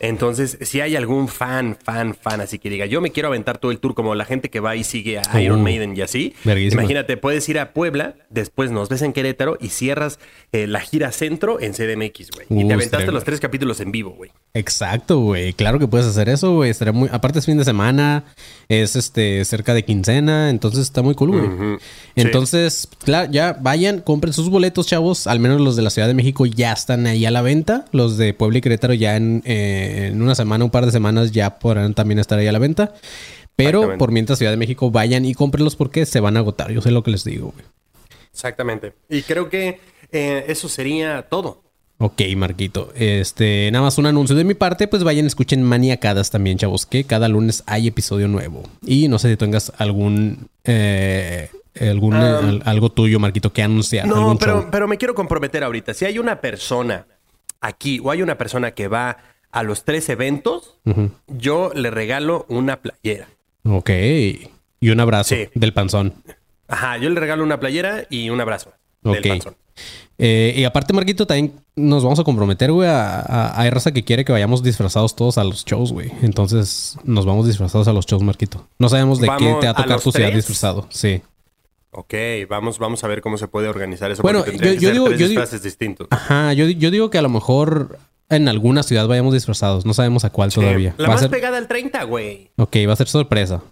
Entonces, 0.00 0.58
si 0.60 0.80
hay 0.80 0.96
algún 0.96 1.28
fan, 1.28 1.76
fan, 1.82 2.14
fan, 2.20 2.40
así 2.40 2.58
que 2.58 2.68
diga, 2.68 2.84
yo 2.86 3.00
me 3.00 3.10
quiero 3.12 3.28
aventar 3.28 3.58
todo 3.58 3.70
el 3.70 3.78
tour 3.78 3.94
como 3.94 4.14
la 4.16 4.24
gente 4.24 4.50
que 4.50 4.58
va 4.58 4.74
y 4.74 4.82
sigue 4.82 5.18
a 5.20 5.40
Iron 5.40 5.60
Uh, 5.60 5.62
Maiden 5.62 5.96
y 5.96 6.00
así. 6.00 6.34
Imagínate, 6.44 7.16
puedes 7.16 7.48
ir 7.48 7.60
a 7.60 7.72
Puebla, 7.72 8.16
después 8.28 8.72
nos 8.72 8.88
ves 8.88 9.02
en 9.02 9.12
Querétaro 9.12 9.56
y 9.60 9.68
cierras 9.68 10.18
eh, 10.52 10.66
la 10.66 10.80
gira 10.80 11.12
centro 11.12 11.60
en 11.60 11.72
CDMX, 11.74 12.30
güey. 12.32 12.46
y 12.50 12.64
Uh, 12.64 12.68
te 12.68 12.74
aventaste 12.74 13.12
los 13.12 13.22
tres 13.24 13.38
capítulos 13.38 13.78
en 13.80 13.92
vivo, 13.92 14.10
güey. 14.10 14.32
Exacto, 14.52 15.20
güey. 15.20 15.52
Claro 15.52 15.78
que 15.78 15.86
puedes 15.86 16.06
hacer 16.06 16.28
eso, 16.28 16.54
güey. 16.56 16.70
Estaría 16.70 16.92
muy. 16.92 17.08
Aparte 17.12 17.38
es 17.38 17.46
fin 17.46 17.56
de 17.58 17.64
semana, 17.64 18.24
es 18.68 18.96
este 18.96 19.44
cerca 19.44 19.74
de 19.74 19.84
quincena, 19.84 20.50
entonces 20.50 20.80
está 20.80 21.02
muy 21.02 21.14
cool, 21.14 21.30
güey. 21.30 21.78
Entonces, 22.16 22.88
claro, 23.04 23.30
ya 23.30 23.56
vayan, 23.60 24.00
compren 24.00 24.32
sus 24.32 24.50
boletos, 24.50 24.86
chavos. 24.86 25.26
Al 25.26 25.40
menos 25.40 25.60
los 25.60 25.76
de 25.76 25.82
la 25.82 25.90
Ciudad 25.90 26.08
de 26.08 26.14
México 26.14 26.46
ya 26.46 26.72
están 26.72 27.06
ahí 27.06 27.24
a 27.26 27.30
la 27.30 27.42
venta. 27.42 27.84
Los 27.92 28.16
de 28.16 28.34
Puebla 28.34 28.58
y 28.58 28.60
Querétaro 28.60 28.94
ya 28.94 29.16
en, 29.16 29.42
eh, 29.44 29.83
en 29.84 30.22
una 30.22 30.34
semana, 30.34 30.64
un 30.64 30.70
par 30.70 30.86
de 30.86 30.92
semanas 30.92 31.32
ya 31.32 31.58
podrán 31.58 31.94
también 31.94 32.18
estar 32.18 32.38
ahí 32.38 32.46
a 32.46 32.52
la 32.52 32.58
venta. 32.58 32.92
Pero 33.56 33.96
por 33.98 34.10
mientras 34.10 34.38
Ciudad 34.38 34.50
de 34.52 34.56
México 34.56 34.90
vayan 34.90 35.24
y 35.24 35.34
cómprenlos 35.34 35.76
porque 35.76 36.06
se 36.06 36.18
van 36.20 36.36
a 36.36 36.40
agotar. 36.40 36.72
Yo 36.72 36.80
sé 36.80 36.90
lo 36.90 37.02
que 37.04 37.12
les 37.12 37.22
digo, 37.24 37.52
güey. 37.52 37.64
Exactamente. 38.32 38.94
Y 39.08 39.22
creo 39.22 39.48
que 39.48 39.80
eh, 40.10 40.44
eso 40.48 40.68
sería 40.68 41.22
todo. 41.22 41.62
Ok, 41.98 42.22
Marquito. 42.36 42.92
Este, 42.96 43.70
nada 43.70 43.84
más 43.84 43.96
un 43.98 44.06
anuncio 44.06 44.34
de 44.34 44.42
mi 44.42 44.54
parte, 44.54 44.88
pues 44.88 45.04
vayan, 45.04 45.26
escuchen 45.26 45.62
Maniacadas 45.62 46.30
también, 46.32 46.58
chavos, 46.58 46.84
que 46.86 47.04
cada 47.04 47.28
lunes 47.28 47.62
hay 47.66 47.86
episodio 47.86 48.26
nuevo. 48.26 48.64
Y 48.84 49.06
no 49.06 49.20
sé 49.20 49.30
si 49.30 49.36
tengas 49.36 49.72
algún 49.78 50.48
eh, 50.64 51.50
algún 51.80 52.14
al- 52.14 52.62
algo 52.64 52.90
tuyo, 52.90 53.20
Marquito, 53.20 53.52
que 53.52 53.62
anunciar. 53.62 54.08
No, 54.08 54.36
pero, 54.36 54.62
show. 54.62 54.68
pero 54.72 54.88
me 54.88 54.98
quiero 54.98 55.14
comprometer 55.14 55.62
ahorita. 55.62 55.94
Si 55.94 56.04
hay 56.04 56.18
una 56.18 56.40
persona 56.40 57.06
aquí 57.60 58.00
o 58.02 58.10
hay 58.10 58.20
una 58.22 58.36
persona 58.36 58.72
que 58.72 58.88
va 58.88 59.16
a 59.54 59.62
los 59.62 59.84
tres 59.84 60.08
eventos, 60.08 60.78
yo 61.28 61.70
le 61.74 61.90
regalo 61.90 62.44
una 62.48 62.76
playera. 62.82 63.28
Ok. 63.64 63.90
Y 64.80 64.90
un 64.90 65.00
abrazo 65.00 65.34
Sí. 65.34 65.48
del 65.54 65.72
panzón. 65.72 66.12
Ajá, 66.68 66.98
yo 66.98 67.08
le 67.10 67.18
regalo 67.20 67.42
una 67.42 67.58
playera 67.60 68.04
y 68.10 68.28
un 68.30 68.40
abrazo 68.40 68.72
Ok. 69.02 69.14
del 69.14 69.28
panzón. 69.28 69.56
Eh, 70.18 70.54
y 70.56 70.64
aparte, 70.64 70.92
Marquito, 70.92 71.26
también 71.26 71.52
nos 71.74 72.04
vamos 72.04 72.18
a 72.20 72.24
comprometer, 72.24 72.70
güey, 72.70 72.88
a, 72.88 73.20
a- 73.20 73.60
hay 73.60 73.70
raza 73.70 73.92
que 73.92 74.04
quiere 74.04 74.24
que 74.24 74.30
vayamos 74.32 74.62
disfrazados 74.62 75.16
todos 75.16 75.38
a 75.38 75.44
los 75.44 75.64
shows, 75.64 75.92
güey. 75.92 76.12
Entonces, 76.22 76.96
nos 77.04 77.26
vamos 77.26 77.46
disfrazados 77.46 77.88
a 77.88 77.92
los 77.92 78.06
shows, 78.06 78.22
Marquito. 78.22 78.68
No 78.78 78.88
sabemos 78.88 79.18
de 79.20 79.26
qué 79.26 79.44
¿Vamos 79.46 79.60
te 79.60 79.66
va 79.66 79.72
a 79.72 79.74
tocar 79.76 80.00
tu 80.00 80.12
ciudad 80.12 80.32
disfrazado. 80.32 80.86
Sí. 80.90 81.22
Ok, 81.90 82.14
vamos, 82.48 82.78
vamos 82.78 83.02
a 83.04 83.08
ver 83.08 83.20
cómo 83.20 83.38
se 83.38 83.48
puede 83.48 83.68
organizar 83.68 84.10
eso. 84.10 84.22
Bueno, 84.22 84.44
yo- 84.46 84.52
digo- 84.52 84.60
tres 84.60 84.80
yo 84.80 85.28
digo- 85.28 85.44
distintos. 85.62 86.08
Ajá, 86.10 86.52
yo, 86.52 86.66
yo 86.68 86.90
digo 86.90 87.08
que 87.10 87.18
a 87.18 87.22
lo 87.22 87.28
mejor 87.28 87.98
en 88.28 88.48
alguna 88.48 88.82
ciudad 88.82 89.06
vayamos 89.06 89.32
disfrazados. 89.34 89.86
No 89.86 89.94
sabemos 89.94 90.24
a 90.24 90.30
cuál 90.30 90.52
todavía. 90.52 90.94
La 90.98 91.06
Va 91.08 91.14
más 91.14 91.20
ser, 91.22 91.30
pegada 91.30 91.58
al 91.58 91.68
30, 91.68 92.02
güey. 92.04 92.50
ok, 92.56 92.76
va 92.88 92.92
a 92.94 92.96
ser 92.96 93.08
sorpresa. 93.08 93.62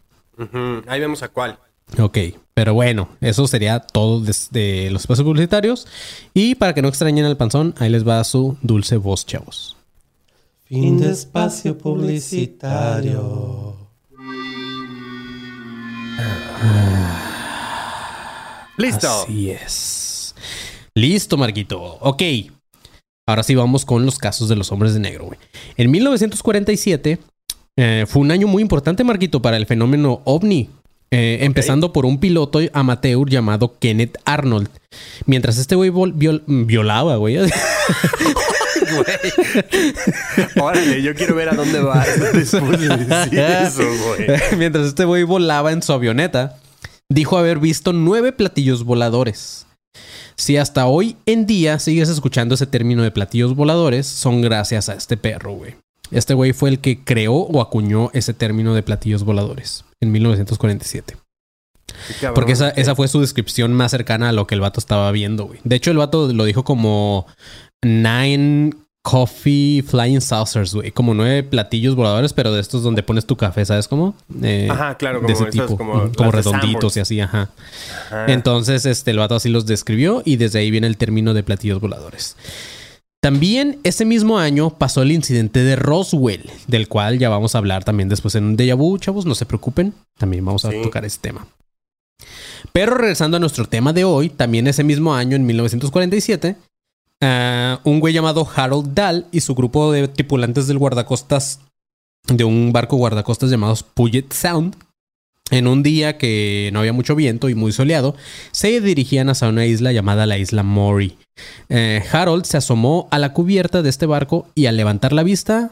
Ahí 0.86 1.00
vemos 1.00 1.22
a 1.22 1.28
cuál. 1.28 1.58
Ok, 1.98 2.18
pero 2.54 2.72
bueno, 2.74 3.08
eso 3.20 3.46
sería 3.46 3.80
todo 3.80 4.20
desde 4.20 4.90
los 4.90 5.02
espacios 5.02 5.26
publicitarios. 5.26 5.86
Y 6.32 6.54
para 6.54 6.72
que 6.74 6.80
no 6.82 6.88
extrañen 6.88 7.24
al 7.26 7.36
panzón, 7.36 7.74
ahí 7.78 7.90
les 7.90 8.06
va 8.06 8.22
su 8.24 8.56
dulce 8.62 8.96
voz, 8.96 9.26
chavos. 9.26 9.76
Fin 10.64 10.98
de 10.98 11.10
espacio 11.10 11.76
publicitario. 11.76 13.76
¡Listo! 18.76 19.22
Así 19.24 19.50
es. 19.50 20.34
Listo, 20.94 21.36
Marquito. 21.36 21.80
Ok. 22.00 22.22
Ahora 23.32 23.42
sí 23.44 23.54
vamos 23.54 23.86
con 23.86 24.04
los 24.04 24.18
casos 24.18 24.50
de 24.50 24.56
los 24.56 24.70
hombres 24.72 24.92
de 24.92 25.00
negro, 25.00 25.24
güey. 25.24 25.38
En 25.78 25.90
1947 25.90 27.18
eh, 27.78 28.04
fue 28.06 28.20
un 28.20 28.30
año 28.30 28.46
muy 28.46 28.60
importante, 28.60 29.04
Marquito, 29.04 29.40
para 29.40 29.56
el 29.56 29.64
fenómeno 29.64 30.20
ovni. 30.26 30.68
Eh, 31.10 31.38
Empezando 31.40 31.94
por 31.94 32.04
un 32.04 32.18
piloto 32.20 32.60
amateur 32.74 33.26
llamado 33.30 33.78
Kenneth 33.78 34.18
Arnold. 34.26 34.68
Mientras 35.24 35.56
este 35.56 35.74
güey 35.76 35.88
viol- 35.90 36.42
violaba, 36.46 37.16
güey. 37.16 37.38
Órale, 40.60 41.02
yo 41.02 41.14
quiero 41.14 41.34
ver 41.34 41.48
a 41.48 41.54
dónde 41.54 41.80
va 41.80 42.04
después 42.04 42.32
de 42.80 42.88
decir 42.88 43.38
eso, 43.38 43.82
güey. 44.06 44.28
Mientras 44.58 44.86
este 44.88 45.04
güey 45.06 45.22
volaba 45.22 45.72
en 45.72 45.80
su 45.82 45.94
avioneta, 45.94 46.58
dijo 47.08 47.38
haber 47.38 47.58
visto 47.58 47.94
nueve 47.94 48.32
platillos 48.32 48.84
voladores. 48.84 49.66
Si 50.42 50.56
hasta 50.56 50.86
hoy 50.86 51.16
en 51.24 51.46
día 51.46 51.78
sigues 51.78 52.08
escuchando 52.08 52.56
ese 52.56 52.66
término 52.66 53.04
de 53.04 53.12
platillos 53.12 53.54
voladores, 53.54 54.08
son 54.08 54.42
gracias 54.42 54.88
a 54.88 54.94
este 54.94 55.16
perro, 55.16 55.52
güey. 55.52 55.76
Este 56.10 56.34
güey 56.34 56.52
fue 56.52 56.68
el 56.68 56.80
que 56.80 57.04
creó 57.04 57.34
o 57.34 57.60
acuñó 57.60 58.10
ese 58.12 58.34
término 58.34 58.74
de 58.74 58.82
platillos 58.82 59.22
voladores 59.22 59.84
en 60.00 60.10
1947. 60.10 61.16
Qué 62.08 62.14
cabrón. 62.14 62.34
Porque 62.34 62.54
esa, 62.54 62.70
esa 62.70 62.96
fue 62.96 63.06
su 63.06 63.20
descripción 63.20 63.72
más 63.72 63.92
cercana 63.92 64.30
a 64.30 64.32
lo 64.32 64.48
que 64.48 64.56
el 64.56 64.60
vato 64.60 64.80
estaba 64.80 65.12
viendo, 65.12 65.44
güey. 65.44 65.60
De 65.62 65.76
hecho, 65.76 65.92
el 65.92 65.98
vato 65.98 66.32
lo 66.32 66.44
dijo 66.44 66.64
como 66.64 67.28
nine 67.80 68.72
coffee 69.02 69.82
flying 69.82 70.20
saucers, 70.20 70.74
güey. 70.74 70.92
Como 70.92 71.12
nueve 71.14 71.42
platillos 71.42 71.94
voladores, 71.96 72.32
pero 72.32 72.52
de 72.52 72.60
estos 72.60 72.82
donde 72.82 73.02
pones 73.02 73.26
tu 73.26 73.36
café, 73.36 73.64
¿sabes 73.64 73.88
cómo? 73.88 74.14
Eh, 74.42 74.68
Ajá, 74.70 74.96
claro, 74.96 75.20
de 75.20 75.22
como 75.22 75.34
ese 75.34 75.42
esas, 75.48 75.66
tipo. 75.66 75.76
como 75.76 76.06
de 76.06 76.30
redonditos 76.30 76.96
y 76.96 77.00
así, 77.00 77.20
ajá. 77.20 77.50
Ajá. 78.06 78.26
Entonces, 78.28 78.86
este, 78.86 79.10
el 79.10 79.18
vato 79.18 79.34
así 79.34 79.48
los 79.48 79.66
describió 79.66 80.22
y 80.24 80.36
desde 80.36 80.60
ahí 80.60 80.70
viene 80.70 80.86
el 80.86 80.96
término 80.96 81.34
de 81.34 81.42
platillos 81.42 81.80
voladores. 81.80 82.36
También 83.20 83.78
ese 83.84 84.04
mismo 84.04 84.38
año 84.38 84.70
pasó 84.70 85.02
el 85.02 85.12
incidente 85.12 85.60
de 85.64 85.76
Roswell, 85.76 86.50
del 86.66 86.88
cual 86.88 87.18
ya 87.18 87.28
vamos 87.28 87.54
a 87.54 87.58
hablar 87.58 87.84
también 87.84 88.08
después 88.08 88.34
en 88.34 88.44
un 88.44 88.56
déjà 88.56 88.76
vu, 88.76 88.98
chavos, 88.98 89.26
no 89.26 89.34
se 89.34 89.46
preocupen, 89.46 89.94
también 90.18 90.44
vamos 90.44 90.64
a 90.64 90.70
Sí. 90.70 90.82
tocar 90.82 91.04
ese 91.04 91.18
tema. 91.20 91.46
Pero 92.72 92.94
regresando 92.94 93.36
a 93.36 93.40
nuestro 93.40 93.64
tema 93.66 93.92
de 93.92 94.04
hoy, 94.04 94.28
también 94.28 94.66
ese 94.66 94.82
mismo 94.84 95.14
año, 95.14 95.36
en 95.36 95.44
1947, 95.46 96.56
ah, 97.22 97.80
un 97.84 98.00
güey 98.00 98.12
llamado 98.12 98.46
Harold 98.54 98.92
Dahl 98.92 99.26
y 99.32 99.40
su 99.40 99.54
grupo 99.54 99.90
de 99.90 100.08
tripulantes 100.08 100.66
del 100.66 100.78
guardacostas, 100.78 101.60
de 102.26 102.44
un 102.44 102.72
barco 102.72 102.96
guardacostas 102.96 103.50
llamados 103.50 103.82
Puget 103.82 104.32
Sound, 104.32 104.76
en 105.50 105.66
un 105.66 105.82
día 105.82 106.18
que 106.18 106.70
no 106.72 106.80
había 106.80 106.92
mucho 106.92 107.14
viento 107.14 107.48
y 107.48 107.54
muy 107.54 107.72
soleado, 107.72 108.14
se 108.52 108.80
dirigían 108.80 109.28
hacia 109.28 109.48
una 109.48 109.66
isla 109.66 109.92
llamada 109.92 110.26
la 110.26 110.38
isla 110.38 110.62
Maury. 110.62 111.16
Eh, 111.68 112.02
Harold 112.10 112.44
se 112.44 112.56
asomó 112.56 113.08
a 113.10 113.18
la 113.18 113.32
cubierta 113.32 113.82
de 113.82 113.90
este 113.90 114.06
barco 114.06 114.46
y 114.54 114.66
al 114.66 114.76
levantar 114.76 115.12
la 115.12 115.22
vista, 115.22 115.70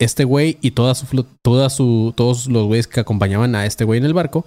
este 0.00 0.24
güey 0.24 0.58
y 0.62 0.72
toda 0.72 0.94
su, 0.94 1.26
toda 1.42 1.70
su, 1.70 2.12
todos 2.16 2.48
los 2.48 2.66
güeyes 2.66 2.88
que 2.88 3.00
acompañaban 3.00 3.54
a 3.54 3.66
este 3.66 3.84
güey 3.84 3.98
en 3.98 4.06
el 4.06 4.14
barco 4.14 4.46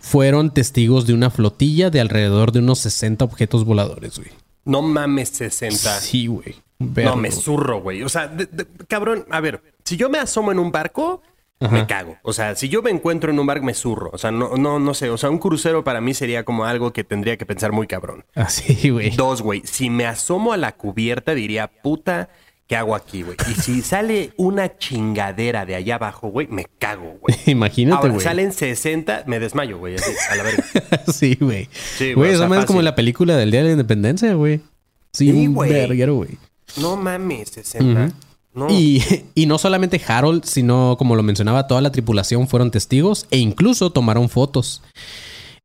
fueron 0.00 0.52
testigos 0.52 1.06
de 1.06 1.14
una 1.14 1.30
flotilla 1.30 1.90
de 1.90 2.00
alrededor 2.00 2.52
de 2.52 2.60
unos 2.60 2.80
60 2.80 3.24
objetos 3.24 3.64
voladores, 3.64 4.18
güey. 4.18 4.30
No 4.64 4.82
mames 4.82 5.28
60. 5.30 6.00
Sí, 6.00 6.26
güey. 6.26 6.56
no, 6.78 7.16
me 7.16 7.30
zurro, 7.30 7.80
güey. 7.80 8.02
O 8.02 8.08
sea, 8.08 8.26
de- 8.28 8.46
de- 8.46 8.66
cabrón, 8.88 9.24
a 9.30 9.40
ver, 9.40 9.62
si 9.84 9.96
yo 9.96 10.08
me 10.08 10.18
asomo 10.18 10.52
en 10.52 10.58
un 10.58 10.72
barco, 10.72 11.22
Ajá. 11.60 11.72
me 11.72 11.86
cago. 11.86 12.16
O 12.22 12.32
sea, 12.32 12.56
si 12.56 12.68
yo 12.68 12.82
me 12.82 12.90
encuentro 12.90 13.30
en 13.30 13.38
un 13.38 13.46
barco, 13.46 13.64
me 13.64 13.74
zurro. 13.74 14.10
O 14.12 14.18
sea, 14.18 14.30
no, 14.30 14.56
no, 14.56 14.78
no 14.78 14.92
sé. 14.94 15.08
O 15.10 15.16
sea, 15.16 15.30
un 15.30 15.38
crucero 15.38 15.84
para 15.84 16.00
mí 16.00 16.12
sería 16.14 16.44
como 16.44 16.64
algo 16.64 16.92
que 16.92 17.04
tendría 17.04 17.36
que 17.36 17.46
pensar 17.46 17.72
muy 17.72 17.86
cabrón. 17.86 18.24
Así, 18.34 18.90
güey. 18.90 19.10
Dos, 19.10 19.40
güey. 19.42 19.62
Si 19.64 19.88
me 19.90 20.06
asomo 20.06 20.52
a 20.52 20.56
la 20.56 20.72
cubierta, 20.72 21.34
diría, 21.34 21.68
puta, 21.68 22.28
¿qué 22.66 22.76
hago 22.76 22.94
aquí, 22.94 23.22
güey? 23.22 23.36
Y 23.50 23.54
si 23.60 23.82
sale 23.82 24.32
una 24.36 24.76
chingadera 24.78 25.66
de 25.66 25.74
allá 25.74 25.96
abajo, 25.96 26.28
güey, 26.28 26.46
me 26.48 26.66
cago, 26.78 27.18
güey. 27.20 27.36
Imagínate, 27.46 28.08
güey. 28.08 28.20
salen 28.20 28.52
60, 28.52 29.24
me 29.26 29.38
desmayo, 29.40 29.78
güey, 29.78 29.94
así, 29.96 30.10
a 30.30 30.36
la 30.36 30.42
verga. 30.42 30.64
sí, 31.12 31.36
güey. 31.40 31.68
Sí, 31.98 32.14
güey, 32.14 32.32
eso 32.32 32.48
más 32.48 32.60
es 32.60 32.64
como 32.66 32.78
fácil. 32.78 32.84
la 32.86 32.94
película 32.94 33.36
del 33.36 33.50
Día 33.50 33.60
de 33.60 33.66
la 33.66 33.72
Independencia, 33.72 34.34
güey. 34.34 34.58
Sí, 35.12 35.30
Sí, 35.30 35.46
un 35.46 35.54
güey. 35.54 35.70
verguero, 35.72 36.14
güey. 36.16 36.30
No 36.80 36.96
mames, 36.96 37.50
60. 37.50 38.12
No. 38.54 38.68
Y, 38.70 39.02
y 39.34 39.46
no 39.46 39.58
solamente 39.58 40.00
Harold, 40.06 40.44
sino 40.44 40.96
como 40.98 41.16
lo 41.16 41.22
mencionaba, 41.22 41.66
toda 41.66 41.80
la 41.80 41.92
tripulación 41.92 42.48
fueron 42.48 42.70
testigos 42.70 43.26
e 43.30 43.38
incluso 43.38 43.90
tomaron 43.90 44.28
fotos. 44.28 44.82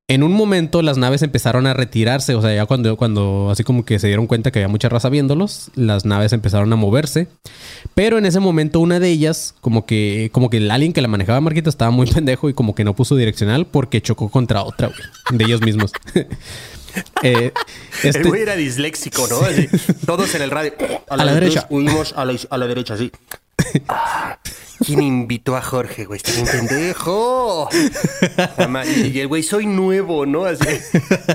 En 0.10 0.24
un 0.24 0.34
momento 0.34 0.82
las 0.82 0.98
naves 0.98 1.22
empezaron 1.22 1.68
a 1.68 1.76
retirarse, 1.76 2.34
o 2.34 2.42
sea, 2.42 2.52
ya 2.52 2.66
cuando, 2.66 2.98
cuando 2.98 3.50
así 3.52 3.64
como 3.64 3.86
que 3.86 4.00
se 4.00 4.08
dieron 4.08 4.26
cuenta 4.26 4.50
que 4.50 4.58
había 4.58 4.68
mucha 4.68 4.90
raza 4.90 5.08
viéndolos, 5.10 5.70
las 5.76 6.04
naves 6.04 6.34
empezaron 6.34 6.74
a 6.74 6.76
moverse. 6.76 7.28
Pero 7.94 8.18
en 8.18 8.26
ese 8.26 8.40
momento 8.40 8.80
una 8.80 9.00
de 9.00 9.08
ellas, 9.08 9.54
como 9.62 9.86
que, 9.86 10.32
como 10.34 10.50
que 10.50 10.58
el 10.58 10.72
alien 10.72 10.94
que 10.94 11.02
la 11.04 11.08
manejaba 11.08 11.40
Marquita 11.42 11.70
estaba 11.70 11.92
muy 11.92 12.08
pendejo 12.12 12.50
y 12.50 12.56
como 12.56 12.74
que 12.74 12.84
no 12.84 12.96
puso 12.96 13.16
direccional 13.16 13.68
porque 13.68 14.02
chocó 14.02 14.30
contra 14.30 14.64
otra, 14.64 14.88
güey, 14.88 15.38
de 15.38 15.46
ellos 15.46 15.62
mismos. 15.62 15.92
Eh, 17.22 17.54
El 18.02 18.10
este- 18.10 18.24
güey 18.28 18.42
era 18.42 18.56
disléxico, 18.56 19.28
¿no? 19.30 19.42
Así, 19.42 19.68
todos 20.08 20.34
en 20.34 20.42
el 20.42 20.50
radio. 20.50 20.74
A 21.08 21.18
la 21.18 21.34
derecha. 21.36 21.68
Huimos 21.70 22.14
a 22.18 22.26
la, 22.26 22.36
a 22.50 22.58
la 22.58 22.66
derecha, 22.66 22.98
sí. 22.98 23.12
¿Quién 24.86 25.02
invitó 25.04 25.58
a 25.58 25.62
Jorge, 25.62 26.06
güey? 26.06 26.18
Está 26.24 26.32
bien 26.32 26.48
pendejo. 26.48 27.68
Y 29.14 29.20
el 29.20 29.28
güey, 29.28 29.44
soy 29.44 29.66
nuevo, 29.66 30.26
¿no? 30.26 30.46
Así. 30.46 30.66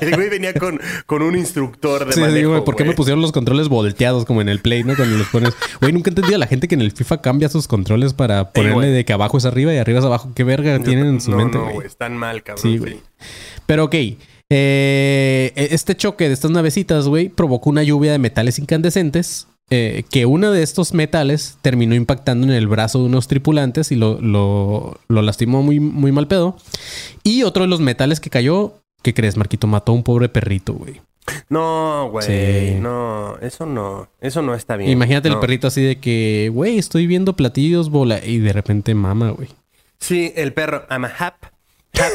El 0.01 0.15
güey 0.17 0.31
venía 0.31 0.55
con, 0.55 0.81
con 1.05 1.21
un 1.21 1.37
instructor 1.37 2.07
de 2.07 2.15
Sí, 2.15 2.21
manejo, 2.21 2.37
digo, 2.39 2.51
güey, 2.53 2.65
¿por 2.65 2.75
qué 2.75 2.85
me 2.85 2.95
pusieron 2.95 3.21
los 3.21 3.33
controles 3.33 3.69
volteados 3.69 4.25
como 4.25 4.41
en 4.41 4.49
el 4.49 4.61
Play, 4.61 4.83
no? 4.83 4.97
Cuando 4.97 5.19
los 5.19 5.29
pones. 5.29 5.53
Güey, 5.81 5.93
nunca 5.93 6.11
entendí 6.11 6.33
a 6.33 6.39
la 6.39 6.47
gente 6.47 6.69
que 6.69 6.75
en 6.75 6.81
el 6.81 6.93
FIFA 6.93 7.21
cambia 7.21 7.51
sus 7.51 7.69
controles 7.69 8.15
para 8.15 8.51
ponerle 8.53 8.87
de 8.89 9.05
que 9.05 9.13
abajo 9.13 9.37
es 9.37 9.45
arriba 9.45 9.75
y 9.75 9.77
arriba 9.77 9.99
es 9.99 10.05
abajo. 10.07 10.31
¿Qué 10.35 10.43
verga 10.43 10.79
tienen 10.83 11.07
en 11.07 11.21
su 11.21 11.31
no, 11.31 11.37
mente, 11.37 11.59
no, 11.59 11.65
güey? 11.65 11.75
güey? 11.75 11.87
Están 11.87 12.17
mal, 12.17 12.43
cabrón. 12.43 12.63
Sí, 12.63 12.79
güey. 12.79 13.01
Pero 13.67 13.85
ok. 13.85 13.95
eh, 14.51 15.53
este 15.55 15.95
choque 15.97 16.29
de 16.29 16.35
estas 16.35 16.51
navecitas, 16.51 17.09
güey, 17.09 17.29
provocó 17.29 17.69
una 17.69 17.83
lluvia 17.83 18.13
de 18.13 18.19
metales 18.19 18.59
incandescentes. 18.59 19.49
Eh, 19.71 20.05
que 20.11 20.27
uno 20.27 20.51
de 20.53 20.63
estos 20.63 20.93
metales 20.95 21.59
terminó 21.63 21.95
impactando 21.95 22.47
en 22.47 22.53
el 22.53 22.67
brazo 22.69 22.99
de 23.01 23.07
unos 23.07 23.29
tripulantes 23.29 23.91
y 23.93 23.97
lo, 23.97 24.21
lo- 24.21 24.99
lo 25.09 25.23
lastimó 25.23 25.63
muy, 25.63 25.81
muy 25.81 26.13
mal 26.13 26.27
pedo. 26.29 26.57
Y 27.23 27.43
otro 27.45 27.63
de 27.65 27.69
los 27.69 27.81
metales 27.81 28.21
que 28.21 28.31
cayó, 28.31 28.75
¿qué 29.03 29.15
crees, 29.15 29.37
Marquito? 29.37 29.67
Mató 29.67 29.93
a 29.93 29.95
un 29.95 30.03
pobre 30.03 30.29
perrito, 30.29 30.75
güey. 30.75 31.01
No, 31.49 32.09
güey. 32.11 32.27
Sí. 32.27 32.77
No, 32.81 33.39
eso 33.41 33.65
no. 33.65 34.09
Eso 34.21 34.43
no 34.43 34.55
está 34.55 34.77
bien. 34.77 34.91
Imagínate 34.91 35.29
el 35.31 35.39
perrito 35.39 35.67
así 35.69 35.83
de 35.83 35.97
que, 35.97 36.51
güey, 36.53 36.77
estoy 36.79 37.07
viendo 37.07 37.35
platillos 37.35 37.89
bola 37.89 38.23
y 38.23 38.39
de 38.39 38.53
repente 38.53 38.95
mama, 38.95 39.31
güey. 39.31 39.49
Sí, 39.99 40.33
el 40.37 40.53
perro. 40.53 40.85
I'm 40.91 41.07
a 41.07 41.09
hap, 41.09 41.37
hap, 41.95 42.13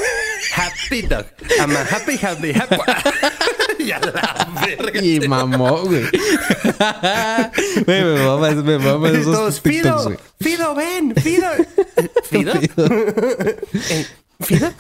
happy 0.56 1.02
dog. 1.02 1.26
I'm 1.60 1.72
a 1.76 1.82
happy, 1.82 2.18
happy, 2.24 2.52
happy. 2.54 2.76
y 3.86 3.92
a 3.92 4.00
la 4.00 4.48
verga. 4.66 5.02
Y 5.04 5.20
mamó, 5.28 5.82
güey. 5.84 6.04
Güey, 7.86 8.04
me 8.04 8.16
mama, 8.26 8.50
me 8.52 8.78
mama 8.80 9.10
Y 9.10 9.16
esos 9.16 9.34
todos, 9.36 9.62
TikToks, 9.62 9.82
Fido, 9.82 10.04
güey. 10.04 10.18
Fido, 10.40 10.76
ven, 10.76 11.16
Fido. 11.16 11.48
¿Fido? 12.30 12.54
Eh, 12.56 14.06
¿Fido? 14.42 14.72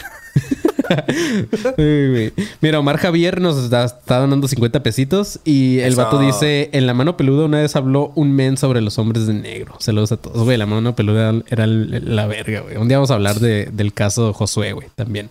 Güey. 1.77 2.33
Mira, 2.61 2.79
Omar 2.79 2.97
Javier 2.97 3.41
nos 3.41 3.57
está, 3.63 3.85
está 3.85 4.19
donando 4.19 4.47
50 4.47 4.81
pesitos 4.83 5.39
y 5.43 5.79
el 5.79 5.93
Eso. 5.93 6.03
vato 6.03 6.19
dice, 6.19 6.69
en 6.73 6.87
la 6.87 6.93
mano 6.93 7.15
peluda 7.17 7.45
una 7.45 7.59
vez 7.61 7.75
habló 7.75 8.11
un 8.15 8.31
men 8.33 8.57
sobre 8.57 8.81
los 8.81 8.97
hombres 8.97 9.27
de 9.27 9.33
negro. 9.33 9.75
Saludos 9.79 10.11
a 10.11 10.17
todos, 10.17 10.43
güey. 10.43 10.57
La 10.57 10.65
mano 10.65 10.95
peluda 10.95 11.33
era 11.47 11.63
el- 11.65 12.15
la 12.15 12.27
verga, 12.27 12.61
güey. 12.61 12.77
Un 12.77 12.87
día 12.87 12.97
vamos 12.97 13.11
a 13.11 13.15
hablar 13.15 13.39
de- 13.39 13.69
del 13.71 13.93
caso 13.93 14.33
Josué, 14.33 14.73
güey, 14.73 14.87
también. 14.95 15.29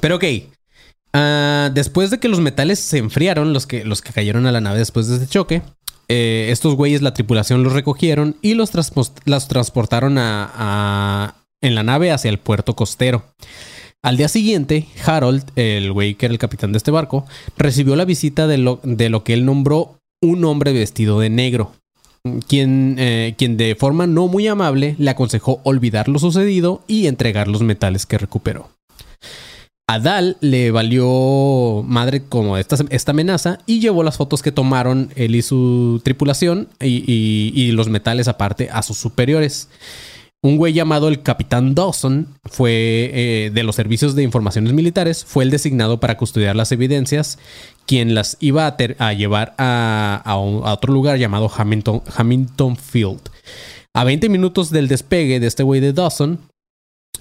Pero 0.00 0.16
ok. 0.16 0.24
Ah, 1.18 1.70
después 1.72 2.10
de 2.10 2.18
que 2.18 2.28
los 2.28 2.40
metales 2.40 2.78
se 2.78 2.98
enfriaron, 2.98 3.52
los 3.54 3.66
que, 3.66 3.84
los 3.84 4.02
que 4.02 4.12
cayeron 4.12 4.44
a 4.46 4.52
la 4.52 4.60
nave 4.60 4.78
después 4.78 5.08
de 5.08 5.14
este 5.16 5.26
choque, 5.28 5.62
eh, 6.08 6.48
estos 6.50 6.74
güeyes, 6.74 7.00
la 7.00 7.14
tripulación 7.14 7.62
los 7.62 7.72
recogieron 7.72 8.36
y 8.42 8.52
los, 8.54 8.70
transportaron 8.70 10.18
a- 10.18 11.34
en 11.62 11.74
la 11.74 11.82
nave 11.82 12.12
hacia 12.12 12.28
el 12.28 12.38
puerto 12.38 12.76
costero. 12.76 13.24
Al 14.02 14.18
día 14.18 14.28
siguiente, 14.28 14.86
Harold, 15.06 15.42
el 15.56 15.90
güey 15.92 16.14
que 16.14 16.26
era 16.26 16.32
el 16.32 16.38
capitán 16.38 16.72
de 16.72 16.78
este 16.78 16.90
barco, 16.90 17.24
recibió 17.56 17.96
la 17.96 18.04
visita 18.04 18.46
de 18.46 18.58
lo, 18.58 18.78
de 18.84 19.08
lo 19.08 19.24
que 19.24 19.32
él 19.32 19.44
nombró 19.46 19.98
un 20.22 20.44
hombre 20.44 20.72
vestido 20.72 21.18
de 21.18 21.30
negro, 21.30 21.72
quien, 22.46 22.96
eh, 22.98 23.34
quien 23.38 23.56
de 23.56 23.74
forma 23.74 24.06
no 24.06 24.28
muy 24.28 24.46
amable 24.48 24.96
le 24.98 25.10
aconsejó 25.10 25.60
olvidar 25.64 26.08
lo 26.08 26.18
sucedido 26.18 26.82
y 26.86 27.06
entregar 27.06 27.48
los 27.48 27.62
metales 27.62 28.04
que 28.06 28.18
recuperó. 28.18 28.68
A 29.96 29.98
Dal 29.98 30.36
le 30.40 30.70
valió 30.70 31.82
madre 31.86 32.22
como 32.28 32.58
esta, 32.58 32.76
esta 32.90 33.12
amenaza 33.12 33.60
y 33.64 33.80
llevó 33.80 34.02
las 34.02 34.18
fotos 34.18 34.42
que 34.42 34.52
tomaron 34.52 35.10
él 35.16 35.34
y 35.34 35.40
su 35.42 36.02
tripulación 36.04 36.68
y, 36.80 37.70
los 37.72 37.88
metales 37.88 38.28
aparte 38.28 38.68
a 38.70 38.82
sus 38.82 38.98
superiores. 38.98 39.68
Un 40.42 40.58
güey 40.58 40.74
llamado 40.74 41.08
el 41.08 41.22
Capitán 41.22 41.74
Dawson 41.74 42.28
fue 42.44 42.70
eh, 43.14 43.50
de 43.54 43.62
los 43.62 43.74
servicios 43.74 44.14
de 44.14 44.22
informaciones 44.22 44.74
militares, 44.74 45.24
fue 45.24 45.44
el 45.44 45.50
designado 45.50 45.98
para 45.98 46.18
custodiar 46.18 46.54
las 46.54 46.72
evidencias, 46.72 47.38
quien 47.86 48.14
las 48.14 48.36
iba 48.40 48.66
a, 48.66 48.76
ter- 48.76 48.96
a 48.98 49.14
llevar 49.14 49.54
a, 49.56 50.20
a 50.24 50.38
un- 50.38 50.64
a 50.66 50.74
otro 50.74 50.92
lugar 50.92 51.18
llamado 51.18 51.50
Hamilton, 51.56 52.02
Hamilton 52.16 52.76
Field. 52.76 53.20
A 53.94 54.04
20 54.04 54.28
minutos 54.28 54.70
del 54.70 54.88
despegue 54.88 55.40
de 55.40 55.46
este 55.46 55.62
güey 55.62 55.80
de 55.80 55.94
Dawson, 55.94 56.38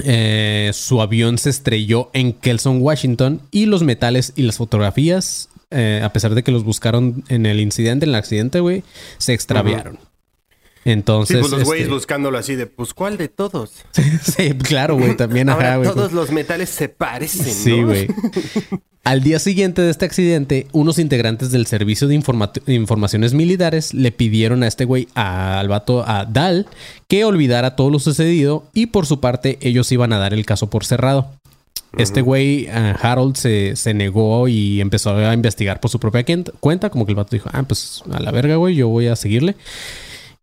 eh, 0.03 0.71
su 0.73 1.01
avión 1.01 1.37
se 1.37 1.49
estrelló 1.49 2.09
en 2.13 2.33
Kelson, 2.33 2.81
Washington, 2.81 3.41
y 3.51 3.65
los 3.65 3.83
metales 3.83 4.33
y 4.35 4.43
las 4.43 4.57
fotografías, 4.57 5.49
eh, 5.71 6.01
a 6.03 6.11
pesar 6.11 6.35
de 6.35 6.43
que 6.43 6.51
los 6.51 6.63
buscaron 6.63 7.23
en 7.29 7.45
el 7.45 7.59
incidente, 7.59 8.05
en 8.05 8.09
el 8.09 8.15
accidente, 8.15 8.59
güey, 8.59 8.83
se 9.17 9.33
extraviaron. 9.33 9.99
Entonces, 10.85 11.39
pues 11.39 11.51
los 11.51 11.63
güeyes 11.63 11.85
este- 11.85 11.93
buscándolo 11.95 12.37
así 12.37 12.55
de, 12.55 12.67
pues, 12.67 12.93
¿cuál 12.93 13.17
de 13.17 13.27
todos? 13.27 13.71
sí, 14.23 14.51
claro, 14.53 14.95
güey, 14.97 15.17
también, 15.17 15.49
Ahora 15.49 15.69
ajá, 15.69 15.77
güey. 15.77 15.89
todos 15.89 16.13
los 16.13 16.31
metales 16.31 16.69
se 16.69 16.87
parecen, 16.89 17.53
Sí, 17.53 17.81
¿no? 17.81 17.87
güey. 17.87 18.07
Al 19.03 19.21
día 19.21 19.37
siguiente 19.37 19.83
de 19.83 19.91
este 19.91 20.05
accidente, 20.05 20.65
unos 20.71 20.97
integrantes 20.97 21.51
del 21.51 21.67
Servicio 21.67 22.07
de 22.07 22.15
Informa- 22.15 22.51
Informaciones 22.65 23.33
Militares 23.35 23.93
le 23.93 24.11
pidieron 24.11 24.63
a 24.63 24.67
este 24.67 24.85
güey, 24.85 25.07
a- 25.13 25.59
al 25.59 25.67
vato, 25.67 26.03
a 26.07 26.25
Dal, 26.25 26.65
que 27.07 27.23
olvidara 27.23 27.75
todo 27.75 27.91
lo 27.91 27.99
sucedido 27.99 28.63
y 28.73 28.87
por 28.87 29.05
su 29.05 29.19
parte 29.19 29.59
ellos 29.61 29.91
iban 29.91 30.11
a 30.13 30.17
dar 30.17 30.33
el 30.33 30.45
caso 30.45 30.69
por 30.71 30.85
cerrado. 30.85 31.29
Este 31.97 32.21
güey, 32.21 32.65
eh, 32.65 32.93
Harold, 33.01 33.37
se, 33.37 33.75
se 33.77 33.93
negó 33.93 34.47
y 34.49 34.81
empezó 34.81 35.15
a 35.15 35.33
investigar 35.33 35.79
por 35.79 35.89
su 35.89 35.97
propia 35.99 36.25
cuenta, 36.59 36.89
como 36.89 37.05
que 37.05 37.11
el 37.13 37.15
vato 37.15 37.29
dijo, 37.35 37.49
ah, 37.53 37.63
pues 37.63 38.03
a 38.11 38.19
la 38.19 38.31
verga, 38.31 38.55
güey, 38.57 38.75
yo 38.75 38.89
voy 38.89 39.07
a 39.07 39.15
seguirle. 39.15 39.55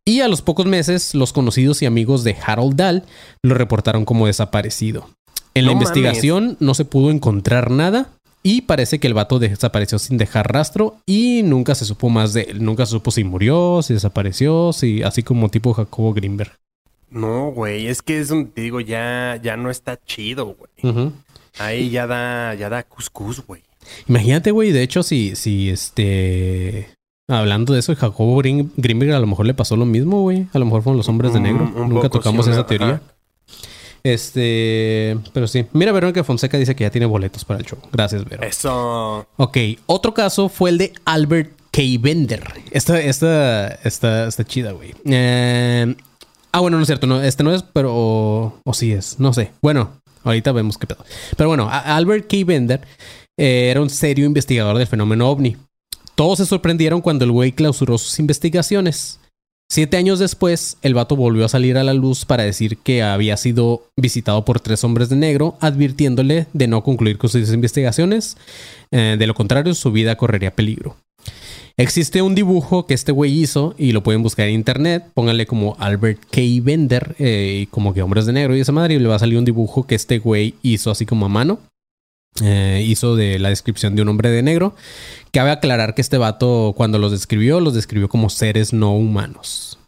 Y 0.05 0.21
a 0.21 0.29
los 0.29 0.43
pocos 0.43 0.67
meses, 0.67 1.15
los 1.15 1.33
conocidos 1.33 1.81
y 1.81 1.87
amigos 1.87 2.25
de 2.25 2.37
Harold 2.45 2.75
Dahl 2.75 3.05
lo 3.43 3.55
reportaron 3.55 4.05
como 4.05 4.27
desaparecido. 4.27 5.09
En 5.55 5.67
la 5.67 5.73
No 5.73 5.79
investigación 5.79 6.57
no 6.59 6.75
se 6.75 6.85
pudo 6.85 7.11
encontrar 7.11 7.71
nada 7.71 8.11
y 8.43 8.63
parece 8.63 8.99
que 8.99 9.07
el 9.07 9.15
vato 9.15 9.39
desapareció 9.39 10.01
sin 10.01 10.19
dejar 10.19 10.53
rastro 10.53 10.97
y 11.07 11.43
nunca 11.45 11.77
se 11.77 11.85
supo 11.85 12.09
más 12.09 12.33
de 12.33 12.43
él. 12.43 12.65
Nunca 12.65 12.85
se 12.85 12.93
supo 12.93 13.13
si 13.13 13.23
murió, 13.23 13.81
si 13.83 13.95
desapareció, 13.95 14.73
si 14.73 15.05
así 15.05 15.23
como 15.23 15.51
tipo 15.51 15.73
Jacobo 15.73 16.13
Greenberg. 16.13 16.53
No, 17.11 17.53
güey, 17.53 17.87
es 17.87 18.03
que 18.03 18.19
es 18.19 18.31
un, 18.31 18.51
te 18.51 18.63
digo, 18.63 18.81
ya, 18.81 19.39
ya 19.41 19.57
no 19.57 19.71
está 19.71 20.01
chido, 20.05 20.57
güey. 20.57 21.13
Ahí 21.59 21.91
ya 21.91 22.09
da, 22.09 22.55
ya 22.55 22.69
da 22.69 22.83
cuscús, 22.83 23.47
güey. 23.47 23.63
Imagínate, 24.09 24.51
güey, 24.51 24.73
de 24.73 24.83
hecho, 24.83 25.03
si, 25.05 25.37
si 25.37 25.71
este... 25.71 26.89
Hablando 27.39 27.73
de 27.73 27.81
eso, 27.81 27.95
Jacobo 27.97 28.37
Green- 28.39 28.71
Greenberg 28.77 29.13
a 29.15 29.19
lo 29.21 29.27
mejor 29.27 29.47
le 29.47 29.55
pasó 29.55 29.77
lo 29.77 29.87
mismo, 29.87 30.21
güey. 30.23 30.47
A 30.53 30.59
lo 30.59 30.65
mejor 30.67 30.83
fueron 30.83 30.99
los 30.99 31.09
hombres 31.09 31.33
de 31.33 31.39
Un- 31.39 31.45
negro. 31.45 31.65
un 31.65 31.89
Nunca 31.89 32.09
poco, 32.09 32.19
tocamos 32.19 32.45
sí, 32.47 32.53
esa 32.53 32.67
teoría. 32.67 32.89
ajá. 32.89 33.01
Este, 34.05 35.17
pero 35.33 35.47
sí. 35.47 35.65
Mira, 35.73 35.93
Verónica 35.93 36.25
Fonseca 36.25 36.59
dice 36.59 36.75
que 36.75 36.85
ya 36.85 36.91
tiene 36.91 37.07
boletos 37.07 37.45
para 37.45 37.61
el 37.61 37.67
show. 37.67 37.79
Gracias, 37.93 38.25
Vero. 38.25 38.43
Eso. 38.43 39.27
Ok, 39.37 39.57
otro 39.87 40.13
caso 40.13 40.49
fue 40.49 40.71
el 40.71 40.79
de 40.79 40.93
Albert 41.05 41.53
K. 41.71 41.83
Bender. 42.01 42.43
Esta, 42.73 43.01
esta, 43.01 43.69
esta, 43.69 44.27
está 44.27 44.45
chida, 44.45 44.73
güey. 44.73 44.95
Eh, 45.05 45.95
ah, 46.51 46.61
bueno, 46.61 46.77
no 46.79 46.83
es 46.83 46.87
cierto. 46.89 47.07
No, 47.07 47.23
este 47.23 47.45
no 47.45 47.55
es, 47.55 47.63
pero... 47.63 47.93
O, 47.95 48.55
o 48.65 48.75
sí 48.75 48.93
es. 48.93 49.21
No 49.21 49.33
sé. 49.33 49.53
Bueno, 49.63 49.93
ahorita 50.25 50.51
vemos 50.53 50.79
qué 50.79 50.87
pedo. 50.89 51.05
Pero 51.37 51.49
bueno, 51.49 51.69
Albert 51.71 52.27
K. 52.29 52.39
Bender 52.45 52.81
eh, 53.39 53.69
era 53.71 53.81
un 53.81 53.89
serio 53.89 54.27
investigador 54.27 54.77
del 54.79 54.87
fenómeno 54.89 55.31
ovni. 55.31 55.57
Todos 56.23 56.39
se 56.39 56.47
sorprendieron 56.47 57.01
cuando 57.01 57.25
el 57.25 57.33
güey 57.33 57.51
clausuró 57.51 57.99
sus 57.99 58.21
investigaciones. 58.21 59.19
Siete 59.69 59.97
años 59.97 60.21
después, 60.21 60.77
el 60.83 60.95
vato 60.95 61.17
volvió 61.17 61.45
a 61.45 61.49
salir 61.49 61.77
a 61.77 61.83
la 61.83 61.95
luz 61.95 62.25
para 62.25 62.45
decir 62.45 62.77
que 62.77 63.03
había 63.03 63.37
sido 63.37 63.89
visitado 63.97 64.45
por 64.45 64.61
tres 64.61 64.85
hombres 64.85 65.09
de 65.09 65.17
negro, 65.17 65.57
advirtiéndole 65.59 66.47
de 66.53 66.69
no 66.69 66.85
concluir 66.85 67.19
con 67.19 67.29
sus 67.29 67.53
investigaciones. 67.53 68.37
Eh, 68.93 69.17
de 69.19 69.27
lo 69.27 69.35
contrario, 69.35 69.75
su 69.75 69.91
vida 69.91 70.15
correría 70.15 70.55
peligro. 70.55 70.95
Existe 71.77 72.23
un 72.23 72.37
dibujo 72.37 72.87
que 72.87 72.95
este 72.95 73.11
güey 73.11 73.41
hizo 73.41 73.75
y 73.77 73.91
lo 73.91 74.05
pueden 74.05 74.23
buscar 74.23 74.47
en 74.47 74.55
internet. 74.55 75.05
Pónganle 75.15 75.47
como 75.47 75.75
Albert 75.81 76.21
K. 76.31 76.41
Bender 76.63 77.17
eh, 77.19 77.67
como 77.73 77.95
que 77.95 78.03
hombres 78.03 78.27
de 78.27 78.33
negro 78.33 78.55
y 78.55 78.61
esa 78.61 78.71
madre. 78.71 78.95
Y 78.95 79.01
le 79.01 79.09
va 79.09 79.17
a 79.17 79.19
salir 79.19 79.39
un 79.39 79.45
dibujo 79.45 79.89
que 79.89 79.97
este 79.97 80.21
güey 80.21 80.55
hizo 80.63 80.93
así 80.93 81.05
como 81.05 81.27
a 81.27 81.29
mano. 81.29 81.59
Eh, 82.43 82.83
hizo 82.87 83.15
de 83.15 83.39
la 83.39 83.51
descripción 83.51 83.95
de 83.95 84.03
un 84.03 84.09
hombre 84.09 84.31
de 84.31 84.43
negro. 84.43 84.75
Cabe 85.33 85.51
aclarar 85.51 85.95
que 85.95 86.01
este 86.01 86.17
vato, 86.19 86.73
cuando 86.77 86.99
los 86.99 87.13
describió, 87.13 87.61
los 87.61 87.75
describió 87.75 88.09
como 88.09 88.31
seres 88.31 88.73
no 88.73 88.95
humanos. 88.97 89.79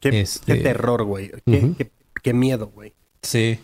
Qué, 0.00 0.20
Este- 0.20 0.56
qué 0.56 0.62
terror, 0.62 1.04
güey. 1.04 1.30
Qué, 1.46 1.56
Ujú. 1.58 1.74
qué- 1.76 1.90
qué 2.22 2.34
miedo, 2.34 2.70
güey. 2.74 2.92
Sí. 3.22 3.58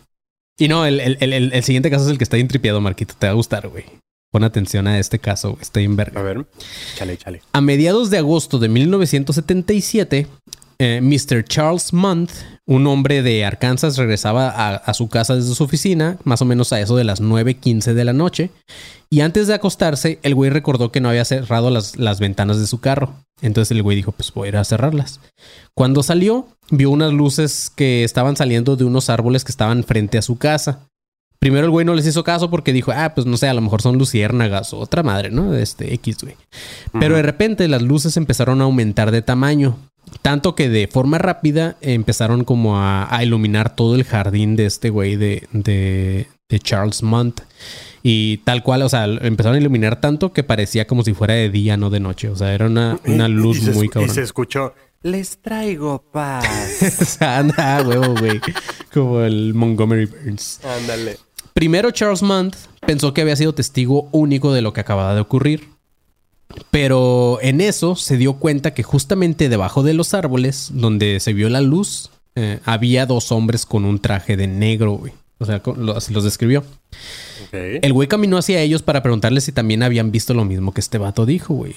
Y 0.57 0.67
no, 0.67 0.85
el, 0.85 0.99
el- 0.99 1.17
el- 1.53 1.63
siguiente 1.63 1.91
caso 1.91 2.05
es 2.05 2.11
el 2.11 2.17
que 2.17 2.23
está 2.23 2.37
intripiado, 2.39 2.81
Marquito. 2.81 3.13
Te 3.17 3.27
va 3.27 3.31
a 3.31 3.35
gustar, 3.35 3.67
güey. 3.67 3.85
Pon 4.31 4.43
atención 4.43 4.87
a 4.87 4.97
este 4.97 5.19
caso, 5.19 5.51
güey. 5.51 5.61
Está 5.61 5.79
verga. 5.87 6.19
A 6.19 6.23
ver. 6.23 6.45
Chale, 6.95 7.17
chale. 7.17 7.41
A 7.53 7.61
mediados 7.61 8.09
de 8.09 8.17
agosto 8.17 8.57
de 8.59 8.69
1977, 8.69 10.27
eh, 10.83 10.99
Mr. 10.99 11.43
Charles 11.43 11.93
Month, 11.93 12.31
un 12.65 12.87
hombre 12.87 13.21
de 13.21 13.45
Arkansas, 13.45 13.97
regresaba 13.97 14.49
a, 14.49 14.77
a 14.77 14.93
su 14.95 15.09
casa 15.09 15.35
desde 15.35 15.53
su 15.53 15.63
oficina, 15.63 16.17
más 16.23 16.41
o 16.41 16.45
menos 16.45 16.73
a 16.73 16.81
eso 16.81 16.95
de 16.95 17.03
las 17.03 17.21
9.15 17.21 17.93
de 17.93 18.03
la 18.03 18.13
noche. 18.13 18.49
Y 19.07 19.21
antes 19.21 19.45
de 19.45 19.53
acostarse, 19.53 20.17
el 20.23 20.33
güey 20.33 20.49
recordó 20.49 20.91
que 20.91 20.99
no 20.99 21.09
había 21.09 21.23
cerrado 21.23 21.69
las, 21.69 21.97
las 21.97 22.19
ventanas 22.19 22.59
de 22.59 22.65
su 22.65 22.79
carro. 22.79 23.13
Entonces 23.43 23.69
el 23.69 23.83
güey 23.83 23.95
dijo, 23.95 24.11
pues 24.11 24.33
voy 24.33 24.47
a 24.47 24.49
ir 24.49 24.57
a 24.57 24.63
cerrarlas. 24.63 25.19
Cuando 25.75 26.01
salió, 26.01 26.47
vio 26.71 26.89
unas 26.89 27.13
luces 27.13 27.71
que 27.75 28.03
estaban 28.03 28.35
saliendo 28.35 28.75
de 28.75 28.83
unos 28.83 29.11
árboles 29.11 29.43
que 29.43 29.51
estaban 29.51 29.83
frente 29.83 30.17
a 30.17 30.23
su 30.23 30.39
casa. 30.39 30.87
Primero 31.37 31.65
el 31.65 31.71
güey 31.71 31.85
no 31.85 31.93
les 31.93 32.07
hizo 32.07 32.23
caso 32.23 32.49
porque 32.49 32.73
dijo, 32.73 32.91
ah, 32.91 33.13
pues 33.13 33.27
no 33.27 33.35
sé, 33.37 33.47
a 33.47 33.53
lo 33.53 33.61
mejor 33.61 33.81
son 33.81 33.97
luciérnagas 33.97 34.73
o 34.73 34.79
otra 34.79 35.03
madre, 35.03 35.29
¿no? 35.29 35.53
Este 35.55 35.93
X, 35.95 36.17
güey. 36.23 36.35
Pero 36.99 37.15
de 37.15 37.21
repente 37.21 37.67
las 37.67 37.81
luces 37.81 38.15
empezaron 38.17 38.61
a 38.61 38.63
aumentar 38.63 39.11
de 39.11 39.21
tamaño. 39.21 39.75
Tanto 40.21 40.55
que 40.55 40.69
de 40.69 40.87
forma 40.87 41.17
rápida 41.17 41.77
empezaron 41.81 42.43
como 42.43 42.77
a, 42.77 43.13
a 43.15 43.23
iluminar 43.23 43.75
todo 43.75 43.95
el 43.95 44.03
jardín 44.03 44.55
de 44.55 44.65
este 44.65 44.89
güey 44.89 45.15
de, 45.15 45.47
de, 45.51 46.27
de 46.49 46.59
Charles 46.59 47.01
Montt. 47.03 47.41
Y 48.03 48.37
tal 48.37 48.63
cual, 48.63 48.81
o 48.81 48.89
sea, 48.89 49.05
empezaron 49.05 49.55
a 49.57 49.59
iluminar 49.61 50.01
tanto 50.01 50.33
que 50.33 50.43
parecía 50.43 50.87
como 50.87 51.03
si 51.03 51.13
fuera 51.13 51.35
de 51.35 51.49
día, 51.49 51.77
no 51.77 51.89
de 51.89 51.99
noche. 51.99 52.29
O 52.29 52.35
sea, 52.35 52.53
era 52.53 52.65
una, 52.65 52.99
una 53.05 53.27
Y- 53.29 53.31
luz 53.31 53.59
y 53.67 53.71
muy 53.71 53.85
Y 53.85 53.89
cabrón. 53.89 54.13
se 54.13 54.21
escuchó, 54.23 54.73
les 55.03 55.37
traigo 55.41 56.03
paz. 56.11 56.45
o 57.01 57.05
sea, 57.05 57.37
anda, 57.39 57.77
ah, 57.77 57.81
huevo, 57.83 58.15
güey. 58.19 58.41
Como 58.93 59.21
el 59.21 59.53
Montgomery 59.53 60.05
Burns. 60.05 60.59
Ándale. 60.65 61.17
Primero 61.53 61.91
Charles 61.91 62.23
Month 62.23 62.55
pensó 62.85 63.13
que 63.13 63.21
había 63.21 63.35
sido 63.35 63.53
testigo 63.53 64.09
único 64.11 64.51
de 64.53 64.61
lo 64.61 64.73
que 64.73 64.81
acababa 64.81 65.13
de 65.15 65.21
ocurrir. 65.21 65.69
Pero 66.71 67.39
en 67.41 67.61
eso 67.61 67.95
se 67.95 68.17
dio 68.17 68.33
cuenta 68.33 68.73
que 68.73 68.83
justamente 68.83 69.49
debajo 69.49 69.83
de 69.83 69.93
los 69.93 70.13
árboles, 70.13 70.69
donde 70.73 71.19
se 71.19 71.33
vio 71.33 71.49
la 71.49 71.61
luz, 71.61 72.09
eh, 72.35 72.59
había 72.65 73.05
dos 73.05 73.31
hombres 73.31 73.65
con 73.65 73.85
un 73.85 73.99
traje 73.99 74.37
de 74.37 74.47
negro, 74.47 74.93
güey. 74.93 75.13
O 75.39 75.45
sea, 75.45 75.61
lo- 75.75 75.97
así 75.97 76.13
los 76.13 76.23
describió. 76.23 76.63
El 77.51 77.93
güey 77.93 78.07
caminó 78.07 78.37
hacia 78.37 78.61
ellos 78.61 78.81
para 78.83 79.01
preguntarles 79.01 79.43
si 79.43 79.51
también 79.51 79.81
habían 79.83 80.11
visto 80.11 80.33
lo 80.33 80.45
mismo 80.45 80.73
que 80.73 80.81
este 80.81 80.97
vato 80.97 81.25
dijo, 81.25 81.53
güey. 81.55 81.73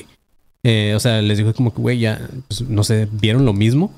Eh, 0.63 0.93
o 0.95 1.01
sea, 1.01 1.21
les 1.23 1.39
dijo 1.39 1.53
como 1.55 1.75
que, 1.75 1.81
güey, 1.81 1.99
ya, 1.99 2.29
pues, 2.49 2.63
no 2.63 2.85
sé, 2.85 3.09
¿vieron 3.11 3.45
lo 3.45 3.53
mismo? 3.53 3.93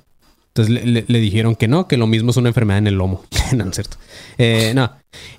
Entonces 0.49 0.73
le, 0.75 0.87
le- 0.87 1.05
le 1.07 1.21
dijeron 1.21 1.55
que 1.55 1.69
no, 1.69 1.87
que 1.87 1.97
lo 1.97 2.07
mismo 2.07 2.31
es 2.31 2.37
una 2.39 2.49
enfermedad 2.49 2.79
en 2.79 2.87
el 2.87 2.95
lomo. 2.95 3.25
no, 3.53 3.65
no 3.65 3.71
es 3.71 3.75
cierto. 3.77 3.97
Eh, 4.39 4.73
no. 4.75 4.91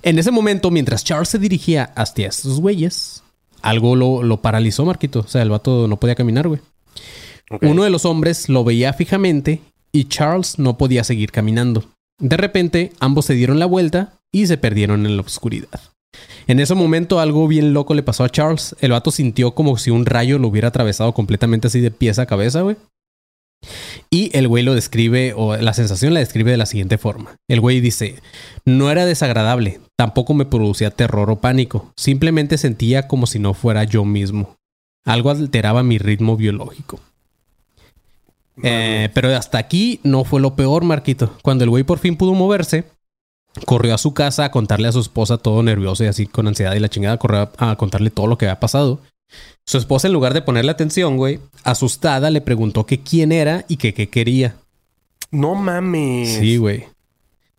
En 0.02 0.18
ese 0.18 0.30
momento, 0.30 0.70
mientras 0.70 1.04
Charles 1.04 1.28
se 1.30 1.38
dirigía 1.38 1.84
hacia 1.96 2.28
estos 2.28 2.60
güeyes, 2.60 3.22
algo 3.62 3.96
lo, 3.96 4.22
lo 4.22 4.40
paralizó, 4.42 4.84
Marquito. 4.84 5.20
O 5.20 5.28
sea, 5.28 5.42
el 5.42 5.50
vato 5.50 5.88
no 5.88 5.98
podía 5.98 6.14
caminar, 6.14 6.48
güey. 6.48 6.60
Uno 7.62 7.84
de 7.84 7.90
los 7.90 8.04
hombres 8.04 8.48
lo 8.48 8.64
veía 8.64 8.92
fijamente 8.92 9.60
y 9.92 10.04
Charles 10.04 10.58
no 10.58 10.76
podía 10.76 11.04
seguir 11.04 11.32
caminando. 11.32 11.84
De 12.20 12.36
repente, 12.36 12.92
ambos 13.00 13.24
se 13.24 13.34
dieron 13.34 13.58
la 13.58 13.66
vuelta 13.66 14.14
y 14.32 14.46
se 14.46 14.58
perdieron 14.58 15.06
en 15.06 15.16
la 15.16 15.22
oscuridad. 15.22 15.80
En 16.46 16.60
ese 16.60 16.74
momento 16.74 17.20
algo 17.20 17.46
bien 17.48 17.74
loco 17.74 17.94
le 17.94 18.02
pasó 18.02 18.24
a 18.24 18.28
Charles. 18.28 18.74
El 18.80 18.92
vato 18.92 19.10
sintió 19.10 19.52
como 19.52 19.76
si 19.78 19.90
un 19.90 20.06
rayo 20.06 20.38
lo 20.38 20.48
hubiera 20.48 20.68
atravesado 20.68 21.12
completamente 21.12 21.68
así 21.68 21.80
de 21.80 21.90
pies 21.90 22.18
a 22.18 22.26
cabeza, 22.26 22.62
güey. 22.62 22.76
Y 24.10 24.36
el 24.36 24.48
güey 24.48 24.62
lo 24.64 24.74
describe, 24.74 25.34
o 25.36 25.56
la 25.56 25.74
sensación 25.74 26.14
la 26.14 26.20
describe 26.20 26.50
de 26.50 26.56
la 26.56 26.66
siguiente 26.66 26.98
forma. 26.98 27.36
El 27.48 27.60
güey 27.60 27.80
dice, 27.80 28.16
no 28.64 28.90
era 28.90 29.04
desagradable, 29.04 29.80
tampoco 29.96 30.34
me 30.34 30.46
producía 30.46 30.90
terror 30.90 31.30
o 31.30 31.40
pánico, 31.40 31.92
simplemente 31.96 32.56
sentía 32.56 33.08
como 33.08 33.26
si 33.26 33.38
no 33.38 33.54
fuera 33.54 33.84
yo 33.84 34.04
mismo. 34.04 34.56
Algo 35.04 35.30
alteraba 35.30 35.82
mi 35.82 35.98
ritmo 35.98 36.36
biológico. 36.36 37.00
Eh, 38.62 39.10
pero 39.14 39.34
hasta 39.36 39.58
aquí 39.58 40.00
no 40.02 40.24
fue 40.24 40.40
lo 40.40 40.56
peor, 40.56 40.84
Marquito. 40.84 41.36
Cuando 41.42 41.64
el 41.64 41.70
güey 41.70 41.84
por 41.84 41.98
fin 41.98 42.16
pudo 42.16 42.34
moverse, 42.34 42.84
corrió 43.64 43.94
a 43.94 43.98
su 43.98 44.14
casa 44.14 44.44
a 44.44 44.50
contarle 44.50 44.88
a 44.88 44.92
su 44.92 45.00
esposa 45.00 45.38
todo 45.38 45.62
nervioso 45.62 46.04
y 46.04 46.08
así 46.08 46.26
con 46.26 46.48
ansiedad 46.48 46.74
y 46.74 46.80
la 46.80 46.88
chingada, 46.88 47.18
corrió 47.18 47.50
a, 47.58 47.70
a 47.70 47.76
contarle 47.76 48.10
todo 48.10 48.26
lo 48.26 48.38
que 48.38 48.46
había 48.46 48.60
pasado. 48.60 49.00
Su 49.66 49.78
esposa, 49.78 50.06
en 50.06 50.14
lugar 50.14 50.34
de 50.34 50.42
ponerle 50.42 50.70
atención, 50.70 51.16
güey, 51.16 51.40
asustada, 51.64 52.30
le 52.30 52.40
preguntó 52.40 52.86
que 52.86 53.00
quién 53.00 53.32
era 53.32 53.64
y 53.68 53.76
que 53.76 53.94
qué 53.94 54.08
quería. 54.08 54.56
No 55.30 55.54
mames. 55.54 56.38
Sí, 56.38 56.56
güey. 56.56 56.86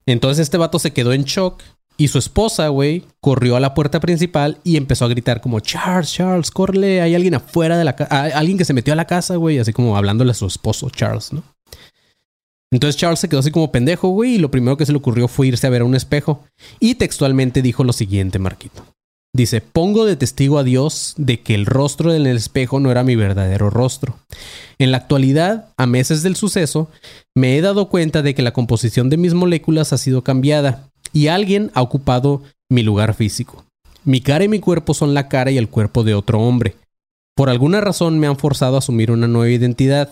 Entonces 0.06 0.42
este 0.42 0.58
vato 0.58 0.80
se 0.80 0.92
quedó 0.92 1.14
en 1.14 1.24
shock 1.24 1.62
y 2.00 2.08
su 2.08 2.18
esposa, 2.18 2.70
güey, 2.70 3.04
corrió 3.20 3.58
a 3.58 3.60
la 3.60 3.74
puerta 3.74 4.00
principal 4.00 4.58
y 4.64 4.78
empezó 4.78 5.06
a 5.06 5.10
gritar 5.10 5.42
como, 5.42 5.60
Charles, 5.60 6.14
Charles, 6.14 6.50
corre, 6.50 7.02
hay 7.02 7.14
alguien 7.14 7.36
afuera 7.36 7.78
de 7.78 7.84
la 7.84 7.96
casa, 7.96 8.38
alguien 8.38 8.58
que 8.58 8.66
se 8.66 8.74
metió 8.74 8.94
a 8.94 8.96
la 8.96 9.06
casa, 9.06 9.36
güey, 9.36 9.60
así 9.60 9.74
como 9.74 9.98
hablándole 9.98 10.32
a 10.32 10.36
su 10.36 10.48
esposo, 10.48 10.90
Charles, 10.90 11.34
¿no? 11.34 11.44
Entonces 12.72 12.98
Charles 12.98 13.20
se 13.20 13.28
quedó 13.28 13.42
así 13.42 13.52
como 13.52 13.72
pendejo, 13.72 14.10
güey, 14.10 14.36
y 14.36 14.38
lo 14.38 14.50
primero 14.50 14.78
que 14.78 14.86
se 14.86 14.94
le 14.94 14.98
ocurrió 14.98 15.28
fue 15.28 15.48
irse 15.48 15.68
a 15.68 15.72
ver 15.72 15.82
a 15.82 15.86
un 15.86 15.96
espejo. 15.96 16.44
Y 16.80 16.96
textualmente 16.96 17.62
dijo 17.62 17.84
lo 17.84 17.94
siguiente, 17.94 18.40
Marquito. 18.40 18.86
Dice, 19.36 19.62
pongo 19.62 20.06
de 20.06 20.16
testigo 20.16 20.58
a 20.58 20.64
Dios 20.64 21.14
de 21.18 21.42
que 21.42 21.54
el 21.54 21.66
rostro 21.66 22.14
en 22.14 22.26
el 22.26 22.38
espejo 22.38 22.80
no 22.80 22.90
era 22.92 23.04
mi 23.04 23.16
verdadero 23.16 23.70
rostro. 23.70 24.18
En 24.80 24.92
la 24.92 24.98
actualidad, 24.98 25.70
a 25.78 25.86
meses 25.86 26.24
del 26.24 26.36
suceso, 26.36 26.90
me 27.36 27.58
he 27.58 27.62
dado 27.62 27.90
cuenta 27.90 28.22
de 28.22 28.34
que 28.34 28.42
la 28.42 28.54
composición 28.54 29.10
de 29.10 29.18
mis 29.18 29.34
moléculas 29.34 29.94
ha 29.94 29.98
sido 29.98 30.24
cambiada 30.24 30.90
y 31.14 31.28
alguien 31.28 31.72
ha 31.74 31.82
ocupado 31.82 32.42
mi 32.70 32.84
lugar 32.84 33.14
físico. 33.14 33.66
Mi 34.04 34.22
cara 34.22 34.46
y 34.46 34.48
mi 34.48 34.60
cuerpo 34.60 34.94
son 34.94 35.14
la 35.14 35.28
cara 35.28 35.52
y 35.52 35.58
el 35.58 35.70
cuerpo 35.70 36.04
de 36.04 36.16
otro 36.16 36.40
hombre. 36.40 36.76
Por 37.36 37.50
alguna 37.50 37.82
razón 37.82 38.20
me 38.20 38.28
han 38.28 38.38
forzado 38.38 38.76
a 38.76 38.80
asumir 38.80 39.12
una 39.12 39.28
nueva 39.28 39.52
identidad. 39.52 40.10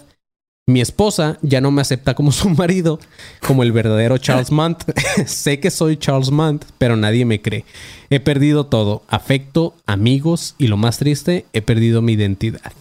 Mi 0.69 0.81
esposa 0.81 1.37
ya 1.41 1.61
no 1.61 1.71
me 1.71 1.81
acepta 1.81 2.13
como 2.13 2.33
su 2.33 2.49
marido, 2.49 2.99
como 3.39 3.63
el 3.63 3.71
verdadero 3.71 4.17
Charles 4.17 4.51
Mant. 4.51 4.83
sé 5.25 5.61
que 5.61 5.71
soy 5.71 5.95
Charles 5.95 6.29
Mant, 6.29 6.65
pero 6.77 6.97
nadie 6.97 7.23
me 7.23 7.41
cree. 7.41 7.63
He 8.09 8.19
perdido 8.19 8.65
todo, 8.65 9.01
afecto, 9.07 9.73
amigos 9.85 10.55
y 10.57 10.67
lo 10.67 10.75
más 10.75 10.97
triste, 10.97 11.45
he 11.53 11.61
perdido 11.61 12.01
mi 12.01 12.13
identidad. 12.13 12.73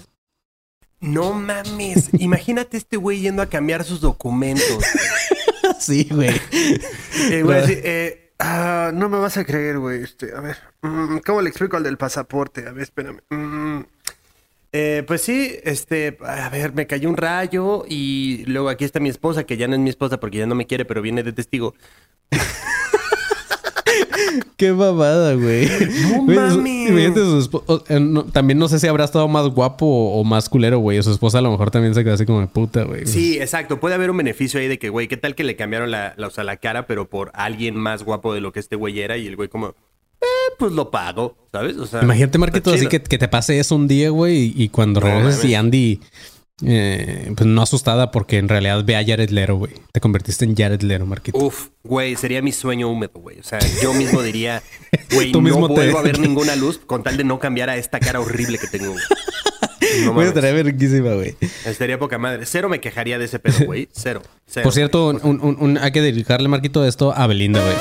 No 0.99 1.33
mames. 1.33 2.11
Imagínate 2.19 2.77
este 2.77 2.97
güey 2.97 3.21
yendo 3.21 3.41
a 3.41 3.47
cambiar 3.47 3.85
sus 3.85 4.01
documentos. 4.01 4.85
sí, 5.79 6.09
güey. 6.11 6.35
Eh, 7.31 7.43
güey, 7.45 7.61
así, 7.61 7.75
eh, 7.77 8.33
ah, 8.41 8.91
no 8.93 9.09
me 9.09 9.19
vas 9.19 9.37
a 9.37 9.45
creer, 9.45 9.79
güey. 9.79 10.03
Este, 10.03 10.35
a 10.35 10.41
ver, 10.41 10.57
mm, 10.83 11.19
¿cómo 11.25 11.41
le 11.41 11.51
explico 11.51 11.77
al 11.77 11.85
del 11.85 11.99
pasaporte? 11.99 12.67
A 12.67 12.73
ver, 12.73 12.83
espérame. 12.83 13.21
Eh, 14.79 15.05
pues 15.07 15.23
sí, 15.23 15.57
este, 15.65 16.19
a 16.21 16.51
ver, 16.51 16.75
me 16.75 16.87
cayó 16.87 17.09
un 17.09 17.17
rayo 17.17 17.85
y 17.89 18.45
luego 18.47 18.69
aquí 18.69 18.85
está 18.85 19.01
mi 19.01 19.09
esposa, 19.09 19.45
que 19.45 19.57
ya 19.57 19.67
no 19.69 19.73
es 19.75 19.81
mi 19.81 19.89
esposa 19.89 20.21
porque 20.21 20.37
ya 20.37 20.45
no 20.47 20.55
me 20.55 20.67
quiere, 20.67 20.85
pero 20.85 21.01
viene 21.01 21.23
de 21.23 21.33
testigo. 21.33 21.73
Qué 24.59 24.73
babada, 24.73 25.33
güey. 25.35 25.67
No 26.13 26.25
Güey, 26.25 26.37
mames. 26.37 27.45
su 27.45 27.85
eh, 27.89 28.25
también 28.33 28.59
no 28.59 28.69
sé 28.69 28.79
si 28.79 28.87
habrá 28.87 29.05
estado 29.05 29.29
más 29.29 29.47
guapo 29.49 29.87
o, 29.87 30.21
o 30.21 30.25
más 30.25 30.51
culero, 30.51 30.79
güey. 30.79 31.03
Su 31.03 31.11
esposa 31.11 31.39
a 31.39 31.43
lo 31.43 31.51
mejor 31.51 31.71
también 31.71 31.95
se 31.95 32.05
quedó 32.05 32.13
así 32.13 32.27
como 32.27 32.41
de 32.41 32.47
puta, 32.47 32.83
güey. 32.85 33.07
Sí, 33.07 33.39
exacto. 33.39 33.81
Puede 33.81 33.95
haber 33.95 34.11
un 34.11 34.19
beneficio 34.19 34.61
ahí 34.61 34.69
de 34.69 34.79
que, 34.79 34.91
güey, 34.91 35.09
¿qué 35.09 35.17
tal 35.17 35.35
que 35.35 35.45
le 35.45 35.57
cambiaron 35.57 35.91
la, 35.91 36.13
la, 36.19 36.27
o 36.27 36.31
sea, 36.31 36.45
la 36.45 36.59
cara, 36.59 36.87
pero 36.87 37.09
por 37.09 37.31
alguien 37.35 37.77
más 37.77 38.03
guapo 38.03 38.35
de 38.35 38.41
lo 38.43 38.53
que 38.53 38.61
este 38.61 38.77
güey 38.77 39.01
era? 39.01 39.17
Y 39.17 39.27
el 39.27 39.37
güey 39.37 39.49
como, 39.49 39.75
eh, 40.27 40.55
pues 40.59 40.73
lo 40.73 40.91
pago, 40.91 41.37
¿sabes? 41.53 41.77
O 41.77 41.87
sea, 41.87 42.03
Imagínate, 42.03 42.39
Marquito, 42.39 42.73
así 42.73 42.87
que, 42.89 42.99
te 43.01 43.29
pase 43.29 43.59
eso 43.59 43.75
un 43.77 43.87
día, 43.89 44.11
güey, 44.11 44.53
y, 44.57 44.65
y 44.65 44.69
cuando 44.69 45.01
No, 45.01 45.07
regreses 45.07 45.45
y 45.45 45.55
Andy, 45.55 46.01
eh, 46.65 47.33
pues 47.37 47.47
no 47.47 47.61
asustada 47.63 48.11
porque 48.11 48.39
en 48.39 48.49
realidad 48.49 48.83
ve 48.85 48.97
a 48.97 49.05
Jared 49.05 49.29
Lero, 49.31 49.57
güey. 49.57 49.73
Te 49.93 50.01
convertiste 50.01 50.45
en 50.47 50.57
Jared 50.57 50.81
Lero, 50.83 51.05
Marquito. 51.07 51.37
Uf, 51.39 51.69
güey, 51.85 52.17
sería 52.17 52.41
mi 52.41 52.53
sueño 52.53 52.89
húmedo, 52.89 53.13
güey. 53.21 53.39
O 53.39 53.43
sea, 53.45 53.59
yo 53.83 53.93
mismo 53.93 54.23
diría, 54.23 54.63
güey, 55.13 55.33
no 55.33 55.41
mismo 55.43 55.69
te- 55.69 55.75
vuelvo 55.75 55.99
a 55.99 56.03
ver 56.03 56.19
ninguna 56.19 56.57
luz 56.57 56.79
con 56.85 57.03
tal 57.03 57.17
de 57.19 57.25
no 57.25 57.39
cambiar 57.39 57.69
a 57.71 57.77
esta 57.77 58.01
cara 58.01 58.21
horrible 58.21 58.59
que 58.59 58.67
tengo. 58.69 58.93
güey. 58.93 59.05
No 60.05 60.13
Güey, 60.13 60.27
mames. 60.27 60.29
estaría 60.29 60.53
verguísima, 60.53 61.13
güey. 61.15 61.37
Estaría 61.65 61.99
poca 61.99 62.19
madre. 62.19 62.45
Cero 62.47 62.69
me 62.69 62.81
quejaría 62.81 63.19
de 63.19 63.27
ese 63.27 63.39
pedo, 63.39 63.67
güey. 63.67 63.89
Cero. 63.93 64.23
Cero. 64.47 64.65
Por 64.65 64.73
cierto, 64.73 65.09
un- 65.09 65.21
un- 65.43 65.57
un- 65.61 65.79
hay 65.79 65.93
que 65.93 66.01
dedicarle, 66.01 66.49
Marquito, 66.49 66.85
esto 66.87 67.13
a 67.17 67.27
Belinda, 67.27 67.61
güey. 67.63 67.75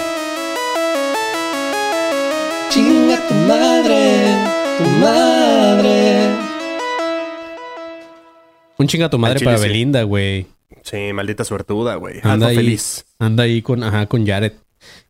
Un 8.78 8.88
chinga 8.88 9.09
tu 9.09 9.17
madre 9.17 9.39
para 9.43 9.57
sí. 9.57 9.67
Belinda, 9.67 10.03
güey. 10.03 10.47
Sí, 10.84 11.13
maldita 11.13 11.43
suertuda, 11.43 11.95
güey. 11.95 12.19
Anda 12.23 12.47
ahí, 12.47 12.55
feliz. 12.55 13.05
anda 13.19 13.43
ahí 13.43 13.61
con, 13.61 13.84
ajá, 13.84 14.07
con 14.07 14.26
Jared. 14.26 14.53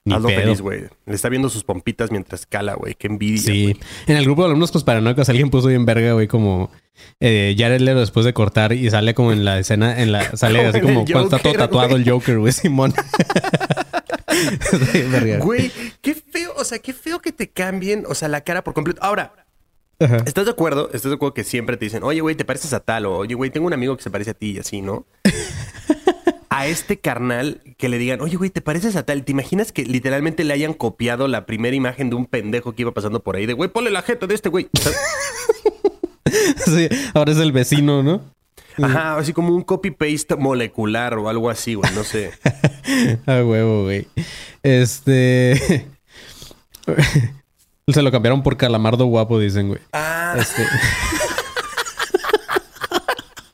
Ni 0.05 0.13
Hazlo 0.13 0.29
pedo. 0.29 0.41
feliz, 0.41 0.61
güey. 0.61 0.81
Le 1.05 1.15
está 1.15 1.29
viendo 1.29 1.49
sus 1.49 1.63
pompitas 1.63 2.11
mientras 2.11 2.45
cala, 2.45 2.75
güey. 2.75 2.95
Qué 2.95 3.07
envidia. 3.07 3.41
Sí. 3.41 3.77
En 4.07 4.17
el 4.17 4.23
grupo 4.23 4.43
de 4.43 4.49
alumnos 4.49 4.71
conspiranoicos 4.71 5.27
alguien 5.29 5.49
puso 5.49 5.67
bien 5.67 5.85
verga, 5.85 6.13
güey, 6.13 6.27
como 6.27 6.69
eh, 7.19 7.55
Jared 7.57 7.81
Leto 7.81 7.99
después 7.99 8.25
de 8.25 8.33
cortar 8.33 8.73
y 8.73 8.89
sale 8.89 9.13
como 9.13 9.31
en 9.31 9.43
la 9.43 9.59
escena, 9.59 10.01
en 10.01 10.11
la, 10.11 10.35
sale 10.37 10.59
Como 10.59 10.69
así 10.69 10.81
como 10.81 11.01
el 11.01 11.11
cuando 11.11 11.23
está 11.23 11.39
todo 11.39 11.53
Joker, 11.53 11.67
tatuado 11.67 11.95
el 11.95 12.09
Joker, 12.09 12.37
güey, 12.39 12.53
Simón. 12.53 12.93
Güey, 15.39 15.71
qué 16.01 16.13
feo, 16.15 16.53
o 16.57 16.63
sea, 16.63 16.79
qué 16.79 16.93
feo 16.93 17.19
que 17.19 17.31
te 17.31 17.49
cambien, 17.49 18.05
o 18.07 18.15
sea, 18.15 18.27
la 18.27 18.41
cara 18.41 18.63
por 18.63 18.73
completo. 18.73 19.01
Ahora, 19.01 19.44
Ajá. 19.99 20.17
¿estás 20.25 20.45
de 20.45 20.51
acuerdo? 20.51 20.89
¿Estás 20.93 21.09
de 21.09 21.15
acuerdo 21.15 21.33
que 21.33 21.43
siempre 21.43 21.77
te 21.77 21.85
dicen, 21.85 22.03
oye, 22.03 22.21
güey, 22.21 22.35
te 22.35 22.45
pareces 22.45 22.73
a 22.73 22.79
tal, 22.81 23.05
o 23.05 23.17
oye, 23.17 23.35
güey, 23.35 23.49
tengo 23.49 23.67
un 23.67 23.73
amigo 23.73 23.95
que 23.95 24.03
se 24.03 24.09
parece 24.09 24.31
a 24.31 24.33
ti 24.33 24.51
y 24.51 24.59
así, 24.59 24.81
¿no? 24.81 25.05
a 26.49 26.67
este 26.67 26.99
carnal 26.99 27.61
que 27.77 27.89
le 27.89 27.97
digan, 27.97 28.21
oye, 28.21 28.37
güey, 28.37 28.49
¿te 28.49 28.61
pareces 28.61 28.95
a 28.95 29.05
tal? 29.05 29.25
¿Te 29.25 29.33
imaginas 29.33 29.71
que 29.71 29.83
literalmente 29.83 30.43
le 30.45 30.53
hayan 30.53 30.73
copiado 30.73 31.27
la 31.27 31.45
primera 31.45 31.75
imagen 31.75 32.09
de 32.09 32.15
un 32.15 32.25
pendejo 32.25 32.73
que 32.73 32.83
iba 32.83 32.93
pasando 32.93 33.21
por 33.21 33.35
ahí? 33.35 33.45
De, 33.45 33.53
güey, 33.53 33.69
ponle 33.69 33.91
la 33.91 34.01
jeta 34.01 34.25
de 34.27 34.35
este 34.35 34.49
güey. 34.49 34.69
Sí, 36.65 36.89
ahora 37.13 37.31
es 37.31 37.37
el 37.37 37.51
vecino, 37.51 38.01
¿no? 38.01 38.21
Ajá, 38.81 39.17
así 39.17 39.31
como 39.31 39.55
un 39.55 39.61
copy-paste 39.61 40.35
molecular 40.35 41.13
o 41.17 41.29
algo 41.29 41.49
así, 41.49 41.75
güey, 41.75 41.93
no 41.93 42.03
sé. 42.03 42.31
A 43.25 43.43
huevo, 43.43 43.83
güey. 43.83 44.07
Este. 44.63 45.87
Se 47.93 48.01
lo 48.01 48.11
cambiaron 48.11 48.41
por 48.41 48.57
calamardo 48.57 49.05
guapo, 49.05 49.37
dicen, 49.37 49.67
güey. 49.67 49.79
Ah, 49.93 50.35
Este. 50.39 50.63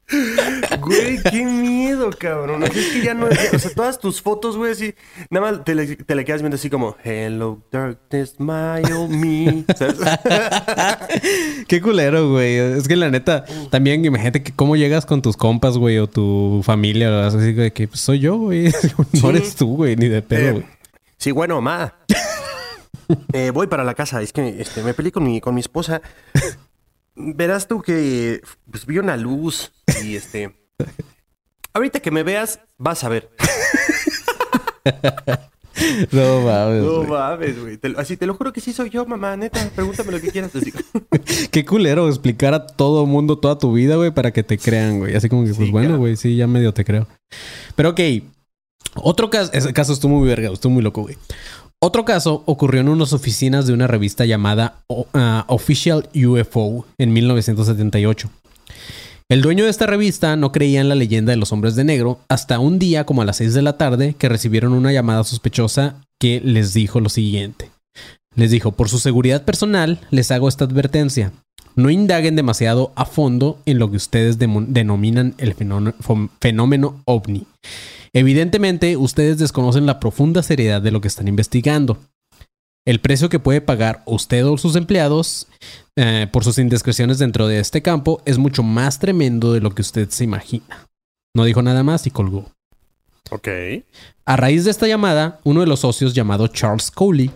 güey, 0.79 1.19
qué 1.29 1.43
miedo, 1.43 2.09
cabrón. 2.17 2.63
Es 2.63 2.69
que 2.71 3.01
ya 3.03 3.13
no. 3.13 3.25
O 3.25 3.59
sea, 3.59 3.71
todas 3.75 3.99
tus 3.99 4.21
fotos, 4.21 4.55
güey, 4.55 4.71
así... 4.71 4.95
Nada 5.29 5.51
más 5.51 5.65
te 5.65 5.75
le, 5.75 5.97
te 5.97 6.15
le 6.15 6.23
quedas 6.23 6.41
viendo 6.41 6.55
así 6.55 6.69
como... 6.69 6.95
Hello, 7.03 7.59
darkness, 7.73 8.35
my 8.39 8.81
old 8.93 9.09
me. 9.09 9.65
¿Sabes? 9.75 9.97
Qué 11.67 11.81
culero, 11.81 12.31
güey. 12.31 12.55
Es 12.55 12.87
que 12.87 12.95
la 12.95 13.09
neta, 13.09 13.43
también 13.69 14.05
imagínate 14.05 14.41
que 14.43 14.53
cómo 14.53 14.77
llegas 14.77 15.05
con 15.05 15.21
tus 15.21 15.35
compas, 15.35 15.77
güey, 15.77 15.97
o 15.97 16.07
tu 16.07 16.61
familia, 16.63 17.11
o 17.11 17.19
así 17.23 17.51
de 17.51 17.73
que 17.73 17.89
pues, 17.89 17.99
soy 17.99 18.19
yo, 18.19 18.37
güey. 18.37 18.71
No 19.21 19.29
eres 19.31 19.55
tú, 19.57 19.75
güey, 19.75 19.97
ni 19.97 20.07
de 20.07 20.21
pedo, 20.21 20.47
Eh, 20.47 20.51
güey. 20.53 20.65
sí, 21.17 21.31
bueno, 21.31 21.59
ma. 21.61 21.95
Eh, 23.33 23.51
voy 23.51 23.67
para 23.67 23.83
la 23.83 23.93
casa. 23.93 24.21
Es 24.21 24.33
que 24.33 24.61
este, 24.61 24.83
me 24.83 24.93
peleé 24.93 25.11
con 25.11 25.23
mi, 25.23 25.41
con 25.41 25.55
mi 25.55 25.61
esposa. 25.61 26.01
Verás 27.15 27.67
tú 27.67 27.81
que 27.81 28.41
pues, 28.69 28.85
vi 28.85 28.97
una 28.97 29.17
luz 29.17 29.71
y 30.03 30.15
este... 30.15 30.55
Ahorita 31.73 31.99
que 32.01 32.11
me 32.11 32.23
veas, 32.23 32.59
vas 32.77 33.03
a 33.03 33.09
ver. 33.09 33.29
No 36.11 36.41
mames. 36.41 36.83
No 36.83 37.03
mames, 37.03 37.59
güey. 37.59 37.79
Así 37.97 38.17
te 38.17 38.25
lo 38.25 38.33
juro 38.35 38.51
que 38.53 38.61
sí 38.61 38.73
soy 38.73 38.89
yo, 38.89 39.05
mamá. 39.05 39.35
Neta, 39.37 39.69
pregúntame 39.75 40.11
lo 40.11 40.21
que 40.21 40.29
quieras. 40.29 40.55
Así. 40.55 40.71
Qué 41.51 41.65
culero 41.65 42.07
explicar 42.07 42.53
a 42.53 42.67
todo 42.67 43.05
mundo 43.05 43.37
toda 43.37 43.57
tu 43.57 43.73
vida, 43.73 43.95
güey, 43.95 44.11
para 44.11 44.31
que 44.31 44.43
te 44.43 44.57
crean, 44.57 44.99
güey. 44.99 45.15
Así 45.15 45.29
como 45.29 45.45
que, 45.45 45.53
pues 45.53 45.71
bueno, 45.71 45.97
güey, 45.97 46.15
sí, 46.15 46.35
ya 46.35 46.47
medio 46.47 46.73
te 46.73 46.85
creo. 46.85 47.07
Pero 47.75 47.89
ok. 47.89 47.99
Otro 48.95 49.29
caso, 49.29 49.51
ese 49.53 49.71
caso 49.71 49.93
estuvo 49.93 50.19
muy 50.19 50.27
verga, 50.27 50.51
estuvo 50.51 50.73
muy 50.73 50.83
loco, 50.83 51.03
güey. 51.03 51.17
Otro 51.83 52.05
caso 52.05 52.43
ocurrió 52.45 52.81
en 52.81 52.89
unas 52.89 53.11
oficinas 53.11 53.65
de 53.65 53.73
una 53.73 53.87
revista 53.87 54.25
llamada 54.25 54.83
ah, 55.15 55.45
Official 55.47 56.07
UFO 56.13 56.85
en 56.99 57.11
1978. 57.11 58.29
El 59.29 59.41
dueño 59.41 59.63
de 59.63 59.71
esta 59.71 59.87
revista 59.87 60.35
no 60.35 60.51
creía 60.51 60.79
en 60.79 60.89
la 60.89 60.95
leyenda 60.95 61.31
de 61.31 61.37
los 61.37 61.51
hombres 61.51 61.75
de 61.75 61.83
negro 61.83 62.19
hasta 62.29 62.59
un 62.59 62.77
día 62.77 63.07
como 63.07 63.23
a 63.23 63.25
las 63.25 63.37
6 63.37 63.55
de 63.55 63.61
la 63.63 63.77
tarde 63.77 64.13
que 64.13 64.29
recibieron 64.29 64.73
una 64.73 64.91
llamada 64.91 65.23
sospechosa 65.23 65.95
que 66.19 66.39
les 66.43 66.75
dijo 66.75 66.99
lo 66.99 67.09
siguiente. 67.09 67.71
Les 68.35 68.51
dijo, 68.51 68.73
por 68.73 68.87
su 68.87 68.99
seguridad 68.99 69.43
personal, 69.43 70.01
les 70.11 70.29
hago 70.29 70.49
esta 70.49 70.65
advertencia. 70.65 71.31
No 71.75 71.89
indaguen 71.89 72.35
demasiado 72.35 72.91
a 72.95 73.05
fondo 73.05 73.57
en 73.65 73.79
lo 73.79 73.89
que 73.89 73.97
ustedes 73.97 74.37
denominan 74.37 75.33
el 75.39 75.55
fenómeno 76.39 77.01
ovni. 77.05 77.47
Evidentemente, 78.13 78.97
ustedes 78.97 79.37
desconocen 79.37 79.85
la 79.85 79.99
profunda 79.99 80.43
seriedad 80.43 80.81
de 80.81 80.91
lo 80.91 81.01
que 81.01 81.07
están 81.07 81.27
investigando. 81.27 81.97
El 82.85 82.99
precio 82.99 83.29
que 83.29 83.39
puede 83.39 83.61
pagar 83.61 84.01
usted 84.05 84.45
o 84.45 84.57
sus 84.57 84.75
empleados 84.75 85.47
eh, 85.95 86.27
por 86.31 86.43
sus 86.43 86.57
indiscreciones 86.57 87.19
dentro 87.19 87.47
de 87.47 87.59
este 87.59 87.81
campo 87.81 88.21
es 88.25 88.37
mucho 88.37 88.63
más 88.63 88.99
tremendo 88.99 89.53
de 89.53 89.61
lo 89.61 89.71
que 89.71 89.83
usted 89.83 90.09
se 90.09 90.23
imagina. 90.23 90.87
No 91.35 91.45
dijo 91.45 91.61
nada 91.61 91.83
más 91.83 92.07
y 92.07 92.11
colgó. 92.11 92.51
ok. 93.29 93.47
A 94.25 94.35
raíz 94.35 94.65
de 94.65 94.71
esta 94.71 94.87
llamada, 94.87 95.39
uno 95.43 95.61
de 95.61 95.67
los 95.67 95.81
socios 95.81 96.13
llamado 96.13 96.47
Charles 96.47 96.89
Coley 96.91 97.31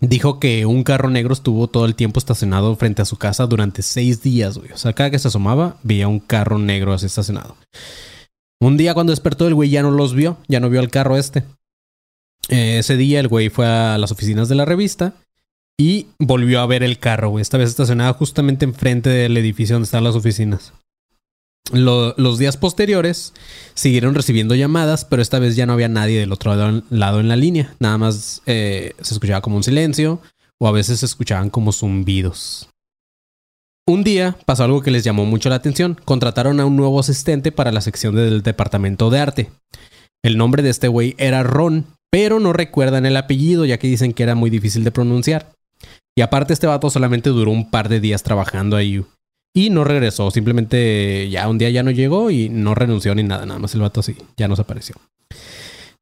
dijo 0.00 0.38
que 0.38 0.64
un 0.64 0.84
carro 0.84 1.10
negro 1.10 1.32
estuvo 1.32 1.66
todo 1.66 1.84
el 1.84 1.94
tiempo 1.94 2.18
estacionado 2.18 2.74
frente 2.76 3.02
a 3.02 3.04
su 3.04 3.16
casa 3.16 3.46
durante 3.46 3.82
seis 3.82 4.22
días, 4.22 4.58
güey. 4.58 4.72
O 4.72 4.76
sea, 4.76 4.92
cada 4.92 5.10
que 5.10 5.18
se 5.18 5.28
asomaba, 5.28 5.76
veía 5.82 6.08
un 6.08 6.20
carro 6.20 6.58
negro 6.58 6.92
así 6.92 7.06
estacionado. 7.06 7.56
Un 8.60 8.76
día 8.76 8.94
cuando 8.94 9.12
despertó, 9.12 9.46
el 9.46 9.54
güey 9.54 9.70
ya 9.70 9.82
no 9.82 9.90
los 9.90 10.14
vio, 10.14 10.38
ya 10.48 10.60
no 10.60 10.68
vio 10.70 10.80
al 10.80 10.90
carro 10.90 11.16
este. 11.16 11.44
Eh, 12.48 12.78
ese 12.78 12.96
día 12.96 13.20
el 13.20 13.28
güey 13.28 13.50
fue 13.50 13.66
a 13.66 13.98
las 13.98 14.10
oficinas 14.10 14.48
de 14.48 14.54
la 14.54 14.64
revista 14.64 15.14
y 15.78 16.06
volvió 16.18 16.60
a 16.60 16.66
ver 16.66 16.82
el 16.82 16.98
carro, 16.98 17.30
güey. 17.30 17.42
Esta 17.42 17.58
vez 17.58 17.68
estacionado 17.68 18.14
justamente 18.14 18.64
enfrente 18.64 19.10
del 19.10 19.36
edificio 19.36 19.74
donde 19.76 19.84
están 19.84 20.02
las 20.04 20.16
oficinas. 20.16 20.72
Lo- 21.72 22.14
los 22.16 22.38
días 22.38 22.56
posteriores 22.56 23.34
siguieron 23.74 24.14
recibiendo 24.14 24.54
llamadas, 24.54 25.04
pero 25.04 25.20
esta 25.20 25.38
vez 25.38 25.54
ya 25.54 25.66
no 25.66 25.74
había 25.74 25.88
nadie 25.88 26.18
del 26.18 26.32
otro 26.32 26.56
lado, 26.56 26.82
lado 26.90 27.20
en 27.20 27.28
la 27.28 27.36
línea. 27.36 27.74
Nada 27.78 27.98
más 27.98 28.42
eh, 28.46 28.94
se 29.02 29.14
escuchaba 29.14 29.42
como 29.42 29.56
un 29.56 29.62
silencio 29.64 30.20
o 30.58 30.66
a 30.66 30.72
veces 30.72 31.00
se 31.00 31.06
escuchaban 31.06 31.50
como 31.50 31.72
zumbidos. 31.72 32.70
Un 33.88 34.04
día 34.04 34.36
pasó 34.44 34.64
algo 34.64 34.82
que 34.82 34.90
les 34.90 35.02
llamó 35.02 35.24
mucho 35.24 35.48
la 35.48 35.54
atención. 35.54 35.98
Contrataron 36.04 36.60
a 36.60 36.66
un 36.66 36.76
nuevo 36.76 37.00
asistente 37.00 37.52
para 37.52 37.72
la 37.72 37.80
sección 37.80 38.14
del 38.14 38.42
departamento 38.42 39.08
de 39.08 39.18
arte. 39.18 39.50
El 40.22 40.36
nombre 40.36 40.62
de 40.62 40.68
este 40.68 40.88
güey 40.88 41.14
era 41.16 41.42
Ron, 41.42 41.86
pero 42.10 42.38
no 42.38 42.52
recuerdan 42.52 43.06
el 43.06 43.16
apellido 43.16 43.64
ya 43.64 43.78
que 43.78 43.88
dicen 43.88 44.12
que 44.12 44.24
era 44.24 44.34
muy 44.34 44.50
difícil 44.50 44.84
de 44.84 44.90
pronunciar. 44.90 45.52
Y 46.14 46.20
aparte 46.20 46.52
este 46.52 46.66
vato 46.66 46.90
solamente 46.90 47.30
duró 47.30 47.50
un 47.50 47.70
par 47.70 47.88
de 47.88 47.98
días 47.98 48.22
trabajando 48.22 48.76
ahí 48.76 49.02
y 49.54 49.70
no 49.70 49.84
regresó. 49.84 50.30
Simplemente 50.30 51.30
ya 51.30 51.48
un 51.48 51.56
día 51.56 51.70
ya 51.70 51.82
no 51.82 51.90
llegó 51.90 52.30
y 52.30 52.50
no 52.50 52.74
renunció 52.74 53.14
ni 53.14 53.22
nada. 53.22 53.46
Nada 53.46 53.58
más 53.58 53.72
el 53.72 53.80
vato 53.80 54.00
así, 54.00 54.16
ya 54.36 54.48
no 54.48 54.56
se 54.56 54.60
apareció. 54.60 54.96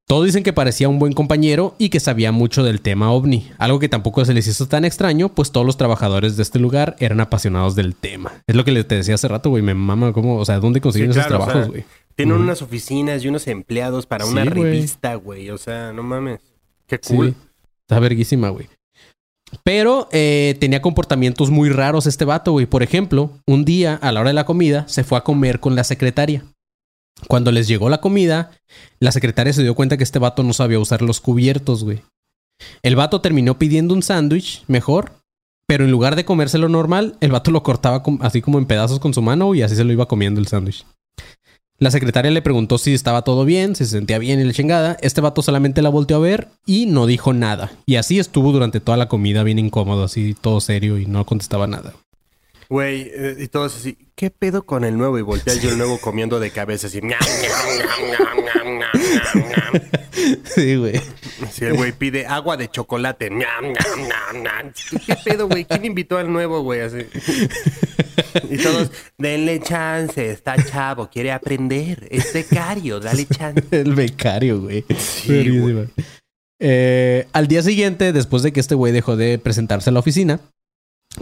Todos 0.09 0.25
dicen 0.25 0.45
que 0.45 0.53
parecía 0.53 0.89
un 0.89 1.01
buen 1.01 1.13
compañero 1.13 1.75
y 1.79 1.89
que 1.89 1.99
sabía 1.99 2.31
mucho 2.31 2.63
del 2.63 2.81
tema 2.81 3.11
ovni. 3.11 3.51
Algo 3.59 3.81
que 3.81 3.89
tampoco 3.89 4.25
se 4.25 4.35
les 4.35 4.47
hizo 4.47 4.69
tan 4.69 4.85
extraño, 4.85 5.31
pues 5.31 5.51
todos 5.51 5.67
los 5.67 5.77
trabajadores 5.77 6.37
de 6.37 6.45
este 6.45 6.61
lugar 6.61 6.95
eran 7.01 7.19
apasionados 7.19 7.75
del 7.75 7.97
tema. 7.97 8.33
Es 8.47 8.55
lo 8.55 8.65
que 8.65 8.85
te 8.85 8.95
decía 8.95 9.17
hace 9.17 9.27
rato, 9.27 9.51
güey. 9.51 9.65
Me 9.65 9.75
mama 9.75 10.13
cómo, 10.13 10.37
o 10.37 10.45
sea, 10.45 10.61
¿dónde 10.61 10.81
consiguen 10.81 11.13
Sí, 11.13 11.19
esos 11.19 11.27
claro, 11.27 11.43
o 11.43 11.47
trabajos, 11.47 11.65
sea, 11.65 11.71
güey? 11.73 11.85
Tienen 12.15 12.37
unas 12.37 12.63
oficinas 12.63 13.25
y 13.25 13.29
unos 13.29 13.49
empleados 13.49 14.07
para 14.07 14.27
una 14.27 14.45
Sí, 14.45 14.49
revista, 14.49 15.17
güey. 15.17 15.51
O 15.51 15.59
sea, 15.59 15.93
no 15.93 16.05
mames. 16.05 16.39
Qué 16.87 17.01
Sí. 17.03 17.13
cool. 17.13 17.35
Está 17.83 17.99
verguísima, 17.99 18.51
güey. 18.51 18.69
Pero 19.65 20.09
eh, 20.13 20.57
tenía 20.61 20.83
comportamientos 20.83 21.51
muy 21.51 21.69
raros 21.69 22.07
este 22.07 22.25
vato, 22.25 22.53
güey. 22.53 22.67
Por 22.67 22.85
ejemplo, 22.85 23.31
un 23.45 23.65
día 23.65 23.97
a 23.97 24.13
la 24.13 24.21
hora 24.21 24.31
de 24.31 24.35
la 24.35 24.47
comida 24.47 24.87
se 24.87 25.03
fue 25.03 25.19
a 25.19 25.23
comer 25.25 25.59
con 25.59 25.75
la 25.75 25.83
secretaria. 25.83 26.45
Cuando 27.29 27.51
les 27.51 27.67
llegó 27.67 27.89
la 27.89 28.01
comida, 28.01 28.51
la 29.01 29.13
secretaria 29.13 29.53
se 29.53 29.63
dio 29.63 29.75
cuenta 29.75 29.97
que 29.97 30.05
este 30.05 30.19
vato 30.19 30.43
no 30.43 30.53
sabía 30.53 30.79
usar 30.79 31.03
los 31.03 31.21
cubiertos, 31.21 31.83
güey. 31.83 32.03
El 32.83 32.97
vato 32.97 33.21
terminó 33.21 33.59
pidiendo 33.59 33.95
un 33.95 34.03
sándwich, 34.03 34.65
mejor, 34.67 35.13
pero 35.67 35.85
en 35.85 35.91
lugar 35.91 36.15
de 36.17 36.25
comérselo 36.25 36.69
normal, 36.69 37.17
el 37.21 37.33
vato 37.33 37.51
lo 37.51 37.63
cortaba 37.63 38.03
así 38.21 38.41
como 38.43 38.59
en 38.59 38.67
pedazos 38.67 39.01
con 39.01 39.15
su 39.15 39.23
mano 39.23 39.55
y 39.55 39.63
así 39.63 39.75
se 39.75 39.85
lo 39.85 39.93
iba 39.93 40.07
comiendo 40.07 40.41
el 40.41 40.47
sándwich. 40.47 40.85
La 41.79 41.91
secretaria 41.91 42.31
le 42.31 42.41
preguntó 42.41 42.79
si 42.79 42.95
estaba 42.95 43.21
todo 43.21 43.45
bien, 43.45 43.77
si 43.77 43.85
se 43.85 43.91
sentía 43.91 44.19
bien 44.19 44.41
y 44.41 44.45
la 44.45 44.55
chingada. 44.55 44.97
Este 45.03 45.21
vato 45.21 45.43
solamente 45.43 45.83
la 45.83 45.91
volteó 45.91 46.17
a 46.17 46.21
ver 46.21 46.49
y 46.65 46.87
no 46.87 47.07
dijo 47.07 47.35
nada. 47.35 47.71
Y 47.85 47.97
así 47.97 48.19
estuvo 48.19 48.51
durante 48.51 48.81
toda 48.81 48.97
la 48.97 49.09
comida, 49.09 49.43
bien 49.43 49.59
incómodo, 49.59 50.05
así 50.05 50.35
todo 50.41 50.61
serio 50.61 50.99
y 50.99 51.05
no 51.05 51.27
contestaba 51.27 51.67
nada. 51.67 51.93
Güey, 52.69 53.11
eh, 53.15 53.37
y 53.39 53.49
todos 53.49 53.77
así, 53.77 53.97
¿qué 54.15 54.31
pedo 54.31 54.65
con 54.67 54.85
el 54.85 54.99
nuevo? 54.99 55.19
Y 55.19 55.23
voltea 55.23 55.55
yo 55.55 55.71
el 55.71 55.79
nuevo 55.79 55.99
comiendo 55.99 56.41
de 56.41 56.51
cabeza 56.51 56.89
así. 56.89 57.01
ñam, 57.01 57.11
ñam, 57.11 57.79
ñam, 57.79 58.45
ñam, 58.45 58.79
ñam, 58.79 58.79
ñam, 58.79 59.49
ñam. 59.51 59.83
Sí, 60.45 60.75
güey. 60.77 61.01
Así 61.45 61.65
el 61.67 61.75
güey 61.75 61.93
pide 61.93 62.27
agua 62.27 62.57
de 62.57 62.69
chocolate. 62.69 63.31
ñam, 63.31 63.65
ñam, 63.65 64.09
ñam, 64.09 64.43
ñam. 64.43 64.73
¿Qué 65.07 65.17
pedo, 65.25 65.47
güey? 65.47 65.65
¿Quién 65.65 65.85
invitó 65.85 66.19
al 66.19 66.33
nuevo, 66.33 66.63
güey? 66.63 66.81
Así. 66.81 66.99
Y 68.51 68.57
todos, 68.57 68.91
denle 69.19 69.61
chance, 69.61 70.31
está 70.31 70.57
chavo, 70.63 71.09
quiere 71.11 71.33
aprender. 71.33 72.09
Es 72.11 72.33
becario, 72.33 72.99
dale 72.99 73.27
chance. 73.27 73.63
El 73.71 73.95
becario, 73.95 74.63
güey. 74.63 74.85
Sí. 74.99 75.75
Eh, 76.59 77.27
al 77.33 77.47
día 77.47 77.63
siguiente, 77.63 78.13
después 78.13 78.43
de 78.43 78.53
que 78.53 78.61
este 78.61 78.75
güey 78.75 78.93
dejó 78.93 79.17
de 79.17 79.39
presentarse 79.39 79.91
a 79.91 79.93
la 79.93 80.01
oficina, 80.01 80.41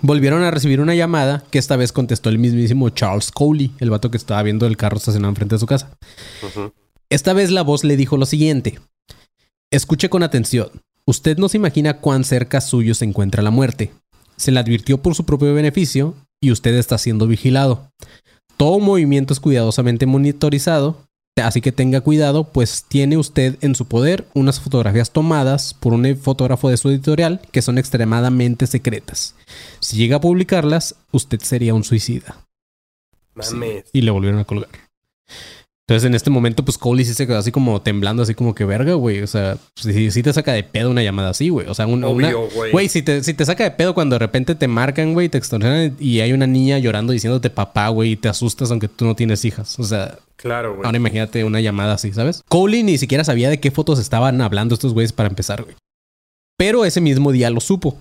volvieron 0.03 0.43
a 0.43 0.51
recibir 0.51 0.81
una 0.81 0.95
llamada 0.95 1.45
que 1.51 1.59
esta 1.59 1.77
vez 1.77 1.93
contestó 1.93 2.29
el 2.29 2.39
mismísimo 2.39 2.91
Charles 2.91 3.31
Coley, 3.31 3.73
el 3.79 3.91
vato 3.91 4.11
que 4.11 4.17
estaba 4.17 4.43
viendo 4.43 4.67
el 4.67 4.77
carro 4.77 4.97
estacionado 4.97 5.31
enfrente 5.31 5.55
de 5.55 5.61
su 5.61 5.67
casa. 5.67 5.97
Esta 7.11 7.33
vez 7.33 7.51
la 7.51 7.63
voz 7.63 7.85
le 7.85 7.97
dijo 7.97 8.17
lo 8.17 8.27
siguiente. 8.27 8.79
Escuche 9.71 10.09
con 10.09 10.23
atención. 10.23 10.69
Usted 11.07 11.37
no 11.39 11.49
se 11.49 11.59
imagina 11.59 11.99
cuán 11.99 12.25
cerca 12.25 12.61
suyo 12.61 12.95
se 12.95 13.05
encuentra 13.05 13.43
la 13.43 13.51
muerte. 13.51 13.93
Se 14.37 14.51
le 14.51 14.61
advirtió 14.61 15.03
por 15.03 15.15
su 15.15 15.25
propio 15.25 15.55
beneficio 15.55 16.15
y 16.41 16.51
usted 16.51 16.75
está 16.75 16.99
siendo 16.99 17.27
vigilado. 17.27 17.91
Todo 18.57 18.79
movimiento 18.79 19.33
es 19.33 19.41
cuidadosamente 19.41 20.07
monitorizado, 20.07 21.07
así 21.43 21.61
que 21.61 21.73
tenga 21.73 22.01
cuidado, 22.01 22.45
pues 22.53 22.85
tiene 22.87 23.17
usted 23.17 23.57
en 23.61 23.75
su 23.75 23.87
poder 23.87 24.27
unas 24.35 24.61
fotografías 24.61 25.11
tomadas 25.11 25.75
por 25.75 25.93
un 25.93 26.17
fotógrafo 26.17 26.69
de 26.69 26.77
su 26.77 26.91
editorial 26.91 27.41
que 27.51 27.63
son 27.63 27.79
extremadamente 27.79 28.67
secretas. 28.67 29.35
Si 29.81 29.97
llega 29.97 30.17
a 30.17 30.21
publicarlas, 30.21 30.97
usted 31.11 31.41
sería 31.41 31.75
un 31.75 31.85
suicida. 31.85 32.37
Sí. 33.41 33.57
Y 33.93 34.03
le 34.03 34.13
volvieron 34.13 34.41
a 34.41 34.45
colgar. 34.45 34.71
Entonces 35.87 36.07
en 36.07 36.15
este 36.15 36.31
momento, 36.31 36.65
pues 36.65 36.79
Coley 36.79 37.05
sí 37.05 37.13
se 37.13 37.27
quedó 37.27 37.37
así 37.37 37.53
como 37.53 37.83
temblando, 37.83 38.23
así 38.23 38.35
como 38.35 38.55
que 38.55 38.65
verga, 38.65 38.95
güey. 38.95 39.21
O 39.21 39.27
sea, 39.27 39.59
sí, 39.77 40.11
sí 40.11 40.23
te 40.23 40.33
saca 40.33 40.55
de 40.55 40.63
pedo 40.63 40.91
una 40.91 41.03
llamada 41.03 41.29
así, 41.29 41.51
güey. 41.51 41.67
O 41.67 41.75
sea, 41.75 41.87
un- 41.87 42.03
una. 42.05 42.29
Obvio, 42.29 42.49
güey. 42.55 42.73
Güey, 42.73 42.89
si 42.89 43.03
te, 43.03 43.23
si 43.23 43.35
te 43.35 43.45
saca 43.45 43.65
de 43.65 43.71
pedo 43.71 43.93
cuando 43.93 44.15
de 44.15 44.21
repente 44.21 44.55
te 44.55 44.67
marcan, 44.67 45.13
güey, 45.13 45.29
te 45.29 45.37
extorsionan 45.37 45.95
y 46.01 46.21
hay 46.21 46.33
una 46.33 46.47
niña 46.47 46.79
llorando 46.79 47.13
diciéndote 47.13 47.51
papá, 47.51 47.89
güey, 47.91 48.13
y 48.13 48.17
te 48.17 48.29
asustas 48.31 48.71
aunque 48.71 48.89
tú 48.89 49.05
no 49.05 49.15
tienes 49.15 49.45
hijas. 49.45 49.79
O 49.79 49.85
sea, 49.85 50.17
Claro, 50.37 50.75
güey. 50.75 50.87
ahora 50.87 50.97
imagínate 50.97 51.45
una 51.45 51.61
llamada 51.61 51.93
así, 51.95 52.13
¿sabes? 52.15 52.43
Coley 52.49 52.83
ni 52.83 52.97
siquiera 52.97 53.23
sabía 53.23 53.51
de 53.51 53.61
qué 53.61 53.71
fotos 53.71 53.99
estaban 53.99 54.41
hablando 54.41 54.75
estos 54.75 54.95
güeyes 54.95 55.13
para 55.13 55.29
empezar, 55.29 55.65
güey. 55.65 55.77
Pero 56.57 56.87
ese 56.87 57.03
mismo 57.03 57.31
día 57.31 57.51
lo 57.51 57.61
supo. 57.61 57.99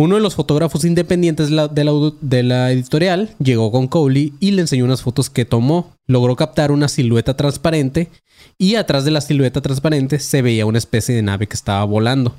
Uno 0.00 0.14
de 0.14 0.22
los 0.22 0.34
fotógrafos 0.34 0.86
independientes 0.86 1.50
de 1.50 2.42
la, 2.42 2.72
editorial 2.72 3.34
llegó 3.38 3.70
con 3.70 3.86
Coley 3.86 4.32
y 4.40 4.52
le 4.52 4.62
enseñó 4.62 4.86
unas 4.86 5.02
fotos 5.02 5.28
que 5.28 5.44
tomó. 5.44 5.92
Logró 6.06 6.36
captar 6.36 6.72
una 6.72 6.88
silueta 6.88 7.36
transparente 7.36 8.08
y 8.56 8.76
atrás 8.76 9.04
de 9.04 9.10
la 9.10 9.20
silueta 9.20 9.60
transparente 9.60 10.18
se 10.18 10.40
veía 10.40 10.64
una 10.64 10.78
especie 10.78 11.14
de 11.14 11.20
nave 11.20 11.48
que 11.48 11.54
estaba 11.54 11.84
volando. 11.84 12.34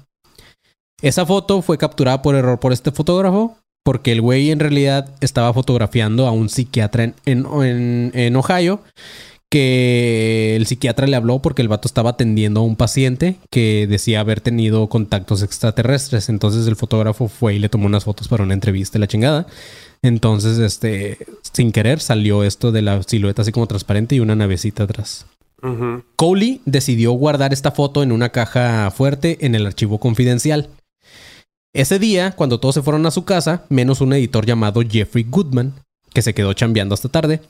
Esa 1.04 1.24
foto 1.24 1.62
fue 1.62 1.78
capturada 1.78 2.24
por 2.24 2.34
error 2.34 2.60
por 2.60 2.74
este 2.74 2.92
fotógrafo 2.92 3.56
porque 3.84 4.12
el 4.12 4.22
güey 4.22 4.50
en 4.50 4.60
realidad 4.60 5.10
estaba 5.22 5.54
fotografiando 5.54 6.26
a 6.26 6.32
un 6.32 6.50
psiquiatra 6.50 7.14
en- 7.26 8.12
en 8.16 8.36
Ohio 8.38 8.82
que 9.52 10.56
el 10.56 10.66
psiquiatra 10.66 11.08
le 11.08 11.18
habló 11.18 11.42
porque 11.42 11.62
el 11.62 11.68
vato 11.68 11.86
estaba 11.86 12.12
atendiendo 12.12 12.62
a 12.62 12.64
un 12.64 12.78
paciente 12.78 13.36
que 13.50 13.86
decía 13.86 14.22
haber 14.22 14.40
tenido 14.40 14.88
contactos 14.88 15.44
extraterrestres. 15.44 16.30
Entonces 16.30 16.68
el 16.68 16.78
fotógrafo 16.78 17.28
fue 17.28 17.56
y 17.56 17.60
le 17.60 17.68
tomó 17.68 17.86
unas 17.86 18.06
fotos 18.06 18.30
para 18.30 18.44
una 18.44 18.54
entrevista 18.54 18.98
y 18.98 19.02
la 19.02 19.08
chingada. 19.08 19.48
Entonces, 20.02 20.58
este, 20.58 21.18
sin 21.52 21.74
querer, 21.74 22.00
salió 22.00 22.46
esto 22.46 22.72
de 22.72 22.82
la 22.82 23.04
silueta 23.04 23.42
así 23.42 23.52
como 23.52 23.68
transparente 23.68 24.16
y 24.16 24.22
una 24.22 24.36
navecita 24.36 24.84
atrás. 24.84 25.26
Coley 26.16 26.62
decidió 26.66 27.12
guardar 27.12 27.54
esta 27.54 27.72
foto 27.72 28.02
en 28.02 28.14
una 28.14 28.30
caja 28.30 28.90
fuerte 28.90 29.46
en 29.46 29.54
el 29.54 29.68
archivo 29.68 30.00
confidencial. 30.00 30.70
Ese 31.74 32.00
día, 32.00 32.32
cuando 32.32 32.60
todos 32.60 32.76
se 32.76 32.82
fueron 32.82 33.06
a 33.06 33.12
su 33.12 33.26
casa, 33.26 33.66
menos 33.70 34.00
un 34.00 34.14
editor 34.14 34.46
llamado 34.46 34.82
Jeffrey 34.82 35.26
Goodman, 35.30 35.74
que 36.14 36.22
se 36.22 36.34
quedó 36.34 36.54
chambeando 36.54 36.94
hasta 36.94 37.10
tarde, 37.10 37.42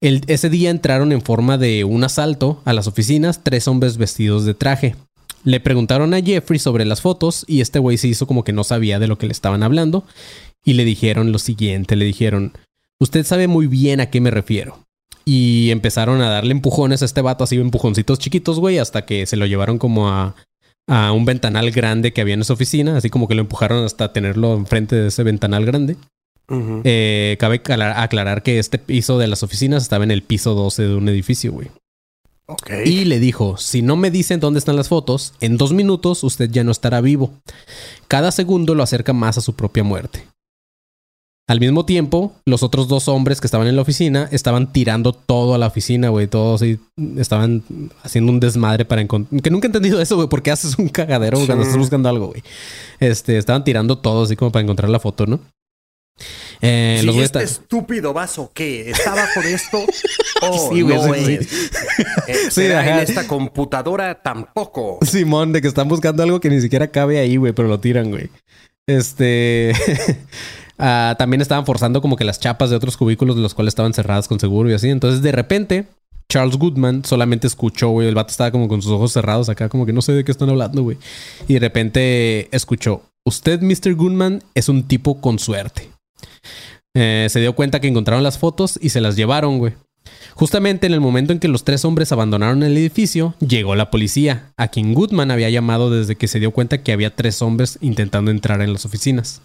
el- 0.00 0.22
ese 0.26 0.48
día 0.50 0.70
entraron 0.70 1.12
en 1.12 1.22
forma 1.22 1.58
de 1.58 1.84
un 1.84 2.04
asalto 2.04 2.62
a 2.64 2.72
las 2.72 2.86
oficinas 2.86 3.40
tres 3.42 3.68
hombres 3.68 3.96
vestidos 3.96 4.44
de 4.44 4.54
traje. 4.54 4.96
Le 5.44 5.60
preguntaron 5.60 6.14
a 6.14 6.20
Jeffrey 6.20 6.58
sobre 6.58 6.84
las 6.84 7.00
fotos 7.00 7.44
y 7.46 7.60
este 7.60 7.78
güey 7.78 7.96
se 7.96 8.08
hizo 8.08 8.26
como 8.26 8.44
que 8.44 8.52
no 8.52 8.64
sabía 8.64 8.98
de 8.98 9.06
lo 9.06 9.18
que 9.18 9.26
le 9.26 9.32
estaban 9.32 9.62
hablando 9.62 10.04
y 10.64 10.74
le 10.74 10.84
dijeron 10.84 11.32
lo 11.32 11.38
siguiente, 11.38 11.96
le 11.96 12.04
dijeron, 12.04 12.52
usted 13.00 13.24
sabe 13.24 13.46
muy 13.46 13.66
bien 13.66 14.00
a 14.00 14.10
qué 14.10 14.20
me 14.20 14.30
refiero. 14.30 14.80
Y 15.24 15.70
empezaron 15.70 16.22
a 16.22 16.30
darle 16.30 16.52
empujones 16.52 17.02
a 17.02 17.04
este 17.04 17.20
vato, 17.20 17.44
así 17.44 17.56
empujoncitos 17.56 18.18
chiquitos, 18.18 18.58
güey, 18.58 18.78
hasta 18.78 19.04
que 19.04 19.26
se 19.26 19.36
lo 19.36 19.46
llevaron 19.46 19.78
como 19.78 20.08
a, 20.08 20.34
a 20.86 21.12
un 21.12 21.24
ventanal 21.26 21.70
grande 21.70 22.12
que 22.12 22.22
había 22.22 22.34
en 22.34 22.40
esa 22.40 22.54
oficina, 22.54 22.96
así 22.96 23.10
como 23.10 23.28
que 23.28 23.34
lo 23.34 23.42
empujaron 23.42 23.84
hasta 23.84 24.12
tenerlo 24.12 24.54
enfrente 24.54 24.96
de 24.96 25.08
ese 25.08 25.22
ventanal 25.22 25.66
grande. 25.66 25.96
Eh, 26.84 27.36
cabe 27.38 27.60
aclarar, 27.66 28.42
que 28.42 28.58
este 28.58 28.78
piso 28.78 29.18
de 29.18 29.26
las 29.26 29.42
oficinas 29.42 29.82
estaba 29.82 30.04
en 30.04 30.10
el 30.10 30.22
piso 30.22 30.54
12 30.54 30.82
de 30.84 30.94
un 30.94 31.08
edificio, 31.08 31.52
güey. 31.52 31.68
Ok. 32.46 32.70
Y 32.86 33.04
le 33.04 33.18
dijo, 33.20 33.58
si 33.58 33.82
no 33.82 33.96
me 33.96 34.10
dicen 34.10 34.40
dónde 34.40 34.58
están 34.58 34.76
las 34.76 34.88
fotos, 34.88 35.34
en 35.40 35.58
dos 35.58 35.72
minutos 35.74 36.24
usted 36.24 36.50
ya 36.50 36.64
no 36.64 36.70
estará 36.72 37.02
vivo. 37.02 37.30
Cada 38.08 38.30
segundo 38.32 38.74
lo 38.74 38.82
acerca 38.82 39.12
más 39.12 39.36
a 39.36 39.42
su 39.42 39.54
propia 39.54 39.84
muerte. 39.84 40.24
Al 41.46 41.60
mismo 41.60 41.86
tiempo, 41.86 42.32
los 42.46 42.62
otros 42.62 42.88
dos 42.88 43.08
hombres 43.08 43.40
que 43.40 43.46
estaban 43.46 43.68
en 43.68 43.76
la 43.76 43.80
oficina 43.82 44.28
estaban 44.32 44.70
tirando 44.70 45.14
todo 45.14 45.54
a 45.54 45.58
la 45.58 45.66
oficina, 45.66 46.10
güey. 46.10 46.26
Todos 46.26 46.60
así, 46.60 46.78
estaban 47.16 47.62
haciendo 48.02 48.32
un 48.32 48.38
desmadre 48.40 48.84
para 48.84 49.00
encontrar... 49.00 49.40
Que 49.40 49.50
nunca 49.50 49.66
he 49.66 49.70
entendido 49.70 49.98
eso, 49.98 50.16
güey. 50.16 50.28
¿Por 50.28 50.42
qué 50.42 50.50
haces 50.50 50.78
un 50.78 50.88
cagadero 50.88 51.38
Sí. 51.38 51.46
cuando 51.46 51.64
estás 51.64 51.78
buscando 51.78 52.08
algo, 52.10 52.28
güey? 52.28 52.42
Este, 53.00 53.38
estaban 53.38 53.64
tirando 53.64 53.96
todo 53.96 54.24
así 54.24 54.36
como 54.36 54.52
para 54.52 54.62
encontrar 54.62 54.90
la 54.90 55.00
foto, 55.00 55.24
¿no? 55.26 55.40
Eh, 56.60 57.02
los 57.04 57.16
este 57.16 57.42
estúpido 57.42 58.12
vaso 58.12 58.50
que 58.52 58.90
está 58.90 59.14
bajo 59.14 59.40
de 59.40 59.54
esto, 59.54 59.84
oh, 60.42 60.70
Sí, 60.72 60.82
güey, 60.82 60.96
no 60.96 61.14
sí, 61.14 61.34
es. 61.34 61.52
Eh, 62.26 62.36
Sí, 62.50 62.64
en 62.64 62.98
esta 62.98 63.26
computadora 63.26 64.22
tampoco. 64.22 64.98
Simón, 65.02 65.52
de 65.52 65.62
que 65.62 65.68
están 65.68 65.88
buscando 65.88 66.22
algo 66.22 66.40
que 66.40 66.50
ni 66.50 66.60
siquiera 66.60 66.88
cabe 66.88 67.18
ahí, 67.18 67.36
güey, 67.36 67.52
pero 67.52 67.68
lo 67.68 67.80
tiran, 67.80 68.10
güey. 68.10 68.30
Este. 68.86 69.72
ah, 70.78 71.14
también 71.18 71.40
estaban 71.40 71.66
forzando 71.66 72.00
como 72.00 72.16
que 72.16 72.24
las 72.24 72.40
chapas 72.40 72.70
de 72.70 72.76
otros 72.76 72.96
cubículos 72.96 73.36
de 73.36 73.42
los 73.42 73.54
cuales 73.54 73.72
estaban 73.72 73.92
cerradas 73.94 74.28
con 74.28 74.40
seguro 74.40 74.70
y 74.70 74.74
así. 74.74 74.88
Entonces, 74.88 75.22
de 75.22 75.32
repente, 75.32 75.86
Charles 76.30 76.56
Goodman 76.56 77.04
solamente 77.04 77.46
escuchó, 77.46 77.90
güey. 77.90 78.08
El 78.08 78.14
vato 78.14 78.30
estaba 78.30 78.50
como 78.50 78.66
con 78.66 78.82
sus 78.82 78.92
ojos 78.92 79.12
cerrados 79.12 79.48
acá, 79.48 79.68
como 79.68 79.86
que 79.86 79.92
no 79.92 80.02
sé 80.02 80.12
de 80.12 80.24
qué 80.24 80.32
están 80.32 80.50
hablando, 80.50 80.82
güey. 80.82 80.96
Y 81.46 81.54
de 81.54 81.60
repente 81.60 82.48
escuchó: 82.50 83.02
Usted, 83.24 83.60
Mr. 83.60 83.94
Goodman, 83.94 84.42
es 84.54 84.68
un 84.68 84.88
tipo 84.88 85.20
con 85.20 85.38
suerte. 85.38 85.90
Eh, 86.94 87.26
se 87.30 87.40
dio 87.40 87.54
cuenta 87.54 87.80
que 87.80 87.88
encontraron 87.88 88.22
las 88.22 88.38
fotos 88.38 88.78
y 88.80 88.88
se 88.88 89.00
las 89.00 89.16
llevaron, 89.16 89.58
güey. 89.58 89.74
Justamente 90.34 90.86
en 90.86 90.92
el 90.92 91.00
momento 91.00 91.32
en 91.32 91.38
que 91.38 91.48
los 91.48 91.64
tres 91.64 91.84
hombres 91.84 92.12
abandonaron 92.12 92.62
el 92.62 92.76
edificio, 92.76 93.34
llegó 93.40 93.74
la 93.74 93.90
policía, 93.90 94.52
a 94.56 94.68
quien 94.68 94.94
Goodman 94.94 95.30
había 95.30 95.50
llamado 95.50 95.90
desde 95.90 96.16
que 96.16 96.28
se 96.28 96.40
dio 96.40 96.52
cuenta 96.52 96.82
que 96.82 96.92
había 96.92 97.14
tres 97.14 97.42
hombres 97.42 97.78
intentando 97.80 98.30
entrar 98.30 98.62
en 98.62 98.72
las 98.72 98.84
oficinas. 98.84 99.42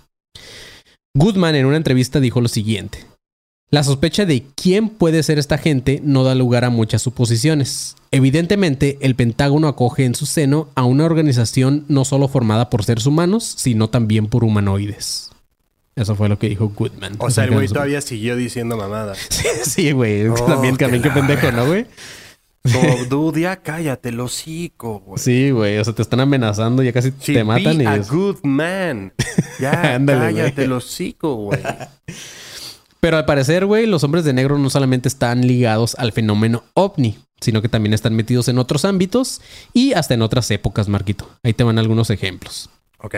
Goodman 1.15 1.55
en 1.55 1.65
una 1.65 1.77
entrevista 1.77 2.19
dijo 2.19 2.41
lo 2.41 2.47
siguiente. 2.47 3.05
La 3.73 3.83
sospecha 3.83 4.25
de 4.25 4.45
quién 4.55 4.87
puede 4.87 5.23
ser 5.23 5.39
esta 5.39 5.57
gente 5.57 5.99
no 6.03 6.23
da 6.23 6.35
lugar 6.35 6.63
a 6.63 6.69
muchas 6.69 7.01
suposiciones. 7.01 7.95
Evidentemente, 8.11 8.99
el 9.01 9.15
Pentágono 9.15 9.67
acoge 9.67 10.05
en 10.05 10.13
su 10.13 10.27
seno 10.27 10.69
a 10.75 10.83
una 10.83 11.05
organización 11.05 11.85
no 11.87 12.05
solo 12.05 12.27
formada 12.27 12.69
por 12.69 12.83
seres 12.83 13.07
humanos, 13.07 13.51
sino 13.57 13.89
también 13.89 14.27
por 14.27 14.43
humanoides. 14.43 15.32
Eso 15.95 16.15
fue 16.15 16.27
lo 16.29 16.39
que 16.39 16.49
dijo 16.49 16.69
Goodman. 16.69 17.15
O 17.19 17.29
sea, 17.29 17.43
el 17.43 17.51
güey 17.51 17.67
todavía 17.67 18.01
siguió 18.01 18.35
diciendo 18.35 18.75
mamada. 18.77 19.13
Sí, 19.29 19.47
sí, 19.63 19.91
güey. 19.91 20.27
Oh, 20.27 20.33
también, 20.33 20.75
también 20.77 21.03
qué 21.03 21.09
pendejo, 21.11 21.51
¿no, 21.51 21.67
güey? 21.67 21.85
Como, 22.71 23.03
dude, 23.09 23.41
ya 23.41 23.57
cállate, 23.57 24.09
el 24.09 24.19
hocico, 24.19 24.99
güey. 25.01 25.19
Sí, 25.21 25.51
güey. 25.51 25.77
O 25.77 25.83
sea, 25.83 25.93
te 25.93 26.01
están 26.01 26.19
amenazando, 26.21 26.81
ya 26.81 26.91
casi 26.93 27.11
te 27.11 27.43
matan 27.43 27.77
be 27.77 27.83
y 27.83 27.87
a 27.87 27.95
es- 27.97 28.09
good 28.09 28.37
man. 28.43 29.13
Ya, 29.59 29.71
Ándale, 29.95 30.19
cállate, 30.33 30.63
el 30.63 30.71
hocico, 30.71 31.35
güey. 31.35 31.59
Pero 32.99 33.17
al 33.17 33.25
parecer, 33.25 33.65
güey, 33.65 33.85
los 33.85 34.03
hombres 34.03 34.23
de 34.23 34.31
negro 34.33 34.57
no 34.57 34.69
solamente 34.69 35.09
están 35.09 35.45
ligados 35.45 35.93
al 35.99 36.13
fenómeno 36.13 36.63
ovni, 36.73 37.17
sino 37.41 37.61
que 37.61 37.67
también 37.67 37.93
están 37.93 38.15
metidos 38.15 38.47
en 38.47 38.57
otros 38.57 38.85
ámbitos 38.85 39.41
y 39.73 39.91
hasta 39.93 40.13
en 40.13 40.21
otras 40.21 40.49
épocas, 40.51 40.87
Marquito. 40.87 41.29
Ahí 41.43 41.53
te 41.53 41.65
van 41.65 41.77
algunos 41.77 42.09
ejemplos. 42.09 42.69
Ok. 42.99 43.15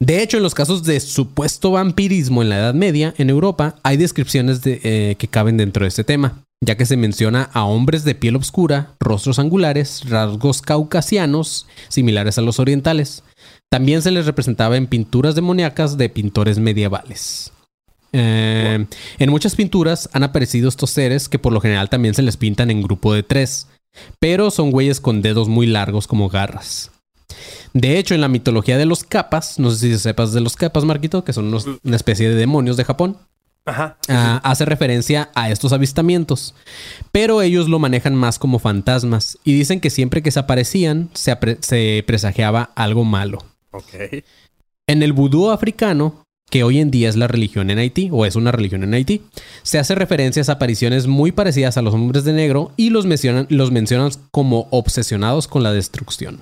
De 0.00 0.22
hecho, 0.22 0.38
en 0.38 0.42
los 0.42 0.54
casos 0.54 0.82
de 0.84 0.98
supuesto 0.98 1.72
vampirismo 1.72 2.40
en 2.40 2.48
la 2.48 2.56
Edad 2.58 2.74
Media, 2.74 3.14
en 3.18 3.28
Europa, 3.28 3.76
hay 3.82 3.98
descripciones 3.98 4.62
de, 4.62 4.80
eh, 4.82 5.16
que 5.18 5.28
caben 5.28 5.58
dentro 5.58 5.84
de 5.84 5.88
este 5.88 6.04
tema, 6.04 6.42
ya 6.64 6.76
que 6.76 6.86
se 6.86 6.96
menciona 6.96 7.50
a 7.52 7.64
hombres 7.64 8.04
de 8.04 8.14
piel 8.14 8.36
oscura, 8.36 8.94
rostros 8.98 9.38
angulares, 9.38 10.08
rasgos 10.08 10.62
caucasianos, 10.62 11.66
similares 11.88 12.38
a 12.38 12.40
los 12.40 12.58
orientales. 12.58 13.24
También 13.70 14.00
se 14.00 14.10
les 14.10 14.24
representaba 14.24 14.78
en 14.78 14.86
pinturas 14.86 15.34
demoníacas 15.34 15.98
de 15.98 16.08
pintores 16.08 16.58
medievales. 16.58 17.52
Eh, 18.12 18.86
En 19.18 19.30
muchas 19.30 19.54
pinturas 19.54 20.08
han 20.14 20.24
aparecido 20.24 20.70
estos 20.70 20.90
seres 20.90 21.28
que 21.28 21.38
por 21.38 21.52
lo 21.52 21.60
general 21.60 21.90
también 21.90 22.14
se 22.14 22.22
les 22.22 22.38
pintan 22.38 22.70
en 22.70 22.82
grupo 22.82 23.12
de 23.12 23.22
tres, 23.22 23.68
pero 24.18 24.50
son 24.50 24.70
güeyes 24.70 24.98
con 24.98 25.20
dedos 25.20 25.48
muy 25.48 25.66
largos 25.66 26.06
como 26.06 26.30
garras. 26.30 26.90
De 27.72 27.98
hecho, 27.98 28.14
en 28.14 28.20
la 28.20 28.28
mitología 28.28 28.76
de 28.78 28.86
los 28.86 29.04
capas, 29.04 29.58
no 29.58 29.70
sé 29.70 29.78
si 29.92 29.98
sepas 29.98 30.32
de 30.32 30.40
los 30.40 30.56
capas, 30.56 30.84
Marquito, 30.84 31.24
que 31.24 31.32
son 31.32 31.46
unos- 31.46 31.66
una 31.84 31.96
especie 31.96 32.28
de 32.28 32.34
demonios 32.34 32.76
de 32.76 32.84
Japón, 32.84 33.16
Ajá. 33.64 33.96
ah, 34.08 34.40
hace 34.42 34.64
referencia 34.64 35.30
a 35.34 35.50
estos 35.50 35.72
avistamientos. 35.72 36.54
Pero 37.12 37.42
ellos 37.42 37.68
lo 37.68 37.78
manejan 37.78 38.14
más 38.14 38.38
como 38.38 38.58
fantasmas 38.58 39.38
y 39.44 39.54
dicen 39.54 39.80
que 39.80 39.90
siempre 39.90 40.22
que 40.22 40.30
se 40.30 40.40
aparecían 40.40 41.10
se, 41.14 41.32
apre- 41.32 41.58
se 41.60 42.02
presagiaba 42.06 42.70
algo 42.74 43.04
malo. 43.04 43.38
Ok. 43.72 44.22
En 44.88 45.02
el 45.02 45.12
vudú 45.12 45.50
africano, 45.50 46.24
que 46.50 46.64
hoy 46.64 46.80
en 46.80 46.90
día 46.90 47.08
es 47.08 47.14
la 47.14 47.28
religión 47.28 47.70
en 47.70 47.78
Haití, 47.78 48.08
o 48.10 48.26
es 48.26 48.34
una 48.34 48.50
religión 48.50 48.82
en 48.82 48.92
Haití, 48.94 49.22
se 49.62 49.78
hace 49.78 49.94
referencia 49.94 50.42
a 50.48 50.52
apariciones 50.52 51.06
muy 51.06 51.30
parecidas 51.30 51.76
a 51.76 51.82
los 51.82 51.94
hombres 51.94 52.24
de 52.24 52.32
negro 52.32 52.72
y 52.76 52.90
los 52.90 53.06
mencionan, 53.06 53.46
los 53.50 53.70
mencionan 53.70 54.10
como 54.32 54.66
obsesionados 54.72 55.46
con 55.46 55.62
la 55.62 55.72
destrucción. 55.72 56.40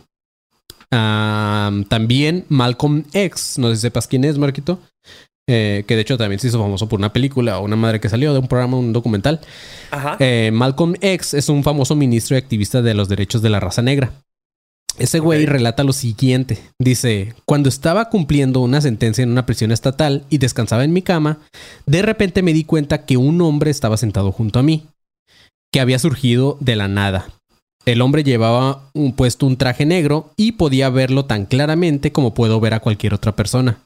También 0.91 2.45
Malcolm 2.49 3.05
X, 3.12 3.59
no 3.59 3.68
sé 3.68 3.76
si 3.76 3.82
sepas 3.82 4.07
quién 4.07 4.24
es, 4.24 4.39
Marquito, 4.39 4.78
eh, 5.49 5.84
que 5.86 5.97
de 5.97 6.03
hecho 6.03 6.18
también 6.18 6.39
se 6.39 6.49
hizo 6.49 6.61
famoso 6.61 6.89
por 6.89 6.99
una 6.99 7.12
película 7.12 7.59
o 7.59 7.64
una 7.64 7.76
madre 7.76 8.01
que 8.01 8.09
salió 8.09 8.32
de 8.32 8.39
un 8.39 8.49
programa, 8.49 8.76
un 8.76 8.93
documental. 8.93 9.41
Ajá. 9.91 10.16
Eh, 10.20 10.51
Malcolm 10.53 10.95
X 11.01 11.34
es 11.34 11.49
un 11.49 11.62
famoso 11.62 11.95
ministro 11.95 12.36
y 12.36 12.39
activista 12.39 12.82
de 12.82 12.95
los 12.95 13.09
derechos 13.09 13.43
de 13.43 13.51
la 13.51 13.61
raza 13.61 13.82
negra. 13.82 14.12
Ese 14.99 15.20
güey 15.20 15.47
relata 15.47 15.84
lo 15.84 15.93
siguiente. 15.93 16.59
Dice, 16.78 17.34
cuando 17.45 17.68
estaba 17.68 18.11
cumpliendo 18.11 18.61
una 18.61 18.80
sentencia 18.80 19.22
en 19.22 19.30
una 19.30 19.47
prisión 19.47 19.70
estatal 19.70 20.24
y 20.28 20.39
descansaba 20.39 20.82
en 20.82 20.93
mi 20.93 21.03
cama, 21.03 21.39
de 21.86 22.03
repente 22.03 22.43
me 22.43 22.53
di 22.53 22.64
cuenta 22.64 23.05
que 23.05 23.16
un 23.16 23.41
hombre 23.41 23.70
estaba 23.70 23.97
sentado 23.97 24.32
junto 24.32 24.59
a 24.59 24.64
mí. 24.64 24.86
que 25.72 25.80
había 25.80 25.99
surgido 25.99 26.57
de 26.61 26.76
la 26.76 26.89
nada. 26.89 27.28
El 27.89 28.03
hombre 28.03 28.22
llevaba 28.22 28.82
puesto 29.16 29.47
un 29.47 29.57
traje 29.57 29.86
negro 29.86 30.34
y 30.36 30.53
podía 30.53 30.91
verlo 30.91 31.24
tan 31.24 31.47
claramente 31.47 32.12
como 32.12 32.34
puedo 32.34 32.61
ver 32.61 32.74
a 32.74 32.80
cualquier 32.80 33.14
otra 33.14 33.34
persona. 33.34 33.78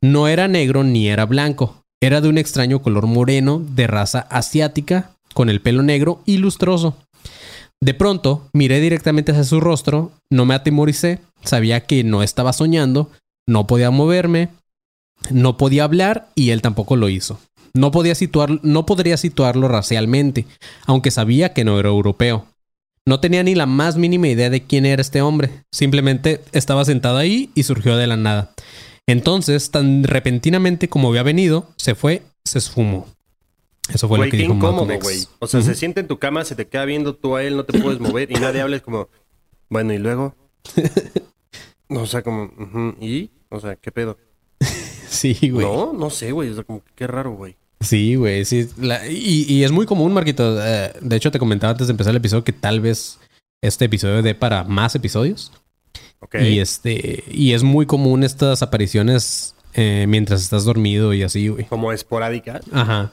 No 0.00 0.26
era 0.26 0.48
negro 0.48 0.82
ni 0.82 1.06
era 1.06 1.24
blanco, 1.24 1.84
era 2.02 2.20
de 2.20 2.28
un 2.28 2.36
extraño 2.36 2.82
color 2.82 3.06
moreno, 3.06 3.62
de 3.64 3.86
raza 3.86 4.26
asiática, 4.28 5.12
con 5.34 5.50
el 5.50 5.60
pelo 5.60 5.84
negro 5.84 6.20
y 6.26 6.38
lustroso. 6.38 6.96
De 7.80 7.94
pronto, 7.94 8.48
miré 8.52 8.80
directamente 8.80 9.30
hacia 9.30 9.44
su 9.44 9.60
rostro, 9.60 10.10
no 10.32 10.44
me 10.44 10.56
atemoricé, 10.56 11.20
sabía 11.44 11.86
que 11.86 12.02
no 12.02 12.24
estaba 12.24 12.52
soñando, 12.52 13.08
no 13.46 13.68
podía 13.68 13.92
moverme, 13.92 14.48
no 15.30 15.56
podía 15.56 15.84
hablar 15.84 16.26
y 16.34 16.50
él 16.50 16.60
tampoco 16.60 16.96
lo 16.96 17.08
hizo. 17.08 17.38
No, 17.72 17.92
podía 17.92 18.16
situar, 18.16 18.58
no 18.64 18.84
podría 18.84 19.16
situarlo 19.16 19.68
racialmente, 19.68 20.44
aunque 20.86 21.12
sabía 21.12 21.52
que 21.52 21.62
no 21.62 21.78
era 21.78 21.90
europeo. 21.90 22.44
No 23.08 23.20
tenía 23.20 23.42
ni 23.42 23.54
la 23.54 23.64
más 23.64 23.96
mínima 23.96 24.28
idea 24.28 24.50
de 24.50 24.64
quién 24.64 24.84
era 24.84 25.00
este 25.00 25.22
hombre. 25.22 25.64
Simplemente 25.72 26.42
estaba 26.52 26.84
sentado 26.84 27.16
ahí 27.16 27.50
y 27.54 27.62
surgió 27.62 27.96
de 27.96 28.06
la 28.06 28.18
nada. 28.18 28.52
Entonces, 29.06 29.70
tan 29.70 30.04
repentinamente 30.04 30.90
como 30.90 31.08
había 31.08 31.22
venido, 31.22 31.70
se 31.78 31.94
fue, 31.94 32.20
se 32.44 32.58
esfumó. 32.58 33.08
Eso 33.88 34.08
fue 34.08 34.18
lo 34.18 34.24
que 34.24 34.32
qué 34.32 34.36
dijo 34.36 34.52
incómodo, 34.52 34.92
güey. 35.00 35.20
O 35.38 35.46
sea, 35.46 35.62
se 35.62 35.74
siente 35.74 36.00
en 36.00 36.06
tu 36.06 36.18
cama, 36.18 36.44
se 36.44 36.54
te 36.54 36.68
queda 36.68 36.84
viendo 36.84 37.14
tú 37.14 37.34
a 37.34 37.42
él, 37.42 37.56
no 37.56 37.64
te 37.64 37.80
puedes 37.80 37.98
mover 37.98 38.30
y 38.30 38.34
nadie 38.34 38.60
habla, 38.60 38.76
es 38.76 38.82
como, 38.82 39.08
bueno, 39.70 39.94
¿y 39.94 39.98
luego? 39.98 40.34
o 41.88 42.04
sea, 42.04 42.20
como, 42.20 42.52
¿y? 43.00 43.30
O 43.48 43.58
sea, 43.58 43.76
¿qué 43.76 43.90
pedo? 43.90 44.18
Sí, 45.08 45.34
güey. 45.48 45.64
No, 45.66 45.94
no 45.94 46.10
sé, 46.10 46.32
güey. 46.32 46.50
O 46.50 46.54
sea, 46.54 46.64
como, 46.64 46.82
qué 46.94 47.06
raro, 47.06 47.32
güey. 47.32 47.56
Sí, 47.80 48.16
güey. 48.16 48.44
Sí. 48.44 48.68
La- 48.78 49.06
y, 49.08 49.44
y 49.48 49.64
es 49.64 49.70
muy 49.72 49.86
común, 49.86 50.12
Marquito. 50.12 50.56
eh, 50.64 50.92
de 51.00 51.16
hecho, 51.16 51.30
te 51.30 51.38
comentaba 51.38 51.70
antes 51.72 51.86
de 51.86 51.92
empezar 51.92 52.10
el 52.10 52.16
episodio 52.16 52.44
que 52.44 52.52
tal 52.52 52.80
vez 52.80 53.18
este 53.62 53.84
episodio 53.86 54.22
dé 54.22 54.34
para 54.34 54.64
más 54.64 54.94
episodios. 54.94 55.52
Ok. 56.20 56.36
Y 56.40 56.58
este. 56.58 57.22
Y 57.30 57.52
es 57.52 57.62
muy 57.62 57.86
común 57.86 58.24
estas 58.24 58.62
apariciones 58.62 59.54
eh, 59.74 60.06
mientras 60.08 60.42
estás 60.42 60.64
dormido 60.64 61.14
y 61.14 61.22
así, 61.22 61.48
güey. 61.48 61.64
Como 61.66 61.92
esporádica. 61.92 62.60
Ajá. 62.72 63.12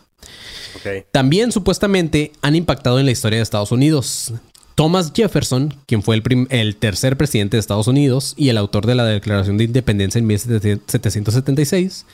Ok. 0.76 1.05
También 1.11 1.51
supuestamente 1.51 2.32
han 2.41 2.55
impactado 2.55 2.99
en 2.99 3.05
la 3.05 3.11
historia 3.11 3.38
de 3.38 3.43
Estados 3.43 3.72
Unidos. 3.72 4.34
Thomas 4.76 5.11
Jefferson, 5.15 5.73
quien 5.88 6.03
fue 6.03 6.21
el, 6.49 6.76
tercer 6.76 7.15
presidente 7.15 7.55
de 7.55 7.61
Estados 7.61 7.88
Unidos 7.88 8.34
y 8.36 8.49
el 8.49 8.57
autor 8.57 8.86
de 8.86 8.95
la 8.95 9.05
Declaración 9.05 9.57
de 9.57 9.63
Independencia 9.63 10.19
en 10.19 10.28
1776, 10.28 12.05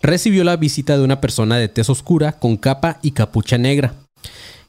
recibió 0.00 0.44
la 0.44 0.56
visita 0.56 0.96
de 0.96 1.02
una 1.02 1.20
persona 1.20 1.56
de 1.58 1.68
tez 1.68 1.90
oscura 1.90 2.32
con 2.32 2.56
capa 2.56 3.00
y 3.02 3.10
capucha 3.10 3.58
negra. 3.58 3.94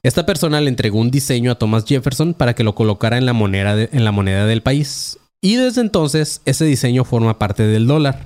Esta 0.02 0.26
persona 0.26 0.60
le 0.60 0.70
entregó 0.70 1.00
un 1.00 1.12
diseño 1.12 1.52
a 1.52 1.60
Thomas 1.60 1.86
Jefferson 1.86 2.34
para 2.34 2.56
que 2.56 2.64
lo 2.64 2.74
colocara 2.74 3.20
en 3.20 3.28
la 3.28 3.34
moneda, 3.34 3.80
en 3.80 4.04
la 4.04 4.12
moneda 4.12 4.48
del 4.48 4.64
país. 4.64 5.20
Y 5.40 5.56
desde 5.58 5.82
entonces 5.82 6.42
ese 6.46 6.66
diseño 6.66 7.06
forma 7.06 7.38
parte 7.38 7.62
del 7.64 7.86
dólar. 7.86 8.26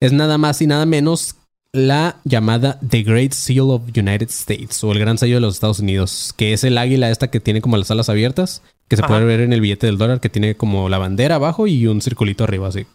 Es 0.00 0.12
nada 0.12 0.38
más 0.38 0.62
y 0.62 0.66
nada 0.66 0.86
menos 0.86 1.36
la 1.76 2.16
llamada 2.24 2.78
The 2.88 3.02
Great 3.02 3.32
Seal 3.32 3.70
of 3.70 3.82
United 3.96 4.28
States 4.30 4.82
o 4.84 4.92
el 4.92 4.98
Gran 4.98 5.18
Sello 5.18 5.36
de 5.36 5.40
los 5.40 5.54
Estados 5.54 5.80
Unidos, 5.80 6.34
que 6.36 6.52
es 6.52 6.64
el 6.64 6.78
águila 6.78 7.10
esta 7.10 7.28
que 7.30 7.40
tiene 7.40 7.60
como 7.60 7.76
las 7.76 7.90
alas 7.90 8.08
abiertas, 8.08 8.62
que 8.88 8.96
se 8.96 9.02
Ajá. 9.02 9.08
puede 9.14 9.24
ver 9.24 9.40
en 9.40 9.52
el 9.52 9.60
billete 9.60 9.86
del 9.86 9.98
dólar, 9.98 10.20
que 10.20 10.28
tiene 10.28 10.54
como 10.56 10.88
la 10.88 10.98
bandera 10.98 11.36
abajo 11.36 11.66
y 11.66 11.86
un 11.86 12.00
circulito 12.00 12.44
arriba 12.44 12.68
así. 12.68 12.86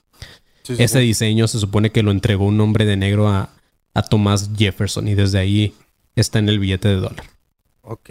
Sí, 0.63 0.75
sí, 0.75 0.83
Ese 0.83 0.99
sí. 0.99 1.05
diseño 1.07 1.47
se 1.47 1.59
supone 1.59 1.91
que 1.91 2.03
lo 2.03 2.11
entregó 2.11 2.45
un 2.45 2.59
hombre 2.61 2.85
de 2.85 2.95
negro 2.97 3.27
a, 3.27 3.49
a 3.93 4.01
Thomas 4.03 4.51
Jefferson 4.57 5.07
y 5.07 5.15
desde 5.15 5.39
ahí 5.39 5.73
está 6.15 6.39
en 6.39 6.49
el 6.49 6.59
billete 6.59 6.87
de 6.89 6.95
dólar. 6.95 7.25
Ok. 7.81 8.09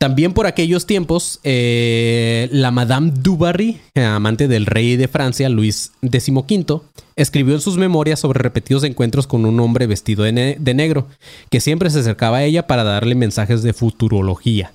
También 0.00 0.32
por 0.32 0.46
aquellos 0.46 0.86
tiempos, 0.86 1.40
eh, 1.44 2.48
la 2.52 2.70
Madame 2.70 3.12
du 3.14 3.36
Barry, 3.36 3.82
eh, 3.94 4.02
amante 4.02 4.48
del 4.48 4.64
rey 4.64 4.96
de 4.96 5.08
Francia, 5.08 5.50
Luis 5.50 5.92
XV, 6.00 6.80
escribió 7.16 7.54
en 7.54 7.60
sus 7.60 7.76
memorias 7.76 8.18
sobre 8.18 8.38
repetidos 8.38 8.84
encuentros 8.84 9.26
con 9.26 9.44
un 9.44 9.60
hombre 9.60 9.86
vestido 9.86 10.24
de, 10.24 10.32
ne- 10.32 10.56
de 10.58 10.72
negro, 10.72 11.06
que 11.50 11.60
siempre 11.60 11.90
se 11.90 11.98
acercaba 12.00 12.38
a 12.38 12.44
ella 12.44 12.66
para 12.66 12.82
darle 12.82 13.14
mensajes 13.14 13.62
de 13.62 13.74
futurología. 13.74 14.72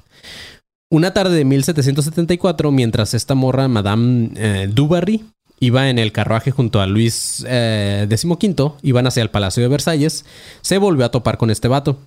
Una 0.91 1.11
tarde 1.15 1.35
de 1.37 1.45
1774, 1.45 2.71
mientras 2.71 3.15
esta 3.15 3.33
morra, 3.33 3.67
Madame 3.67 4.29
eh, 4.35 4.69
du 4.71 4.87
Barry, 4.87 5.23
iba 5.59 5.89
en 5.89 5.97
el 5.97 6.11
carruaje 6.11 6.51
junto 6.51 6.81
a 6.81 6.85
Luis 6.85 7.43
eh, 7.49 8.07
XV, 8.07 8.73
iban 8.83 9.07
hacia 9.07 9.23
el 9.23 9.31
Palacio 9.31 9.63
de 9.63 9.69
Versalles, 9.69 10.23
se 10.61 10.77
volvió 10.77 11.03
a 11.03 11.09
topar 11.09 11.39
con 11.39 11.49
este 11.49 11.67
vato. 11.67 11.97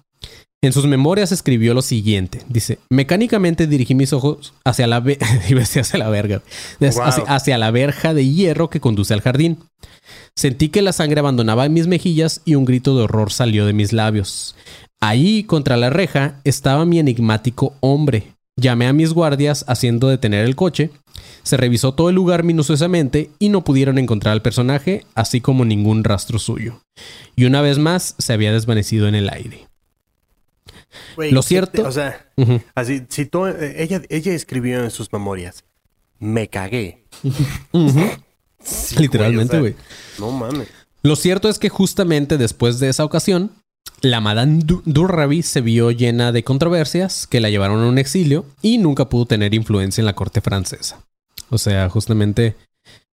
En 0.61 0.73
sus 0.73 0.87
memorias 0.87 1.31
escribió 1.31 1.73
lo 1.73 1.83
siguiente. 1.83 2.41
Dice, 2.49 2.81
mecánicamente 2.91 3.69
dirigí 3.69 3.95
mis 3.95 4.13
ojos 4.13 4.55
hacia 4.65 4.89
la, 4.89 4.97
hacia 5.73 5.99
la 5.99 6.09
verga, 6.09 6.43
Wow. 6.81 7.03
hacia, 7.05 7.25
hacia 7.25 7.59
la 7.59 7.71
verja 7.71 8.13
de 8.13 8.29
hierro 8.29 8.69
que 8.69 8.81
conduce 8.81 9.15
al 9.15 9.21
jardín. 9.21 9.59
Sentí 10.37 10.69
que 10.69 10.83
la 10.83 10.93
sangre 10.93 11.21
abandonaba 11.21 11.69
mis 11.69 11.87
mejillas 11.87 12.41
y 12.45 12.57
un 12.57 12.65
grito 12.65 12.97
de 12.97 13.05
horror 13.05 13.31
salió 13.31 13.67
de 13.67 13.73
mis 13.73 13.93
labios. 13.93 14.57
Ahí, 15.01 15.45
contra 15.45 15.77
la 15.77 15.91
reja, 15.91 16.41
estaba 16.43 16.85
mi 16.85 16.99
enigmático 16.99 17.75
hombre. 17.81 18.33
Llamé 18.57 18.89
a 18.89 18.93
mis 18.93 19.13
guardias 19.13 19.65
haciendo 19.69 20.09
detener 20.09 20.45
el 20.45 20.57
coche. 20.57 20.91
Se 21.45 21.57
revisó 21.57 21.95
todo 21.95 22.09
el 22.09 22.17
lugar 22.17 22.43
minuciosamente 22.43 23.31
y 23.39 23.49
no 23.51 23.63
pudieron 23.63 23.97
encontrar 23.97 24.33
al 24.33 24.43
personaje, 24.43 25.05
así 25.15 25.41
como 25.41 25.65
ningún 25.65 26.03
rastro 26.03 26.41
suyo. 26.41 26.81
Y 27.37 27.45
una 27.45 27.63
vez 27.63 27.79
más 27.79 28.17
se 28.19 28.33
había 28.33 28.53
desvanecido 28.53 29.07
en 29.07 29.15
el 29.15 29.29
aire. 29.31 29.68
Lo 31.17 31.43
¿qué 31.43 31.47
cierto- 31.49 31.83
te- 31.83 31.89
o 31.89 31.93
sea, 31.93 32.27
así, 32.75 33.03
si 33.09 33.27
tú, 33.27 33.47
ella, 33.47 34.03
ella 34.09 34.33
escribió 34.35 34.83
en 34.83 34.91
sus 34.91 35.13
memorias, 35.13 35.65
me 36.19 36.49
cagué. 36.49 37.05
Sí, 38.63 38.97
Literalmente, 38.99 39.59
güey. 39.61 39.73
o 39.73 39.77
sea, 39.77 40.27
no 40.27 40.33
mames. 40.33 40.69
Lo 41.03 41.17
cierto 41.17 41.49
es 41.49 41.59
que 41.59 41.69
justamente 41.69 42.39
después 42.39 42.81
de 42.81 42.89
esa 42.89 43.05
ocasión, 43.05 43.53
la 44.01 44.21
Madame 44.21 44.61
Du- 44.65 44.83
Durrabi 44.85 45.43
se 45.43 45.61
vio 45.61 45.91
llena 45.91 46.33
de 46.33 46.43
controversias 46.43 47.27
que 47.27 47.41
la 47.41 47.51
llevaron 47.51 47.83
a 47.83 47.87
un 47.89 47.99
exilio 47.99 48.45
y 48.63 48.79
nunca 48.79 49.09
pudo 49.09 49.27
tener 49.27 49.55
influencia 49.55 50.01
en 50.03 50.07
la 50.07 50.15
corte 50.15 50.41
francesa. 50.41 51.05
O 51.51 51.59
sea, 51.59 51.89
justamente 51.89 52.57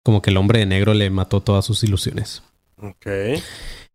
como 0.03 0.23
que 0.23 0.31
el 0.31 0.37
hombre 0.37 0.59
de 0.61 0.67
negro 0.67 0.93
le 0.95 1.09
mató 1.11 1.41
todas 1.41 1.65
sus 1.65 1.85
ilusiones. 1.85 2.43
Ok. 2.83 3.07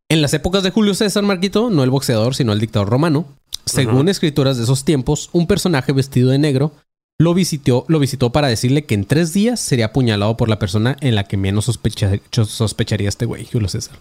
En 0.10 0.22
las 0.22 0.34
épocas 0.34 0.64
de 0.64 0.70
Julio 0.72 0.94
César 0.94 1.24
Marquito, 1.24 1.70
no 1.70 1.84
el 1.84 1.90
boxeador, 1.90 2.36
sino 2.36 2.54
el 2.54 2.60
dictador 2.60 2.90
romano, 2.90 3.26
según 3.66 4.10
escrituras 4.10 4.58
de 4.58 4.64
esos 4.64 4.84
tiempos, 4.86 5.30
un 5.32 5.48
personaje 5.48 5.92
vestido 5.94 6.30
de 6.30 6.38
negro 6.38 6.74
lo 7.20 7.34
visitó, 7.34 7.86
lo 7.88 8.00
visitó 8.00 8.32
para 8.32 8.48
decirle 8.48 8.86
que 8.86 8.96
en 8.96 9.06
tres 9.06 9.34
días 9.34 9.60
sería 9.60 9.86
apuñalado 9.86 10.36
por 10.36 10.50
la 10.50 10.60
persona 10.60 10.98
en 11.00 11.16
la 11.16 11.24
que 11.26 11.38
menos 11.38 11.66
sospecha- 11.66 12.20
sospecharía 12.32 13.08
este 13.08 13.26
güey, 13.26 13.46
Julio 13.46 13.70
César. 13.70 13.98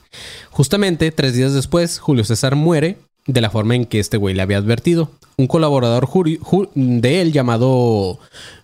Justamente, 0.50 1.12
tres 1.12 1.34
días 1.34 1.52
después, 1.52 1.98
Julio 1.98 2.24
César 2.24 2.56
muere 2.56 2.98
de 3.26 3.40
la 3.40 3.50
forma 3.50 3.76
en 3.76 3.84
que 3.84 4.00
este 4.00 4.16
güey 4.16 4.34
le 4.34 4.42
había 4.42 4.58
advertido. 4.58 5.10
Un 5.36 5.46
colaborador 5.46 6.06
ju- 6.06 6.70
de 6.74 7.20
él 7.20 7.32
llamado 7.32 8.18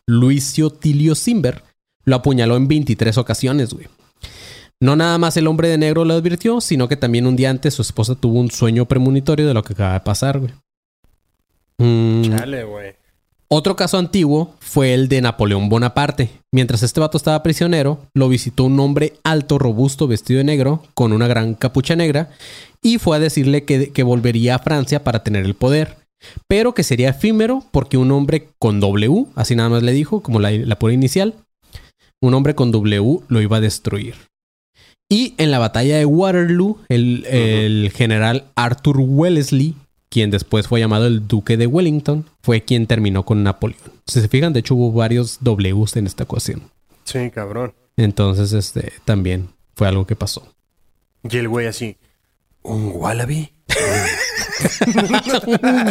Luisio 0.06 0.70
Tilio 0.70 1.14
Simber 1.14 1.62
lo 2.04 2.16
apuñaló 2.16 2.56
en 2.56 2.66
23 2.68 3.16
ocasiones, 3.18 3.72
güey. 3.74 3.86
No 4.80 4.94
nada 4.94 5.18
más 5.18 5.36
el 5.36 5.48
hombre 5.48 5.68
de 5.68 5.78
negro 5.78 6.04
lo 6.04 6.14
advirtió, 6.14 6.60
sino 6.60 6.88
que 6.88 6.96
también 6.96 7.26
un 7.26 7.34
día 7.36 7.50
antes 7.50 7.74
su 7.74 7.82
esposa 7.82 8.14
tuvo 8.14 8.38
un 8.38 8.50
sueño 8.50 8.86
premonitorio 8.86 9.46
de 9.48 9.54
lo 9.54 9.62
que 9.62 9.72
acaba 9.72 9.94
de 9.94 10.00
pasar, 10.00 10.38
güey. 10.38 10.52
Mm, 11.78 12.22
Chale, 12.22 12.64
güey. 12.64 12.94
otro 13.48 13.74
caso 13.76 13.98
antiguo 13.98 14.54
fue 14.60 14.94
el 14.94 15.08
de 15.08 15.20
Napoleón 15.20 15.68
Bonaparte. 15.68 16.30
Mientras 16.52 16.82
este 16.82 17.00
vato 17.00 17.16
estaba 17.18 17.42
prisionero, 17.42 17.98
lo 18.14 18.28
visitó 18.28 18.64
un 18.64 18.78
hombre 18.78 19.14
alto, 19.24 19.58
robusto, 19.58 20.06
vestido 20.06 20.38
de 20.38 20.44
negro, 20.44 20.84
con 20.94 21.12
una 21.12 21.26
gran 21.26 21.54
capucha 21.54 21.96
negra, 21.96 22.30
y 22.80 22.98
fue 22.98 23.16
a 23.16 23.20
decirle 23.20 23.64
que, 23.64 23.92
que 23.92 24.02
volvería 24.04 24.54
a 24.56 24.58
Francia 24.60 25.02
para 25.02 25.24
tener 25.24 25.44
el 25.44 25.54
poder, 25.54 25.96
pero 26.46 26.74
que 26.74 26.84
sería 26.84 27.10
efímero 27.10 27.64
porque 27.72 27.96
un 27.96 28.12
hombre 28.12 28.48
con 28.60 28.78
W, 28.78 29.26
así 29.34 29.56
nada 29.56 29.68
más 29.70 29.82
le 29.82 29.92
dijo, 29.92 30.20
como 30.20 30.38
la, 30.38 30.52
la 30.52 30.78
pura 30.78 30.92
inicial, 30.92 31.34
un 32.20 32.34
hombre 32.34 32.54
con 32.54 32.70
W 32.70 33.20
lo 33.28 33.40
iba 33.40 33.56
a 33.56 33.60
destruir. 33.60 34.27
Y 35.08 35.34
en 35.38 35.50
la 35.50 35.58
batalla 35.58 35.96
de 35.96 36.04
Waterloo, 36.04 36.78
el, 36.88 37.24
el 37.26 37.90
general 37.94 38.44
Arthur 38.54 38.96
Wellesley, 39.00 39.74
quien 40.10 40.30
después 40.30 40.68
fue 40.68 40.80
llamado 40.80 41.06
el 41.06 41.26
Duque 41.26 41.56
de 41.56 41.66
Wellington, 41.66 42.26
fue 42.42 42.62
quien 42.62 42.86
terminó 42.86 43.24
con 43.24 43.42
Napoleón. 43.42 43.80
Si 44.06 44.20
se 44.20 44.28
fijan, 44.28 44.52
de 44.52 44.60
hecho 44.60 44.74
hubo 44.74 44.92
varios 44.92 45.38
Ws 45.40 45.96
en 45.96 46.06
esta 46.06 46.24
ocasión. 46.24 46.62
Sí, 47.04 47.30
cabrón. 47.30 47.72
Entonces, 47.96 48.52
este 48.52 48.92
también 49.04 49.48
fue 49.74 49.88
algo 49.88 50.06
que 50.06 50.14
pasó. 50.14 50.46
Y 51.28 51.36
el 51.38 51.48
güey 51.48 51.66
así, 51.66 51.96
¿un 52.62 52.92
wallaby? 52.94 53.50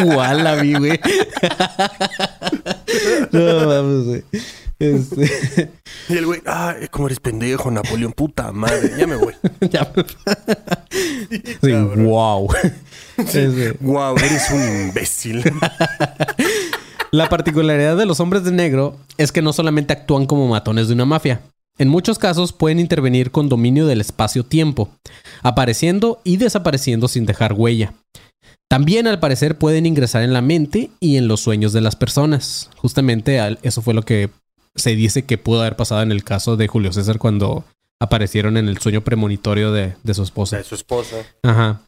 Wallaby, 0.06 0.74
güey. 0.74 1.00
no 3.32 3.68
vamos, 3.68 4.06
güey. 4.06 4.24
Este, 4.80 5.72
Y 6.08 6.18
el 6.18 6.26
güey, 6.26 6.42
ah, 6.46 6.76
como 6.92 7.08
eres 7.08 7.20
pendejo, 7.20 7.72
Napoleón, 7.72 8.14
puta 8.14 8.52
madre, 8.52 8.92
ya 8.98 9.08
me 9.08 9.16
voy. 9.16 9.34
ya. 9.72 9.92
Sí, 11.62 11.72
wow. 11.74 12.48
Este, 13.18 13.72
Wow, 13.82 14.16
eres 14.18 14.50
un 14.52 14.88
imbécil. 14.88 15.44
La 17.12 17.30
particularidad 17.30 17.98
de 17.98 18.06
los 18.06 18.20
hombres 18.20 18.44
de 18.44 18.52
negro 18.52 18.96
es 19.18 19.32
que 19.32 19.42
no 19.42 19.54
solamente 19.54 19.94
actúan 19.94 20.26
como 20.26 20.48
matones 20.48 20.88
de 20.88 20.94
una 20.94 21.06
mafia. 21.06 21.42
En 21.80 21.90
muchos 21.90 22.20
casos 22.20 22.54
pueden 22.54 22.80
intervenir 22.80 23.32
con 23.32 23.50
dominio 23.50 23.88
del 23.88 24.02
espacio-tiempo, 24.02 24.90
apareciendo 25.42 26.20
y 26.24 26.38
desapareciendo 26.38 27.08
sin 27.08 27.26
dejar 27.26 27.54
huella. 27.54 27.94
También 28.70 29.08
al 29.08 29.20
parecer 29.20 29.58
pueden 29.58 29.86
ingresar 29.86 30.24
en 30.24 30.34
la 30.34 30.42
mente 30.42 30.90
y 31.00 31.18
en 31.18 31.28
los 31.28 31.42
sueños 31.42 31.74
de 31.74 31.82
las 31.82 31.96
personas. 31.96 32.70
Justamente 32.76 33.40
eso 33.62 33.82
fue 33.82 33.94
lo 33.94 34.04
que 34.04 34.30
se 34.78 34.96
dice 34.96 35.26
que 35.26 35.38
pudo 35.38 35.62
haber 35.62 35.76
pasado 35.76 36.02
en 36.02 36.12
el 36.12 36.24
caso 36.24 36.56
de 36.56 36.68
Julio 36.68 36.94
César 36.94 37.18
cuando 37.18 37.66
aparecieron 38.00 38.58
en 38.58 38.68
el 38.70 38.78
sueño 38.78 39.02
premonitorio 39.02 39.72
de, 39.72 39.96
de 40.04 40.14
su 40.14 40.24
esposa. 40.24 40.58
De 40.58 40.64
su 40.64 40.76
esposa. 40.76 41.18
Ajá. 41.44 41.82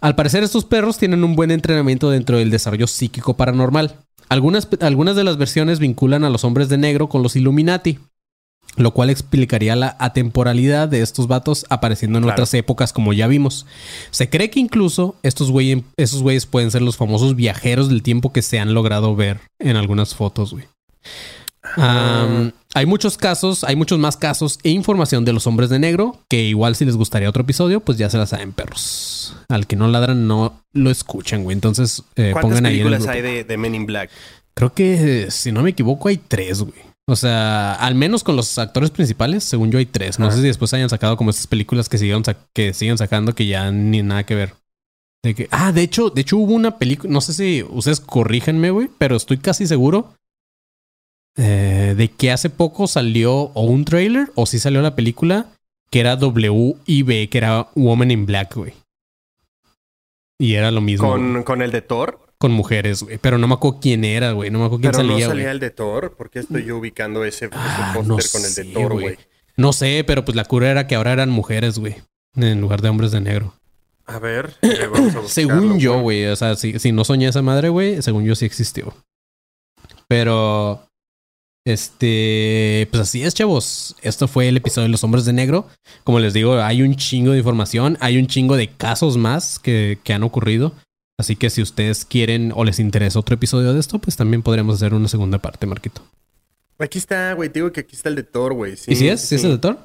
Al 0.00 0.14
parecer 0.14 0.42
estos 0.44 0.64
perros 0.64 0.98
tienen 0.98 1.24
un 1.24 1.34
buen 1.36 1.50
entrenamiento 1.50 2.10
dentro 2.10 2.38
del 2.38 2.50
desarrollo 2.50 2.86
psíquico 2.86 3.36
paranormal. 3.36 3.96
Algunas, 4.28 4.68
algunas 4.80 5.16
de 5.16 5.24
las 5.24 5.36
versiones 5.36 5.78
vinculan 5.80 6.24
a 6.24 6.30
los 6.30 6.44
hombres 6.44 6.68
de 6.68 6.78
negro 6.78 7.08
con 7.08 7.22
los 7.24 7.34
Illuminati, 7.34 7.98
lo 8.76 8.92
cual 8.92 9.10
explicaría 9.10 9.74
la 9.74 9.96
atemporalidad 9.98 10.86
de 10.88 11.00
estos 11.00 11.26
vatos 11.26 11.66
apareciendo 11.70 12.18
en 12.18 12.24
Claro. 12.24 12.34
otras 12.36 12.54
épocas 12.54 12.92
como 12.92 13.12
ya 13.12 13.26
vimos. 13.26 13.66
Se 14.12 14.28
cree 14.30 14.50
que 14.50 14.60
incluso 14.60 15.16
estos 15.24 15.50
güeyes 15.50 15.82
esos 15.96 16.22
güeyes 16.22 16.46
pueden 16.46 16.70
ser 16.70 16.82
los 16.82 16.96
famosos 16.96 17.34
viajeros 17.34 17.88
del 17.88 18.02
tiempo 18.04 18.32
que 18.32 18.42
se 18.42 18.60
han 18.60 18.74
logrado 18.74 19.16
ver 19.16 19.40
en 19.58 19.74
algunas 19.76 20.14
fotos, 20.14 20.52
güey. 20.52 20.66
Hay 21.76 22.86
muchos 22.86 23.16
casos, 23.16 23.64
hay 23.64 23.76
muchos 23.76 23.98
más 23.98 24.16
casos 24.16 24.58
e 24.62 24.70
información 24.70 25.24
de 25.24 25.32
los 25.32 25.46
hombres 25.46 25.70
de 25.70 25.78
negro 25.78 26.18
que 26.28 26.42
igual 26.42 26.76
si 26.76 26.84
les 26.84 26.96
gustaría 26.96 27.28
otro 27.28 27.42
episodio, 27.42 27.80
pues 27.80 27.98
ya 27.98 28.10
se 28.10 28.18
la 28.18 28.26
saben, 28.26 28.52
perros. 28.52 29.36
Al 29.48 29.66
que 29.66 29.76
no 29.76 29.88
ladran 29.88 30.28
no 30.28 30.62
lo 30.72 30.90
escuchan, 30.90 31.44
güey. 31.44 31.54
Entonces 31.54 32.02
eh, 32.16 32.30
¿Cuántas 32.32 32.42
pongan 32.42 32.66
ahí 32.66 32.80
en 32.80 32.86
el 32.86 32.92
películas 32.92 33.14
hay 33.14 33.22
de, 33.22 33.44
de 33.44 33.56
Men 33.56 33.74
in 33.74 33.86
Black? 33.86 34.10
Creo 34.54 34.72
que, 34.72 35.30
si 35.30 35.52
no 35.52 35.62
me 35.62 35.70
equivoco, 35.70 36.08
hay 36.08 36.16
tres, 36.16 36.62
güey. 36.62 36.88
O 37.06 37.16
sea, 37.16 37.74
al 37.74 37.94
menos 37.94 38.22
con 38.22 38.36
los 38.36 38.58
actores 38.58 38.90
principales, 38.90 39.44
según 39.44 39.70
yo 39.70 39.78
hay 39.78 39.86
tres. 39.86 40.18
No 40.18 40.26
Ajá. 40.26 40.34
sé 40.34 40.42
si 40.42 40.48
después 40.48 40.74
hayan 40.74 40.90
sacado 40.90 41.16
como 41.16 41.30
estas 41.30 41.46
películas 41.46 41.88
que 41.88 41.96
siguen, 41.96 42.22
que 42.52 42.74
siguen 42.74 42.98
sacando 42.98 43.34
que 43.34 43.46
ya 43.46 43.70
ni 43.70 44.02
nada 44.02 44.24
que 44.24 44.34
ver. 44.34 44.54
De 45.22 45.34
que, 45.34 45.48
ah, 45.50 45.72
de 45.72 45.82
hecho, 45.82 46.10
de 46.10 46.20
hecho 46.20 46.36
hubo 46.36 46.54
una 46.54 46.76
película, 46.76 47.12
no 47.12 47.20
sé 47.20 47.32
si 47.32 47.62
ustedes 47.62 48.00
corríjanme, 48.00 48.70
güey, 48.70 48.90
pero 48.98 49.16
estoy 49.16 49.38
casi 49.38 49.66
seguro 49.66 50.12
eh, 51.38 51.94
de 51.96 52.08
que 52.10 52.30
hace 52.30 52.50
poco 52.50 52.86
salió 52.86 53.32
o 53.34 53.62
un 53.62 53.84
trailer 53.86 54.30
o 54.34 54.44
sí 54.44 54.58
salió 54.58 54.82
la 54.82 54.94
película 54.94 55.46
que 55.90 56.00
era 56.00 56.14
WIB, 56.16 57.30
que 57.30 57.38
era 57.38 57.68
Woman 57.74 58.10
in 58.10 58.26
Black, 58.26 58.54
güey. 58.56 58.74
Y 60.38 60.54
era 60.54 60.70
lo 60.70 60.80
mismo 60.80 61.08
güey, 61.10 61.20
Con, 61.20 61.42
con 61.44 61.62
el 61.62 61.70
de 61.72 61.80
Thor. 61.82 62.20
con 62.38 62.52
mujeres, 62.52 63.02
güey. 63.02 63.18
Pero 63.18 63.38
no 63.38 63.48
me 63.48 63.54
acuerdo 63.54 63.80
quién 63.80 64.04
era, 64.04 64.32
güey. 64.32 64.50
No 64.50 64.58
me 64.60 64.66
acuerdo 64.66 64.82
quién 64.82 64.92
Pero 64.92 65.02
no 65.04 65.10
salía, 65.14 65.26
salía 65.28 65.44
güey. 65.44 65.52
el 65.54 65.60
de 65.60 65.70
Thor. 65.70 66.14
¿Por 66.16 66.30
qué 66.30 66.40
estoy 66.40 66.64
yo 66.64 66.76
ubicando 66.78 67.24
ese, 67.24 67.46
ese 67.46 67.54
Ah, 67.56 67.92
póster 67.94 68.08
no 68.08 68.16
con 68.32 68.44
el 68.44 68.54
de 68.54 68.64
sé, 68.64 68.64
Thor, 68.72 68.92
güey. 68.92 69.04
güey? 69.04 69.18
No 69.56 69.72
sé, 69.72 70.04
pero 70.06 70.24
pues 70.24 70.36
la 70.36 70.44
cura 70.44 70.70
era 70.70 70.86
que 70.86 70.94
ahora 70.94 71.12
eran 71.12 71.30
mujeres, 71.30 71.78
güey. 71.78 71.96
En 72.36 72.60
lugar 72.60 72.82
de 72.82 72.88
hombres 72.90 73.10
de 73.10 73.20
negro. 73.20 73.54
A 74.06 74.18
ver, 74.20 74.54
eh, 74.62 74.86
vamos 74.92 75.14
a 75.16 75.20
buscarlo, 75.20 75.28
Según 75.28 75.78
yo, 75.80 76.00
güey. 76.00 76.26
O 76.26 76.36
sea, 76.36 76.54
si, 76.56 76.78
si 76.78 76.92
no 76.92 77.04
soñé 77.04 77.26
esa 77.28 77.42
madre, 77.42 77.68
güey, 77.70 78.00
según 78.02 78.24
yo 78.24 78.34
sí 78.36 78.44
existió. 78.44 78.94
Pero. 80.06 80.84
Este. 81.68 82.88
Pues 82.90 83.02
así 83.02 83.22
es, 83.22 83.34
chavos. 83.34 83.94
Esto 84.02 84.26
fue 84.28 84.48
el 84.48 84.56
episodio 84.56 84.84
de 84.84 84.90
los 84.90 85.04
hombres 85.04 85.24
de 85.24 85.32
negro. 85.32 85.66
Como 86.04 86.18
les 86.18 86.32
digo, 86.34 86.60
hay 86.60 86.82
un 86.82 86.96
chingo 86.96 87.32
de 87.32 87.38
información. 87.38 87.96
Hay 88.00 88.18
un 88.18 88.26
chingo 88.26 88.56
de 88.56 88.68
casos 88.68 89.16
más 89.16 89.58
que, 89.58 89.98
que 90.02 90.12
han 90.12 90.22
ocurrido. 90.22 90.72
Así 91.18 91.36
que 91.36 91.50
si 91.50 91.62
ustedes 91.62 92.04
quieren 92.04 92.52
o 92.54 92.64
les 92.64 92.78
interesa 92.78 93.18
otro 93.18 93.34
episodio 93.34 93.72
de 93.74 93.80
esto, 93.80 93.98
pues 93.98 94.16
también 94.16 94.42
podríamos 94.42 94.76
hacer 94.76 94.94
una 94.94 95.08
segunda 95.08 95.38
parte, 95.38 95.66
Marquito. 95.66 96.02
Aquí 96.78 96.98
está, 96.98 97.32
güey. 97.34 97.48
Te 97.48 97.58
digo 97.58 97.72
que 97.72 97.80
aquí 97.80 97.96
está 97.96 98.08
el 98.08 98.14
de 98.14 98.22
Thor, 98.22 98.54
güey. 98.54 98.76
Sí, 98.76 98.92
¿Y 98.92 98.96
si 98.96 99.08
es? 99.08 99.20
¿Sí 99.20 99.34
es 99.34 99.44
el 99.44 99.52
de 99.52 99.58
Thor? 99.58 99.78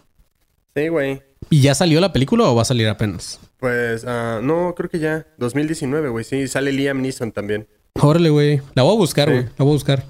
Sí, 0.75 0.87
güey. 0.89 1.21
¿Y 1.49 1.61
ya 1.61 1.75
salió 1.75 1.99
la 1.99 2.13
película 2.13 2.45
o 2.45 2.55
va 2.55 2.61
a 2.61 2.65
salir 2.65 2.87
apenas? 2.87 3.39
Pues, 3.59 4.05
ah, 4.07 4.39
no, 4.43 4.73
creo 4.75 4.89
que 4.89 4.99
ya. 4.99 5.25
2019, 5.39 6.09
güey. 6.09 6.23
Sí, 6.23 6.47
sale 6.47 6.71
Liam 6.71 7.01
Neeson 7.01 7.31
también. 7.31 7.67
Órale, 7.99 8.29
güey. 8.29 8.61
La 8.75 8.83
voy 8.83 8.93
a 8.93 8.97
buscar, 8.97 9.27
Sí. 9.27 9.33
güey. 9.33 9.45
La 9.57 9.65
voy 9.65 9.69
a 9.69 9.73
buscar. 9.73 10.05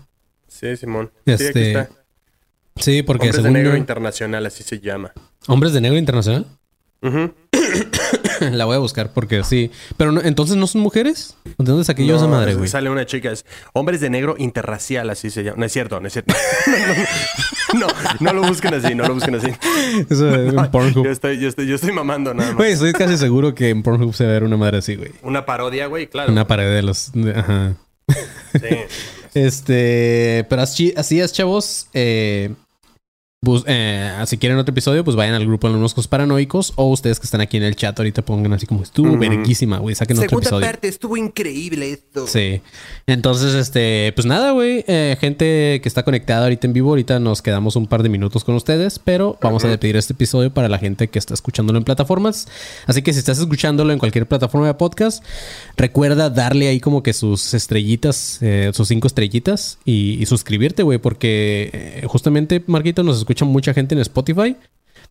Sí, 0.64 0.78
Simón. 0.78 1.12
Sí, 1.26 1.34
aquí 1.34 1.44
Este, 1.44 1.68
está. 1.72 1.90
Sí, 2.78 3.04
porque 3.04 3.26
Hombres 3.28 3.36
de 3.36 3.42
según 3.44 3.54
Negro 3.54 3.72
yo- 3.72 3.78
Internacional, 3.78 4.46
así 4.46 4.64
se 4.64 4.80
llama. 4.80 5.12
Hombres 5.48 5.74
de 5.74 5.82
Negro 5.82 5.98
Internacional. 5.98 6.48
Ujú. 7.02 7.34
la 8.52 8.64
voy 8.66 8.76
a 8.76 8.80
buscar 8.80 9.12
porque 9.14 9.44
sí. 9.44 9.72
Pero 9.98 10.12
no- 10.14 10.22
entonces 10.22 10.56
no 10.56 10.68
son 10.68 10.82
mujeres. 10.82 11.36
¿De 11.44 11.54
dónde 11.66 11.84
saqué 11.84 12.06
yo 12.06 12.16
esa 12.16 12.26
No, 12.26 12.32
madre, 12.32 12.52
es- 12.52 12.58
güey? 12.58 12.70
Sale 12.70 12.90
una 12.90 13.06
chica, 13.06 13.30
es 13.32 13.46
Hombres 13.74 14.00
de 14.00 14.10
Negro 14.10 14.36
Interracial, 14.38 15.10
así 15.10 15.30
se 15.30 15.44
llama. 15.44 15.58
No 15.58 15.66
es 15.66 15.74
cierto, 15.74 16.00
no 16.00 16.08
es 16.08 16.14
cierto. 16.14 16.34
no, 17.74 17.88
no, 18.22 18.34
lo 18.34 18.44
busquen 18.48 18.74
así, 18.76 18.96
no 18.96 19.06
lo 19.08 19.16
busquen 19.16 19.36
así. 19.36 19.48
Eso 20.10 20.34
es 20.34 20.54
en 20.54 20.72
Pornhub. 20.72 21.04
Yo 21.06 21.12
estoy, 21.12 21.40
yo 21.40 21.50
estoy, 21.50 21.68
yo 21.68 21.76
estoy 21.76 21.92
mamando 21.92 22.34
nada 22.34 22.50
más. 22.52 22.58
Güey, 22.58 22.72
estoy 22.72 22.94
casi 22.94 23.18
seguro 23.18 23.54
que 23.54 23.70
en 23.70 23.84
Pornhub 23.84 24.14
se 24.16 24.24
va 24.24 24.30
a 24.32 24.34
ver 24.34 24.44
una 24.46 24.58
madre 24.58 24.78
así, 24.78 24.96
güey. 24.96 25.12
Una 25.24 25.46
parodia, 25.46 25.88
güey, 25.88 26.08
claro. 26.08 26.32
Una 26.32 26.48
pared 26.48 26.74
de 26.74 26.82
los. 26.82 27.12
de- 27.14 27.32
ajá. 27.38 27.74
Sí. 28.54 28.60
Este. 29.34 30.46
Pero 30.50 30.62
así, 30.62 30.94
así 30.96 31.20
es, 31.20 31.34
chavos. 31.34 31.88
Eh, 31.94 32.54
bus- 33.44 33.64
eh, 33.68 34.12
si 34.26 34.38
quieren 34.38 34.58
otro 34.58 34.72
episodio, 34.72 35.04
pues 35.04 35.16
vayan 35.16 35.36
al 35.36 35.46
grupo 35.46 35.70
de 35.70 35.78
los 35.78 36.08
paranoicos. 36.08 36.74
O 36.76 36.88
ustedes 36.90 37.20
que 37.20 37.26
están 37.26 37.42
aquí 37.42 37.58
en 37.58 37.64
el 37.64 37.76
chat 37.76 37.98
ahorita 38.00 38.24
pongan 38.24 38.54
así 38.54 38.66
como 38.66 38.84
estuvo 38.84 39.10
Ujú. 39.10 39.18
verguísima, 39.20 39.78
güey. 39.80 39.96
Saquen 39.96 40.18
otro 40.18 40.30
Segunda 40.30 40.48
episodio. 40.50 40.66
parte, 40.66 40.88
estuvo 40.88 41.18
increíble 41.18 41.92
esto. 41.92 42.26
Sí. 42.28 42.62
Entonces, 43.08 43.54
este, 43.54 44.12
pues 44.16 44.26
nada, 44.26 44.52
güey. 44.52 44.84
Eh, 44.88 45.18
gente 45.20 45.80
que 45.82 45.88
está 45.88 46.04
conectada 46.04 46.44
ahorita 46.44 46.68
en 46.68 46.74
vivo, 46.74 46.90
ahorita 46.90 47.20
nos 47.20 47.42
quedamos 47.42 47.76
un 47.76 47.88
par 47.88 48.02
de 48.04 48.10
minutos 48.10 48.44
con 48.44 48.56
ustedes, 48.56 49.00
pero 49.00 49.38
vamos 49.42 49.64
a 49.66 49.68
despedir 49.68 49.98
este 49.98 50.14
episodio 50.14 50.54
para 50.54 50.70
la 50.70 50.78
gente 50.80 51.10
que 51.10 51.20
está 51.20 51.34
escuchándolo 51.34 51.78
en 51.80 51.84
plataformas. 51.86 52.48
Así 52.88 53.02
que 53.02 53.12
si 53.14 53.20
estás 53.20 53.40
escuchándolo 53.40 53.92
en 53.92 54.00
cualquier 54.00 54.28
plataforma 54.28 54.68
de 54.68 54.74
podcast, 54.76 55.24
recuerda 55.78 56.30
darle 56.30 56.68
ahí 56.70 56.80
como 56.80 57.04
que 57.04 57.14
sus 57.14 57.54
estrellitas, 57.54 58.38
eh, 58.42 58.72
sus 58.74 58.88
cinco 58.88 59.08
estrellitas 59.08 59.80
y, 59.86 60.22
y 60.22 60.26
suscribirte, 60.26 60.84
güey, 60.84 60.98
porque 61.00 61.70
eh, 61.74 62.06
justamente, 62.08 62.64
Marquito, 62.68 63.04
nos 63.04 63.18
escucha 63.18 63.33
mucha 63.42 63.74
gente 63.74 63.96
en 63.96 64.02
Spotify. 64.02 64.56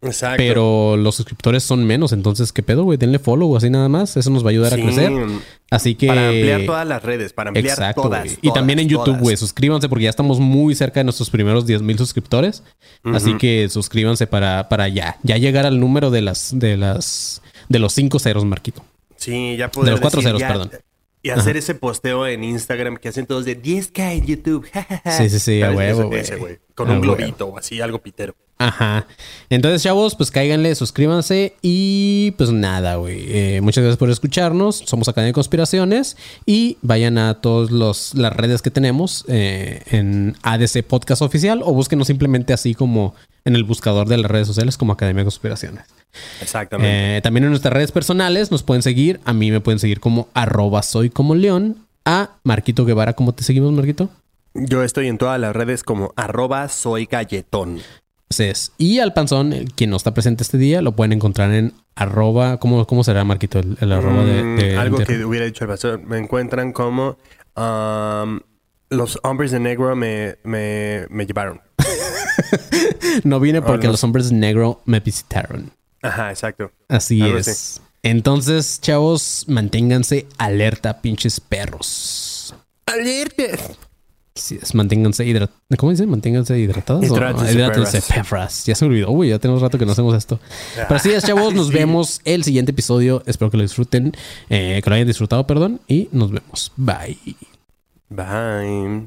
Exacto. 0.04 0.36
Pero 0.38 0.96
los 0.96 1.14
suscriptores 1.14 1.62
son 1.62 1.84
menos, 1.86 2.12
entonces, 2.12 2.52
¿qué 2.52 2.62
pedo, 2.64 2.82
güey? 2.82 2.98
Denle 2.98 3.20
follow 3.20 3.56
así 3.56 3.70
nada 3.70 3.88
más. 3.88 4.16
Eso 4.16 4.30
nos 4.30 4.42
va 4.44 4.48
a 4.48 4.50
ayudar 4.50 4.74
Sí, 4.74 4.80
a 4.80 4.84
crecer. 4.84 5.12
Así 5.70 5.94
que. 5.94 6.08
Para 6.08 6.28
ampliar 6.28 6.66
todas 6.66 6.88
las 6.88 7.02
redes, 7.04 7.32
para 7.32 7.50
ampliar 7.50 7.66
Exacto, 7.66 8.02
todas, 8.02 8.24
güey. 8.24 8.34
Y 8.42 8.48
todas, 8.48 8.54
también 8.54 8.78
en 8.80 8.88
YouTube, 8.88 9.04
todas. 9.06 9.20
güey. 9.20 9.36
Suscríbanse 9.36 9.88
porque 9.88 10.04
ya 10.04 10.10
estamos 10.10 10.40
muy 10.40 10.74
cerca 10.74 10.98
de 11.00 11.04
nuestros 11.04 11.30
primeros 11.30 11.66
10 11.66 11.82
mil 11.82 11.96
suscriptores. 11.98 12.64
Así 13.04 13.36
que 13.36 13.68
suscríbanse 13.68 14.26
para, 14.26 14.68
para 14.68 14.88
ya. 14.88 15.18
Ya 15.22 15.36
llegar 15.36 15.66
al 15.66 15.78
número 15.78 16.10
de 16.10 16.22
las, 16.22 16.58
de 16.58 16.76
las, 16.76 17.40
de 17.68 17.78
los 17.78 17.92
5 17.92 18.18
ceros, 18.18 18.44
Marquito. 18.44 18.84
Sí, 19.16 19.56
ya 19.56 19.70
poder 19.70 19.84
De 19.86 19.90
los 19.92 20.00
cuatro 20.00 20.18
decir 20.20 20.30
ceros, 20.30 20.40
ya- 20.40 20.48
perdón. 20.48 20.70
Y 21.24 21.30
hacer 21.30 21.56
ese 21.56 21.76
posteo 21.76 22.26
en 22.26 22.42
Instagram 22.42 22.96
que 22.96 23.08
hacen 23.08 23.26
todos 23.26 23.44
de 23.44 23.56
10k 23.62 24.14
en 24.18 24.26
YouTube. 24.26 24.66
Sí, 25.16 25.28
sí, 25.30 25.38
sí, 25.38 25.62
a 25.62 25.70
huevo, 25.70 26.08
güey. 26.08 26.24
Con 26.74 26.90
A 26.90 26.94
un 26.94 27.00
globito 27.00 27.46
o 27.46 27.58
así, 27.58 27.80
algo 27.80 27.98
pitero. 28.00 28.34
Ajá. 28.58 29.06
Entonces, 29.50 29.82
chavos, 29.82 30.14
pues 30.14 30.30
cáiganle, 30.30 30.74
suscríbanse 30.74 31.54
y 31.62 32.30
pues 32.32 32.50
nada, 32.52 32.96
güey. 32.96 33.24
Eh, 33.28 33.60
muchas 33.60 33.82
gracias 33.82 33.98
por 33.98 34.10
escucharnos. 34.10 34.76
Somos 34.86 35.08
Academia 35.08 35.30
de 35.30 35.34
Conspiraciones 35.34 36.16
y 36.46 36.78
vayan 36.82 37.18
a 37.18 37.40
todas 37.40 37.72
las 37.72 38.36
redes 38.36 38.62
que 38.62 38.70
tenemos 38.70 39.24
eh, 39.28 39.82
en 39.86 40.36
ADC 40.42 40.84
Podcast 40.84 41.22
Oficial 41.22 41.62
o 41.64 41.72
búsquenos 41.72 42.06
simplemente 42.06 42.52
así 42.52 42.74
como 42.74 43.14
en 43.44 43.56
el 43.56 43.64
buscador 43.64 44.06
de 44.06 44.18
las 44.18 44.30
redes 44.30 44.46
sociales 44.46 44.76
como 44.76 44.92
Academia 44.92 45.22
de 45.22 45.24
Conspiraciones. 45.24 45.84
Exactamente. 46.40 47.16
Eh, 47.16 47.20
también 47.20 47.44
en 47.44 47.50
nuestras 47.50 47.74
redes 47.74 47.90
personales 47.90 48.50
nos 48.50 48.62
pueden 48.62 48.82
seguir. 48.82 49.20
A 49.24 49.32
mí 49.32 49.50
me 49.50 49.60
pueden 49.60 49.80
seguir 49.80 49.98
como 49.98 50.28
arroba 50.34 50.82
soy 50.82 51.10
como 51.10 51.34
león. 51.34 51.78
A 52.04 52.30
Marquito 52.44 52.84
Guevara, 52.84 53.12
¿cómo 53.14 53.32
te 53.32 53.44
seguimos, 53.44 53.72
Marquito? 53.72 54.10
Yo 54.55 54.82
estoy 54.82 55.09
en 55.09 55.18
todas 55.18 55.40
las 55.40 55.55
redes 55.55 55.82
como 55.82 56.12
arroba 56.16 56.68
soy 56.68 57.07
galletón. 57.07 57.80
Entonces, 58.30 58.72
y 58.78 58.98
al 58.98 59.12
panzón, 59.12 59.53
quien 59.74 59.90
no 59.90 59.96
está 59.96 60.14
presente 60.14 60.42
este 60.42 60.57
día, 60.59 60.80
lo 60.82 60.92
pueden 60.92 61.12
encontrar 61.12 61.53
en 61.53 61.74
arroba. 61.94 62.59
¿Cómo, 62.59 62.86
cómo 62.86 63.05
será, 63.05 63.24
Marquito? 63.24 63.59
El, 63.59 63.76
el 63.80 63.92
arroba 63.92 64.24
de, 64.24 64.42
Mm, 64.42 64.57
de- 64.57 64.76
algo 64.78 64.98
de- 64.98 65.05
que 65.07 65.24
hubiera 65.24 65.44
dicho 65.46 65.64
el 65.64 65.70
pastor. 65.70 66.00
Me 66.03 66.16
encuentran 66.18 66.72
como 66.72 67.18
um, 67.57 68.40
los 68.90 69.18
hombres 69.22 69.50
de 69.50 69.61
negro 69.61 69.94
me, 69.96 70.36
me, 70.44 71.07
me 71.11 71.26
llevaron. 71.26 71.61
No 73.24 73.40
vine 73.40 73.61
porque 73.62 73.88
los 73.88 74.03
hombres 74.05 74.32
negro 74.32 74.80
me 74.86 75.00
visitaron. 75.00 75.70
Ajá, 76.03 76.30
exacto. 76.30 76.72
Así 76.88 77.20
Algo 77.20 77.38
es. 77.38 77.48
así. 77.48 77.80
Entonces, 78.03 78.80
chavos, 78.80 79.44
manténganse 79.48 80.26
alerta, 80.38 81.00
pinches 81.03 81.38
perros. 81.40 82.55
¡Alerta! 82.86 83.44
Así 84.35 84.59
es, 84.62 84.74
manténganse 84.74 85.26
hidratados. 85.26 85.61
¿Cómo 85.76 85.93
dice? 85.93 86.07
Manténganse 86.07 86.59
hidratados. 86.59 87.09
o- 87.11 87.14
Hidrátense, 87.16 87.53
Hidrátense, 87.53 88.03
perras. 88.03 88.64
Ya 88.64 88.74
se 88.74 88.85
me 88.87 88.91
olvidó, 88.91 89.09
güey. 89.11 89.28
Ya 89.30 89.39
tenemos 89.39 89.61
rato 89.61 89.78
que 89.78 89.85
no 89.85 89.93
hacemos 89.93 90.14
esto. 90.16 90.41
Pero 90.74 90.95
así 90.95 91.11
es, 91.11 91.22
chavos. 91.24 91.53
Nos 91.55 91.66
Sí. 91.68 91.74
vemos 91.74 92.20
el 92.24 92.43
siguiente 92.43 92.70
episodio. 92.72 93.22
Espero 93.26 93.51
que 93.51 93.59
lo 93.59 93.62
disfruten. 93.62 94.12
eh, 94.49 94.80
que 94.83 94.89
lo 94.91 94.95
hayan 94.97 95.07
disfrutado, 95.07 95.47
perdón. 95.47 95.80
Y 95.87 96.09
nos 96.12 96.30
vemos. 96.30 96.72
Bye. 96.76 97.18
Bye. 98.09 99.07